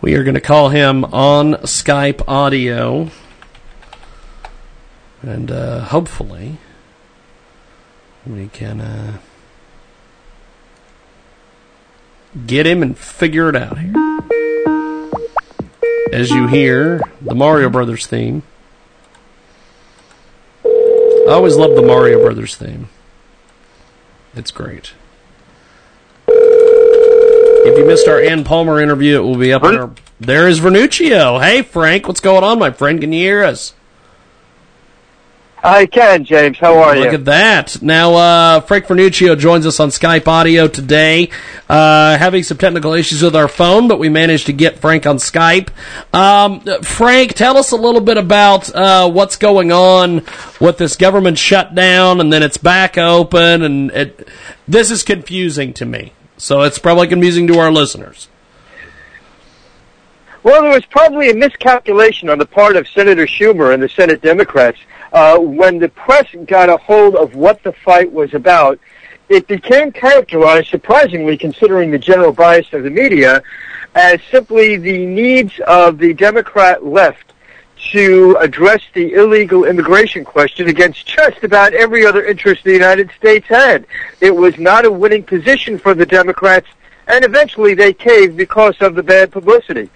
we 0.01 0.15
are 0.15 0.23
going 0.23 0.35
to 0.35 0.41
call 0.41 0.69
him 0.69 1.05
on 1.07 1.55
Skype 1.55 2.23
audio. 2.29 3.11
And 5.23 5.51
uh, 5.51 5.81
hopefully 5.81 6.59
we 8.27 8.49
can 8.49 8.81
uh, 8.81 9.19
get 12.47 12.67
him 12.67 12.83
and 12.83 12.99
figure 12.99 13.49
it 13.49 13.57
out 13.57 13.79
here. 13.79 13.93
As 16.13 16.31
you 16.31 16.47
hear 16.47 17.01
the 17.21 17.35
Mario 17.35 17.69
Brothers 17.69 18.07
theme. 18.07 18.43
I 20.65 21.33
always 21.33 21.57
love 21.57 21.75
the 21.75 21.83
Mario 21.83 22.21
Brothers 22.21 22.57
theme. 22.57 22.89
It's 24.35 24.51
great. 24.51 24.93
If 26.29 27.79
you 27.79 27.85
missed 27.85 28.07
our 28.07 28.21
Ann 28.21 28.45
Palmer 28.45 28.81
interview, 28.81 29.17
it 29.17 29.25
will 29.25 29.37
be 29.37 29.53
up 29.53 29.65
on 29.65 29.77
our. 29.77 29.91
There 30.21 30.49
is 30.49 30.61
Vernuccio. 30.61 31.43
Hey, 31.43 31.63
Frank, 31.63 32.07
what's 32.07 32.21
going 32.21 32.45
on, 32.45 32.59
my 32.59 32.71
friend? 32.71 33.01
Can 33.01 33.13
you 33.13 33.21
hear 33.21 33.43
us? 33.43 33.75
I 35.63 35.87
can, 35.87 36.25
James. 36.25 36.59
How 36.59 36.79
are 36.79 36.95
Look 36.95 36.97
you? 36.97 37.05
Look 37.05 37.15
at 37.15 37.25
that. 37.25 37.83
Now, 37.83 38.15
uh, 38.15 38.61
Frank 38.61 38.87
Vernuccio 38.87 39.37
joins 39.39 39.67
us 39.67 39.81
on 39.81 39.89
Skype 39.89 40.29
audio 40.29 40.69
today. 40.69 41.31
Uh, 41.69 42.17
having 42.19 42.43
some 42.43 42.59
technical 42.59 42.93
issues 42.93 43.23
with 43.23 43.35
our 43.35 43.49
phone, 43.49 43.89
but 43.89 43.99
we 43.99 44.09
managed 44.09 44.47
to 44.47 44.53
get 44.53 44.79
Frank 44.79 45.07
on 45.07 45.17
Skype. 45.17 45.71
Um, 46.15 46.61
Frank, 46.83 47.35
tell 47.35 47.57
us 47.57 47.73
a 47.73 47.77
little 47.77 48.01
bit 48.01 48.19
about 48.19 48.73
uh, 48.75 49.11
what's 49.11 49.37
going 49.37 49.73
on 49.73 50.25
with 50.61 50.79
this 50.79 50.95
government 50.95 51.39
shutdown, 51.39 52.21
and 52.21 52.33
then 52.33 52.43
it's 52.43 52.59
back 52.59 52.99
open, 52.99 53.63
and 53.63 53.91
it, 53.91 54.29
this 54.69 54.91
is 54.91 55.03
confusing 55.03 55.73
to 55.75 55.87
me. 55.87 56.13
So 56.37 56.63
it's 56.63 56.79
probably 56.79 57.09
confusing 57.09 57.47
to 57.49 57.59
our 57.59 57.73
listeners. 57.73 58.29
Well, 60.43 60.63
there 60.63 60.71
was 60.71 60.85
probably 60.87 61.31
a 61.31 61.35
miscalculation 61.35 62.29
on 62.29 62.39
the 62.39 62.47
part 62.47 62.77
of 62.77 62.87
Senator 62.87 63.27
Schumer 63.27 63.75
and 63.75 63.83
the 63.83 63.89
Senate 63.89 64.23
Democrats. 64.23 64.79
Uh, 65.13 65.39
when 65.39 65.79
the 65.79 65.89
press 65.89 66.27
got 66.47 66.69
a 66.69 66.77
hold 66.77 67.17
of 67.17 67.35
what 67.35 67.63
the 67.63 67.73
fight 67.73 68.11
was 68.13 68.35
about, 68.35 68.79
it 69.29 69.47
became 69.47 69.91
characterized, 69.91 70.69
surprisingly, 70.69 71.37
considering 71.37 71.91
the 71.91 71.99
general 71.99 72.33
bias 72.33 72.73
of 72.73 72.85
the 72.85 72.91
media, 72.91 73.43
as 73.95 74.21
simply 74.31 74.77
the 74.77 75.05
needs 75.07 75.59
of 75.67 75.99
the 75.99 76.15
Democrat 76.15 76.85
left 76.85 77.33
to 77.93 78.37
address 78.41 78.83
the 78.95 79.15
illegal 79.15 79.65
immigration 79.65 80.25
question 80.25 80.69
against 80.69 81.07
just 81.07 81.43
about 81.45 81.73
every 81.73 82.05
other 82.07 82.25
interest 82.25 82.65
the 82.65 82.73
United 82.73 83.11
States 83.17 83.47
had. 83.47 83.87
It 84.21 84.35
was 84.35 84.59
not 84.59 84.85
a 84.85 84.91
winning 84.91 85.23
position 85.23 85.79
for 85.79 85.95
the 85.95 86.07
Democrats, 86.07 86.67
and 87.07 87.25
eventually 87.25 87.75
they 87.75 87.93
caved 87.93 88.37
because 88.37 88.77
of 88.81 88.95
the 88.95 89.03
bad 89.03 89.31
publicity. 89.31 89.91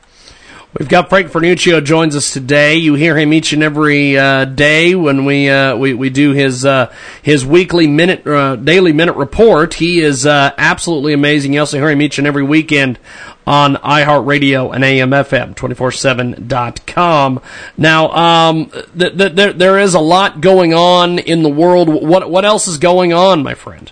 We've 0.78 0.88
got 0.88 1.08
Frank 1.08 1.32
Vernuccio 1.32 1.84
joins 1.84 2.14
us 2.14 2.32
today. 2.32 2.76
You 2.76 2.94
hear 2.94 3.18
him 3.18 3.32
each 3.32 3.52
and 3.52 3.60
every 3.60 4.16
uh, 4.16 4.44
day 4.44 4.94
when 4.94 5.24
we, 5.24 5.50
uh, 5.50 5.74
we 5.74 5.94
we 5.94 6.10
do 6.10 6.30
his 6.30 6.64
uh, 6.64 6.94
his 7.22 7.44
weekly 7.44 7.88
minute 7.88 8.24
uh, 8.24 8.54
daily 8.54 8.92
minute 8.92 9.16
report. 9.16 9.74
He 9.74 10.00
is 10.00 10.26
uh, 10.26 10.52
absolutely 10.56 11.12
amazing. 11.12 11.54
You 11.54 11.60
also 11.60 11.78
hear 11.78 11.90
him 11.90 12.00
each 12.00 12.18
and 12.18 12.26
every 12.26 12.44
weekend 12.44 13.00
on 13.48 13.76
iHeartRadio 13.78 14.72
and 14.72 14.84
AMFM 14.84 15.56
247.com. 15.56 17.42
Now, 17.76 18.10
um, 18.10 18.70
th- 18.96 19.18
th- 19.18 19.32
there 19.32 19.52
there 19.52 19.78
is 19.80 19.94
a 19.94 20.00
lot 20.00 20.40
going 20.40 20.72
on 20.72 21.18
in 21.18 21.42
the 21.42 21.48
world. 21.48 21.88
What 21.88 22.30
what 22.30 22.44
else 22.44 22.68
is 22.68 22.78
going 22.78 23.12
on, 23.12 23.42
my 23.42 23.54
friend? 23.54 23.90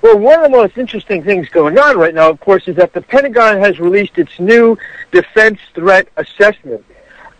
Well, 0.00 0.18
one 0.18 0.44
of 0.44 0.50
the 0.50 0.56
most 0.56 0.78
interesting 0.78 1.24
things 1.24 1.48
going 1.48 1.76
on 1.78 1.98
right 1.98 2.14
now, 2.14 2.30
of 2.30 2.38
course, 2.40 2.68
is 2.68 2.76
that 2.76 2.92
the 2.92 3.02
Pentagon 3.02 3.58
has 3.58 3.80
released 3.80 4.16
its 4.16 4.38
new 4.38 4.78
defense 5.10 5.58
threat 5.74 6.08
assessment. 6.16 6.84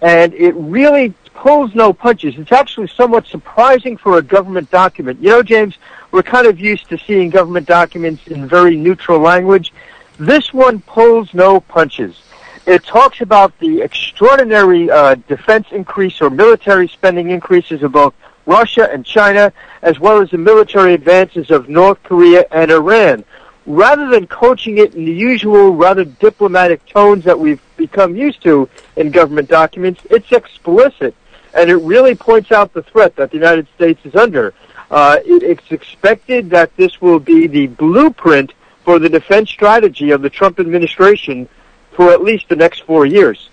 And 0.02 0.34
it 0.34 0.54
really 0.54 1.14
pulls 1.34 1.72
no 1.74 1.92
punches. 1.92 2.36
It's 2.36 2.50
actually 2.50 2.88
somewhat 2.88 3.26
surprising 3.26 3.96
for 3.96 4.18
a 4.18 4.22
government 4.22 4.70
document. 4.70 5.20
You 5.20 5.30
know, 5.30 5.42
James, 5.42 5.78
we're 6.10 6.24
kind 6.24 6.46
of 6.46 6.58
used 6.58 6.88
to 6.88 6.98
seeing 6.98 7.30
government 7.30 7.68
documents 7.68 8.26
in 8.26 8.48
very 8.48 8.76
neutral 8.76 9.20
language. 9.20 9.72
This 10.18 10.52
one 10.52 10.80
pulls 10.80 11.32
no 11.34 11.60
punches. 11.60 12.20
It 12.66 12.84
talks 12.84 13.20
about 13.20 13.56
the 13.60 13.82
extraordinary 13.82 14.90
uh, 14.90 15.14
defense 15.14 15.68
increase 15.70 16.20
or 16.20 16.28
military 16.28 16.88
spending 16.88 17.30
increases 17.30 17.82
of 17.84 17.92
both 17.92 18.14
Russia 18.48 18.88
and 18.90 19.04
China, 19.04 19.52
as 19.82 20.00
well 20.00 20.22
as 20.22 20.30
the 20.30 20.38
military 20.38 20.94
advances 20.94 21.50
of 21.50 21.68
North 21.68 22.02
Korea 22.02 22.46
and 22.50 22.70
Iran. 22.70 23.22
Rather 23.66 24.08
than 24.08 24.26
coaching 24.26 24.78
it 24.78 24.94
in 24.94 25.04
the 25.04 25.12
usual 25.12 25.76
rather 25.76 26.04
diplomatic 26.04 26.84
tones 26.86 27.24
that 27.24 27.38
we've 27.38 27.60
become 27.76 28.16
used 28.16 28.42
to 28.42 28.66
in 28.96 29.10
government 29.10 29.50
documents, 29.50 30.00
it's 30.10 30.32
explicit. 30.32 31.14
And 31.52 31.68
it 31.68 31.76
really 31.76 32.14
points 32.14 32.50
out 32.50 32.72
the 32.72 32.82
threat 32.82 33.14
that 33.16 33.30
the 33.30 33.36
United 33.36 33.68
States 33.74 34.00
is 34.04 34.14
under. 34.14 34.54
Uh, 34.90 35.18
it, 35.26 35.42
it's 35.42 35.70
expected 35.70 36.48
that 36.48 36.74
this 36.76 37.02
will 37.02 37.20
be 37.20 37.46
the 37.46 37.66
blueprint 37.66 38.54
for 38.82 38.98
the 38.98 39.10
defense 39.10 39.50
strategy 39.50 40.10
of 40.10 40.22
the 40.22 40.30
Trump 40.30 40.58
administration 40.58 41.46
for 41.92 42.10
at 42.12 42.22
least 42.22 42.48
the 42.48 42.56
next 42.56 42.84
four 42.84 43.04
years. 43.04 43.50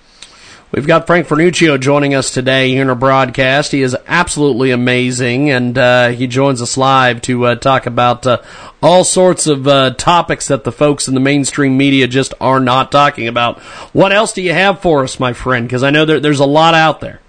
We've 0.75 0.85
got 0.85 1.07
Frank 1.07 1.25
Vernuccio 1.29 1.79
joining 1.79 2.15
us 2.15 2.31
today 2.31 2.71
here 2.71 2.81
in 2.81 2.89
our 2.89 2.95
broadcast. 2.95 3.71
He 3.71 3.81
is 3.81 3.95
absolutely 4.07 4.71
amazing, 4.71 5.49
and 5.49 5.77
uh, 5.77 6.09
he 6.09 6.27
joins 6.27 6.61
us 6.61 6.75
live 6.75 7.21
to 7.21 7.45
uh, 7.45 7.55
talk 7.55 7.85
about 7.85 8.27
uh, 8.27 8.41
all 8.83 9.05
sorts 9.05 9.47
of 9.47 9.69
uh, 9.69 9.91
topics 9.91 10.49
that 10.49 10.65
the 10.65 10.73
folks 10.73 11.07
in 11.07 11.13
the 11.13 11.21
mainstream 11.21 11.77
media 11.77 12.09
just 12.09 12.33
are 12.41 12.59
not 12.59 12.91
talking 12.91 13.29
about. 13.29 13.59
What 13.93 14.11
else 14.11 14.33
do 14.33 14.41
you 14.41 14.51
have 14.51 14.81
for 14.81 15.05
us, 15.05 15.17
my 15.17 15.31
friend? 15.31 15.65
Because 15.65 15.81
I 15.81 15.91
know 15.91 16.03
there, 16.03 16.19
there's 16.19 16.41
a 16.41 16.45
lot 16.45 16.73
out 16.73 16.99
there. 16.99 17.21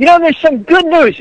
You 0.00 0.06
know, 0.06 0.18
there's 0.18 0.38
some 0.38 0.64
good 0.64 0.86
news. 0.86 1.20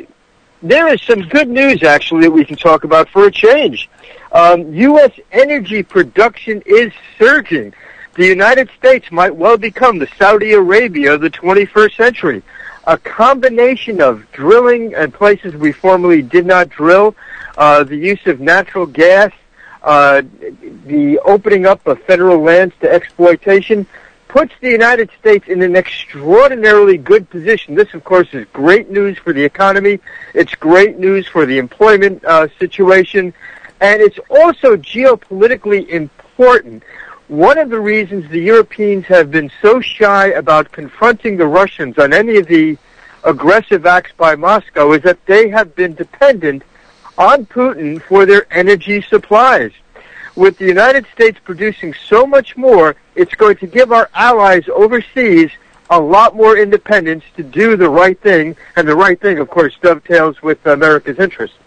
There 0.63 0.91
is 0.91 1.03
some 1.03 1.20
good 1.20 1.49
news, 1.49 1.84
actually, 1.84 2.24
that 2.24 2.32
we 2.32 2.45
can 2.45 2.55
talk 2.55 2.84
about 2.84 3.09
for 3.09 3.28
a 3.28 3.32
change. 3.32 3.88
Um, 4.32 4.74
U.S. 4.74 5.11
energy 5.32 5.84
production 5.84 6.63
is 6.65 6.91
surging 7.20 7.76
the 8.20 8.28
United 8.28 8.70
States 8.78 9.09
might 9.13 9.34
well 9.34 9.57
become 9.57 9.97
the 9.97 10.09
Saudi 10.17 10.51
Arabia 10.51 11.13
of 11.13 11.22
the 11.22 11.30
21st 11.30 11.95
century. 11.95 12.43
A 12.84 12.97
combination 12.97 14.01
of 14.01 14.30
drilling 14.34 14.91
in 14.91 15.11
places 15.13 15.55
we 15.55 15.72
formerly 15.72 16.22
did 16.22 16.45
not 16.45 16.67
drill, 16.67 17.15
uh, 17.57 17.86
the 17.86 17.95
use 17.95 18.20
of 18.26 18.41
natural 18.41 18.86
gas, 18.86 19.32
uh, 19.84 20.22
the 20.86 21.17
opening 21.24 21.65
up 21.65 21.88
of 21.88 22.01
federal 22.01 22.41
lands 22.41 22.76
to 22.82 22.91
exploitation, 22.91 23.88
puts 24.28 24.51
the 24.59 24.70
United 24.70 25.09
States 25.17 25.47
in 25.47 25.61
an 25.61 25.78
extraordinarily 25.78 26.97
good 26.97 27.30
position. 27.30 27.74
This, 27.74 27.93
of 27.93 28.03
course, 28.03 28.28
is 28.34 28.45
great 28.51 28.89
news 28.89 29.17
for 29.17 29.32
the 29.32 29.45
economy. 29.45 29.97
It's 30.34 30.55
great 30.55 30.99
news 30.99 31.26
for 31.26 31.45
the 31.45 31.57
employment 31.57 32.26
uh, 32.26 32.49
situation. 32.59 33.34
And 33.80 34.01
it's 34.01 34.20
also 34.30 34.76
geopolitically 34.76 35.88
important 35.88 36.84
one 37.30 37.59
of 37.59 37.69
the 37.69 37.80
reasons 37.80 38.27
the 38.32 38.39
Europeans 38.39 39.05
have 39.05 39.30
been 39.30 39.51
so 39.61 39.80
shy 39.80 40.30
about 40.30 40.71
confronting 40.71 41.38
the 41.38 41.45
Russians 41.45 41.99
on 41.99 42.11
any 42.11 42.38
of 42.38 42.47
the 42.47 42.75
aggressive 43.23 43.86
acts 43.86 44.11
by 44.17 44.36
Moscow 44.36 44.93
is 44.93 45.03
that 45.03 45.23
they 45.27 45.47
have 45.47 45.75
been 45.75 45.93
dependent 45.93 46.63
on 47.19 47.45
Putin 47.45 48.01
for 48.01 48.25
their 48.25 48.51
energy 48.51 49.03
supplies. 49.03 49.71
With 50.36 50.57
the 50.57 50.65
United 50.65 51.05
States 51.13 51.38
producing 51.43 51.93
so 51.93 52.25
much 52.25 52.57
more, 52.57 52.95
it's 53.13 53.36
going 53.36 53.57
to 53.57 53.67
give 53.67 53.91
our 53.91 54.09
allies 54.15 54.67
overseas 54.67 55.51
a 55.91 55.99
lot 55.99 56.36
more 56.36 56.57
independence 56.57 57.23
to 57.36 57.43
do 57.43 57.75
the 57.75 57.89
right 57.89 58.19
thing, 58.21 58.55
and 58.75 58.88
the 58.88 58.95
right 58.95 59.19
thing, 59.21 59.38
of 59.38 59.51
course, 59.51 59.77
dovetails 59.82 60.41
with 60.41 60.65
America's 60.65 61.19
interests. 61.19 61.57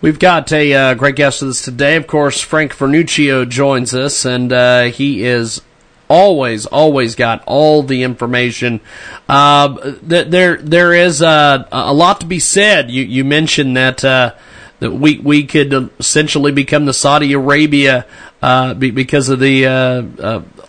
We've 0.00 0.20
got 0.20 0.52
a 0.52 0.72
uh, 0.72 0.94
great 0.94 1.16
guest 1.16 1.42
with 1.42 1.50
us 1.50 1.64
today. 1.64 1.96
Of 1.96 2.06
course, 2.06 2.40
Frank 2.40 2.72
Vernuccio 2.72 3.48
joins 3.48 3.94
us, 3.94 4.24
and 4.24 4.52
uh, 4.52 4.84
he 4.84 5.24
is 5.24 5.60
always, 6.08 6.66
always 6.66 7.16
got 7.16 7.42
all 7.48 7.82
the 7.82 8.04
information. 8.04 8.80
Uh, 9.28 9.94
there, 10.00 10.56
there 10.58 10.94
is 10.94 11.20
uh, 11.20 11.66
a 11.72 11.92
lot 11.92 12.20
to 12.20 12.26
be 12.26 12.38
said. 12.38 12.92
You, 12.92 13.02
you 13.02 13.24
mentioned 13.24 13.76
that 13.76 14.04
uh, 14.04 14.36
that 14.78 14.92
we 14.92 15.18
we 15.18 15.44
could 15.44 15.90
essentially 15.98 16.52
become 16.52 16.84
the 16.84 16.94
Saudi 16.94 17.32
Arabia 17.32 18.06
uh, 18.40 18.74
because 18.74 19.28
of 19.28 19.40
the 19.40 19.66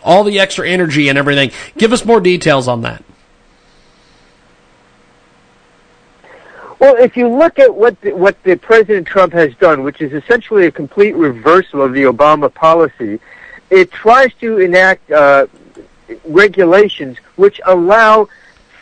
all 0.03 0.23
the 0.23 0.39
extra 0.39 0.67
energy 0.67 1.07
and 1.07 1.19
everything. 1.19 1.51
Give 1.77 1.93
us 1.93 2.03
more 2.03 2.19
details 2.19 2.67
on 2.67 2.81
that. 2.81 3.03
Well, 6.79 6.95
if 6.95 7.17
you 7.17 7.27
look 7.27 7.59
at 7.59 7.75
what 7.75 7.99
the, 8.01 8.13
what 8.13 8.41
the 8.43 8.55
President 8.55 9.05
Trump 9.05 9.33
has 9.33 9.53
done, 9.55 9.83
which 9.83 10.01
is 10.01 10.13
essentially 10.13 10.65
a 10.65 10.71
complete 10.71 11.13
reversal 11.13 11.81
of 11.81 11.93
the 11.93 12.03
Obama 12.03 12.53
policy, 12.53 13.19
it 13.69 13.91
tries 13.91 14.33
to 14.35 14.59
enact 14.59 15.11
uh, 15.11 15.47
regulations 16.25 17.17
which 17.35 17.59
allow 17.65 18.29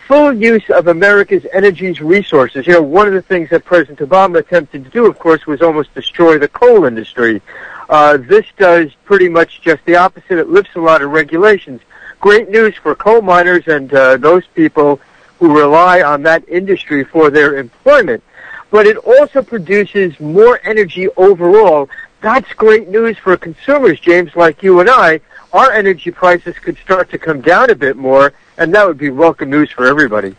full 0.07 0.31
use 0.31 0.69
of 0.69 0.87
America's 0.87 1.45
energy 1.51 1.91
resources. 1.93 2.65
You 2.67 2.73
know, 2.73 2.81
one 2.83 3.07
of 3.07 3.13
the 3.13 3.21
things 3.21 3.49
that 3.49 3.65
President 3.65 3.99
Obama 3.99 4.39
attempted 4.39 4.85
to 4.85 4.89
do, 4.91 5.05
of 5.07 5.17
course, 5.19 5.45
was 5.47 5.61
almost 5.61 5.93
destroy 5.93 6.37
the 6.37 6.47
coal 6.47 6.85
industry. 6.85 7.41
Uh, 7.89 8.17
this 8.17 8.45
does 8.57 8.93
pretty 9.05 9.27
much 9.27 9.61
just 9.61 9.83
the 9.85 9.95
opposite. 9.95 10.37
It 10.37 10.49
lifts 10.49 10.75
a 10.75 10.79
lot 10.79 11.01
of 11.01 11.11
regulations. 11.11 11.81
Great 12.19 12.49
news 12.49 12.75
for 12.75 12.95
coal 12.95 13.21
miners 13.21 13.67
and 13.67 13.93
uh, 13.93 14.17
those 14.17 14.45
people 14.55 15.01
who 15.39 15.57
rely 15.57 16.01
on 16.01 16.23
that 16.23 16.47
industry 16.49 17.03
for 17.03 17.29
their 17.29 17.57
employment. 17.57 18.23
But 18.69 18.85
it 18.85 18.97
also 18.97 19.41
produces 19.41 20.19
more 20.19 20.59
energy 20.63 21.07
overall. 21.15 21.89
That's 22.21 22.51
great 22.53 22.89
news 22.89 23.17
for 23.17 23.37
consumers, 23.37 23.99
James, 23.99 24.35
like 24.35 24.63
you 24.63 24.79
and 24.79 24.89
I. 24.89 25.21
Our 25.53 25.71
energy 25.71 26.11
prices 26.11 26.57
could 26.59 26.77
start 26.77 27.09
to 27.11 27.17
come 27.17 27.41
down 27.41 27.69
a 27.69 27.75
bit 27.75 27.95
more, 27.95 28.33
and 28.57 28.73
that 28.75 28.85
would 28.85 28.97
be 28.97 29.09
welcome 29.09 29.49
news 29.49 29.71
for 29.71 29.85
everybody. 29.85 30.35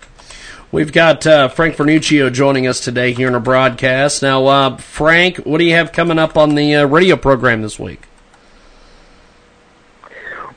We've 0.71 0.93
got 0.93 1.27
uh, 1.27 1.49
Frank 1.49 1.77
Vernuccio 1.77 2.31
joining 2.31 2.67
us 2.67 2.81
today 2.81 3.15
here 3.15 3.29
in 3.29 3.35
our 3.35 3.41
broadcast. 3.41 4.21
Now, 4.21 4.47
uh, 4.47 4.77
Frank, 4.77 5.39
what 5.39 5.59
do 5.59 5.65
you 5.65 5.73
have 5.73 5.93
coming 5.93 6.19
up 6.19 6.37
on 6.37 6.57
the 6.57 6.75
uh, 6.75 6.87
radio 6.87 7.17
program 7.17 7.63
this 7.63 7.79
week? 7.79 8.03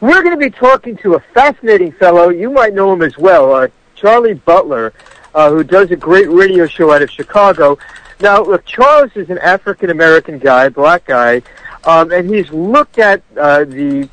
We're 0.01 0.21
going 0.21 0.37
to 0.37 0.37
be 0.37 0.49
talking 0.49 0.97
to 0.97 1.13
a 1.13 1.19
fascinating 1.33 1.93
fellow. 1.93 2.27
You 2.27 2.49
might 2.49 2.73
know 2.73 2.91
him 2.91 3.03
as 3.03 3.17
well, 3.17 3.53
uh, 3.53 3.67
Charlie 4.01 4.33
Butler, 4.33 4.93
uh, 5.35 5.51
who 5.51 5.63
does 5.63 5.91
a 5.91 5.95
great 5.95 6.29
radio 6.29 6.65
show 6.65 6.91
out 6.91 7.03
of 7.03 7.11
Chicago. 7.11 7.77
Now, 8.19 8.43
look, 8.43 8.65
Charles 8.65 9.11
is 9.15 9.29
an 9.29 9.37
African 9.37 9.91
American 9.91 10.39
guy, 10.39 10.69
black 10.69 11.05
guy, 11.05 11.43
um, 11.83 12.11
and 12.11 12.27
he's 12.27 12.51
looked 12.51 12.97
at 12.97 13.21
uh, 13.37 13.63
the 13.65 14.09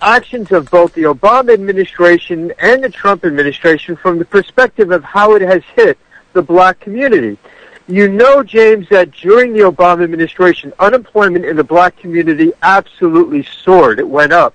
actions 0.00 0.52
of 0.52 0.70
both 0.70 0.92
the 0.94 1.02
Obama 1.02 1.52
administration 1.52 2.52
and 2.60 2.84
the 2.84 2.90
Trump 2.90 3.24
administration 3.24 3.96
from 3.96 4.18
the 4.18 4.24
perspective 4.24 4.92
of 4.92 5.02
how 5.02 5.34
it 5.34 5.42
has 5.42 5.62
hit 5.74 5.98
the 6.32 6.42
black 6.42 6.78
community. 6.78 7.36
You 7.88 8.08
know, 8.08 8.42
James, 8.42 8.88
that 8.90 9.10
during 9.10 9.52
the 9.52 9.60
Obama 9.60 10.04
administration, 10.04 10.72
unemployment 10.78 11.44
in 11.44 11.56
the 11.56 11.64
black 11.64 11.96
community 11.96 12.52
absolutely 12.62 13.42
soared. 13.62 13.98
It 13.98 14.08
went 14.08 14.32
up 14.32 14.54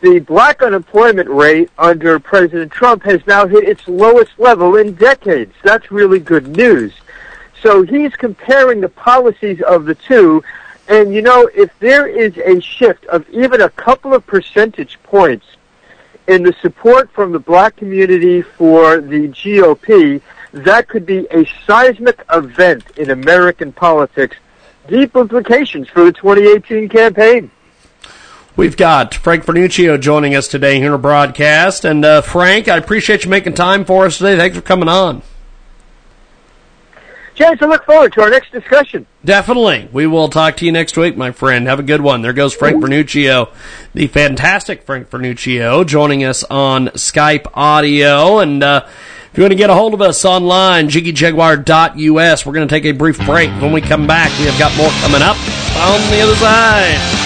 the 0.00 0.20
black 0.20 0.62
unemployment 0.62 1.28
rate 1.28 1.70
under 1.78 2.18
President 2.20 2.70
Trump 2.70 3.02
has 3.02 3.26
now 3.26 3.46
hit 3.46 3.64
its 3.64 3.86
lowest 3.88 4.38
level 4.38 4.76
in 4.76 4.94
decades. 4.94 5.52
That's 5.64 5.90
really 5.90 6.20
good 6.20 6.46
news. 6.46 6.92
So 7.62 7.82
he's 7.82 8.14
comparing 8.14 8.80
the 8.80 8.88
policies 8.88 9.60
of 9.62 9.84
the 9.86 9.94
two. 9.94 10.42
And 10.88 11.12
you 11.12 11.22
know, 11.22 11.50
if 11.54 11.76
there 11.80 12.06
is 12.06 12.36
a 12.38 12.60
shift 12.60 13.04
of 13.06 13.28
even 13.30 13.60
a 13.60 13.70
couple 13.70 14.14
of 14.14 14.26
percentage 14.26 14.98
points 15.02 15.46
in 16.28 16.42
the 16.42 16.54
support 16.62 17.10
from 17.10 17.32
the 17.32 17.38
black 17.38 17.76
community 17.76 18.42
for 18.42 19.00
the 19.00 19.28
GOP, 19.28 20.20
that 20.52 20.88
could 20.88 21.06
be 21.06 21.26
a 21.30 21.44
seismic 21.66 22.24
event 22.32 22.84
in 22.96 23.10
American 23.10 23.72
politics. 23.72 24.36
Deep 24.86 25.16
implications 25.16 25.88
for 25.88 26.04
the 26.04 26.12
2018 26.12 26.88
campaign. 26.88 27.50
We've 28.58 28.76
got 28.76 29.14
Frank 29.14 29.44
Vernuccio 29.44 30.00
joining 30.00 30.34
us 30.34 30.48
today 30.48 30.78
here 30.78 30.86
in 30.86 30.92
our 30.92 30.98
broadcast. 30.98 31.84
And 31.84 32.04
uh, 32.04 32.22
Frank, 32.22 32.66
I 32.66 32.76
appreciate 32.76 33.22
you 33.22 33.30
making 33.30 33.54
time 33.54 33.84
for 33.84 34.06
us 34.06 34.18
today. 34.18 34.36
Thanks 34.36 34.56
for 34.56 34.62
coming 34.62 34.88
on. 34.88 35.22
James, 37.36 37.62
I 37.62 37.66
look 37.66 37.84
forward 37.84 38.12
to 38.14 38.22
our 38.22 38.30
next 38.30 38.50
discussion. 38.50 39.06
Definitely. 39.24 39.88
We 39.92 40.08
will 40.08 40.28
talk 40.28 40.56
to 40.56 40.66
you 40.66 40.72
next 40.72 40.96
week, 40.96 41.16
my 41.16 41.30
friend. 41.30 41.68
Have 41.68 41.78
a 41.78 41.84
good 41.84 42.00
one. 42.00 42.22
There 42.22 42.32
goes 42.32 42.52
Frank 42.52 42.82
Vernuccio, 42.82 43.52
the 43.94 44.08
fantastic 44.08 44.82
Frank 44.82 45.08
Vernuccio, 45.08 45.86
joining 45.86 46.24
us 46.24 46.42
on 46.42 46.88
Skype 46.88 47.46
audio. 47.54 48.40
And 48.40 48.64
uh, 48.64 48.88
if 49.30 49.38
you 49.38 49.44
want 49.44 49.52
to 49.52 49.56
get 49.56 49.70
a 49.70 49.74
hold 49.74 49.94
of 49.94 50.02
us 50.02 50.24
online, 50.24 50.88
jiggyjaguar.us, 50.88 52.44
we're 52.44 52.52
going 52.54 52.66
to 52.66 52.74
take 52.74 52.86
a 52.86 52.90
brief 52.90 53.24
break. 53.24 53.50
When 53.62 53.70
we 53.70 53.82
come 53.82 54.08
back, 54.08 54.36
we 54.40 54.46
have 54.46 54.58
got 54.58 54.76
more 54.76 54.90
coming 55.00 55.22
up 55.22 55.36
on 55.78 56.10
the 56.10 56.22
other 56.22 56.34
side. 56.34 57.17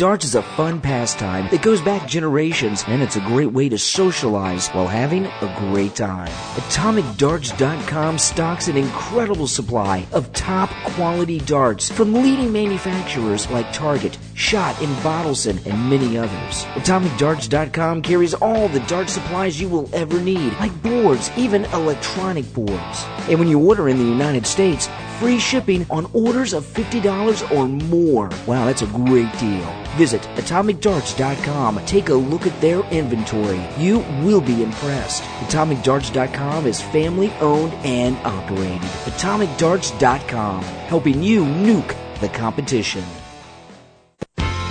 Darts 0.00 0.24
is 0.24 0.34
a 0.34 0.42
fun 0.42 0.80
pastime 0.80 1.46
that 1.50 1.60
goes 1.60 1.82
back 1.82 2.08
generations, 2.08 2.86
and 2.88 3.02
it's 3.02 3.16
a 3.16 3.20
great 3.20 3.52
way 3.52 3.68
to 3.68 3.76
socialize 3.76 4.68
while 4.68 4.86
having 4.86 5.26
a 5.26 5.54
great 5.58 5.94
time. 5.94 6.30
AtomicDarts.com 6.56 8.16
stocks 8.16 8.68
an 8.68 8.78
incredible 8.78 9.46
supply 9.46 10.06
of 10.12 10.32
top 10.32 10.70
quality 10.94 11.38
darts 11.40 11.90
from 11.90 12.14
leading 12.14 12.50
manufacturers 12.50 13.50
like 13.50 13.70
Target, 13.74 14.16
Shot, 14.40 14.80
in 14.80 14.88
Bottelsen, 15.04 15.64
and 15.66 15.90
many 15.90 16.16
others. 16.16 16.64
AtomicDarts.com 16.80 18.00
carries 18.00 18.32
all 18.32 18.68
the 18.68 18.80
dart 18.80 19.10
supplies 19.10 19.60
you 19.60 19.68
will 19.68 19.86
ever 19.92 20.18
need, 20.18 20.54
like 20.54 20.82
boards, 20.82 21.30
even 21.36 21.66
electronic 21.66 22.50
boards. 22.54 23.04
And 23.28 23.38
when 23.38 23.48
you 23.48 23.60
order 23.60 23.90
in 23.90 23.98
the 23.98 24.04
United 24.04 24.46
States, 24.46 24.88
free 25.18 25.38
shipping 25.38 25.86
on 25.90 26.10
orders 26.14 26.54
of 26.54 26.64
$50 26.64 27.54
or 27.54 27.68
more. 27.68 28.30
Wow, 28.46 28.64
that's 28.64 28.80
a 28.80 28.86
great 28.86 29.30
deal. 29.38 29.70
Visit 29.98 30.22
AtomicDarts.com. 30.36 31.84
Take 31.84 32.08
a 32.08 32.14
look 32.14 32.46
at 32.46 32.58
their 32.62 32.80
inventory. 32.90 33.60
You 33.76 33.98
will 34.24 34.40
be 34.40 34.62
impressed. 34.62 35.22
AtomicDarts.com 35.22 36.66
is 36.66 36.80
family 36.80 37.30
owned 37.40 37.74
and 37.84 38.16
operated. 38.24 38.80
AtomicDarts.com, 38.80 40.62
helping 40.62 41.22
you 41.22 41.44
nuke 41.44 41.94
the 42.20 42.28
competition. 42.30 43.04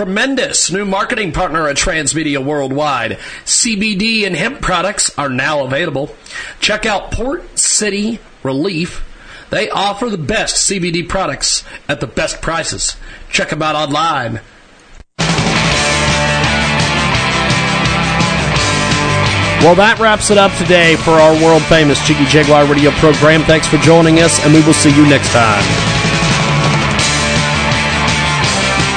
Tremendous 0.00 0.72
new 0.72 0.86
marketing 0.86 1.30
partner 1.30 1.68
at 1.68 1.76
Transmedia 1.76 2.42
Worldwide. 2.42 3.18
CBD 3.44 4.26
and 4.26 4.34
hemp 4.34 4.62
products 4.62 5.10
are 5.18 5.28
now 5.28 5.62
available. 5.62 6.16
Check 6.58 6.86
out 6.86 7.10
Port 7.10 7.58
City 7.58 8.18
Relief. 8.42 9.04
They 9.50 9.68
offer 9.68 10.08
the 10.08 10.16
best 10.16 10.70
CBD 10.70 11.06
products 11.06 11.64
at 11.86 12.00
the 12.00 12.06
best 12.06 12.40
prices. 12.40 12.96
Check 13.30 13.50
them 13.50 13.60
out 13.60 13.74
online. 13.74 14.40
Well, 19.60 19.74
that 19.74 19.98
wraps 20.00 20.30
it 20.30 20.38
up 20.38 20.56
today 20.56 20.96
for 20.96 21.10
our 21.10 21.34
world 21.44 21.62
famous 21.64 22.02
Jiggy 22.08 22.24
Jaguar 22.24 22.64
radio 22.64 22.90
program. 22.92 23.42
Thanks 23.42 23.66
for 23.66 23.76
joining 23.76 24.20
us, 24.20 24.42
and 24.46 24.54
we 24.54 24.64
will 24.64 24.72
see 24.72 24.96
you 24.96 25.06
next 25.10 25.30
time. 25.30 26.09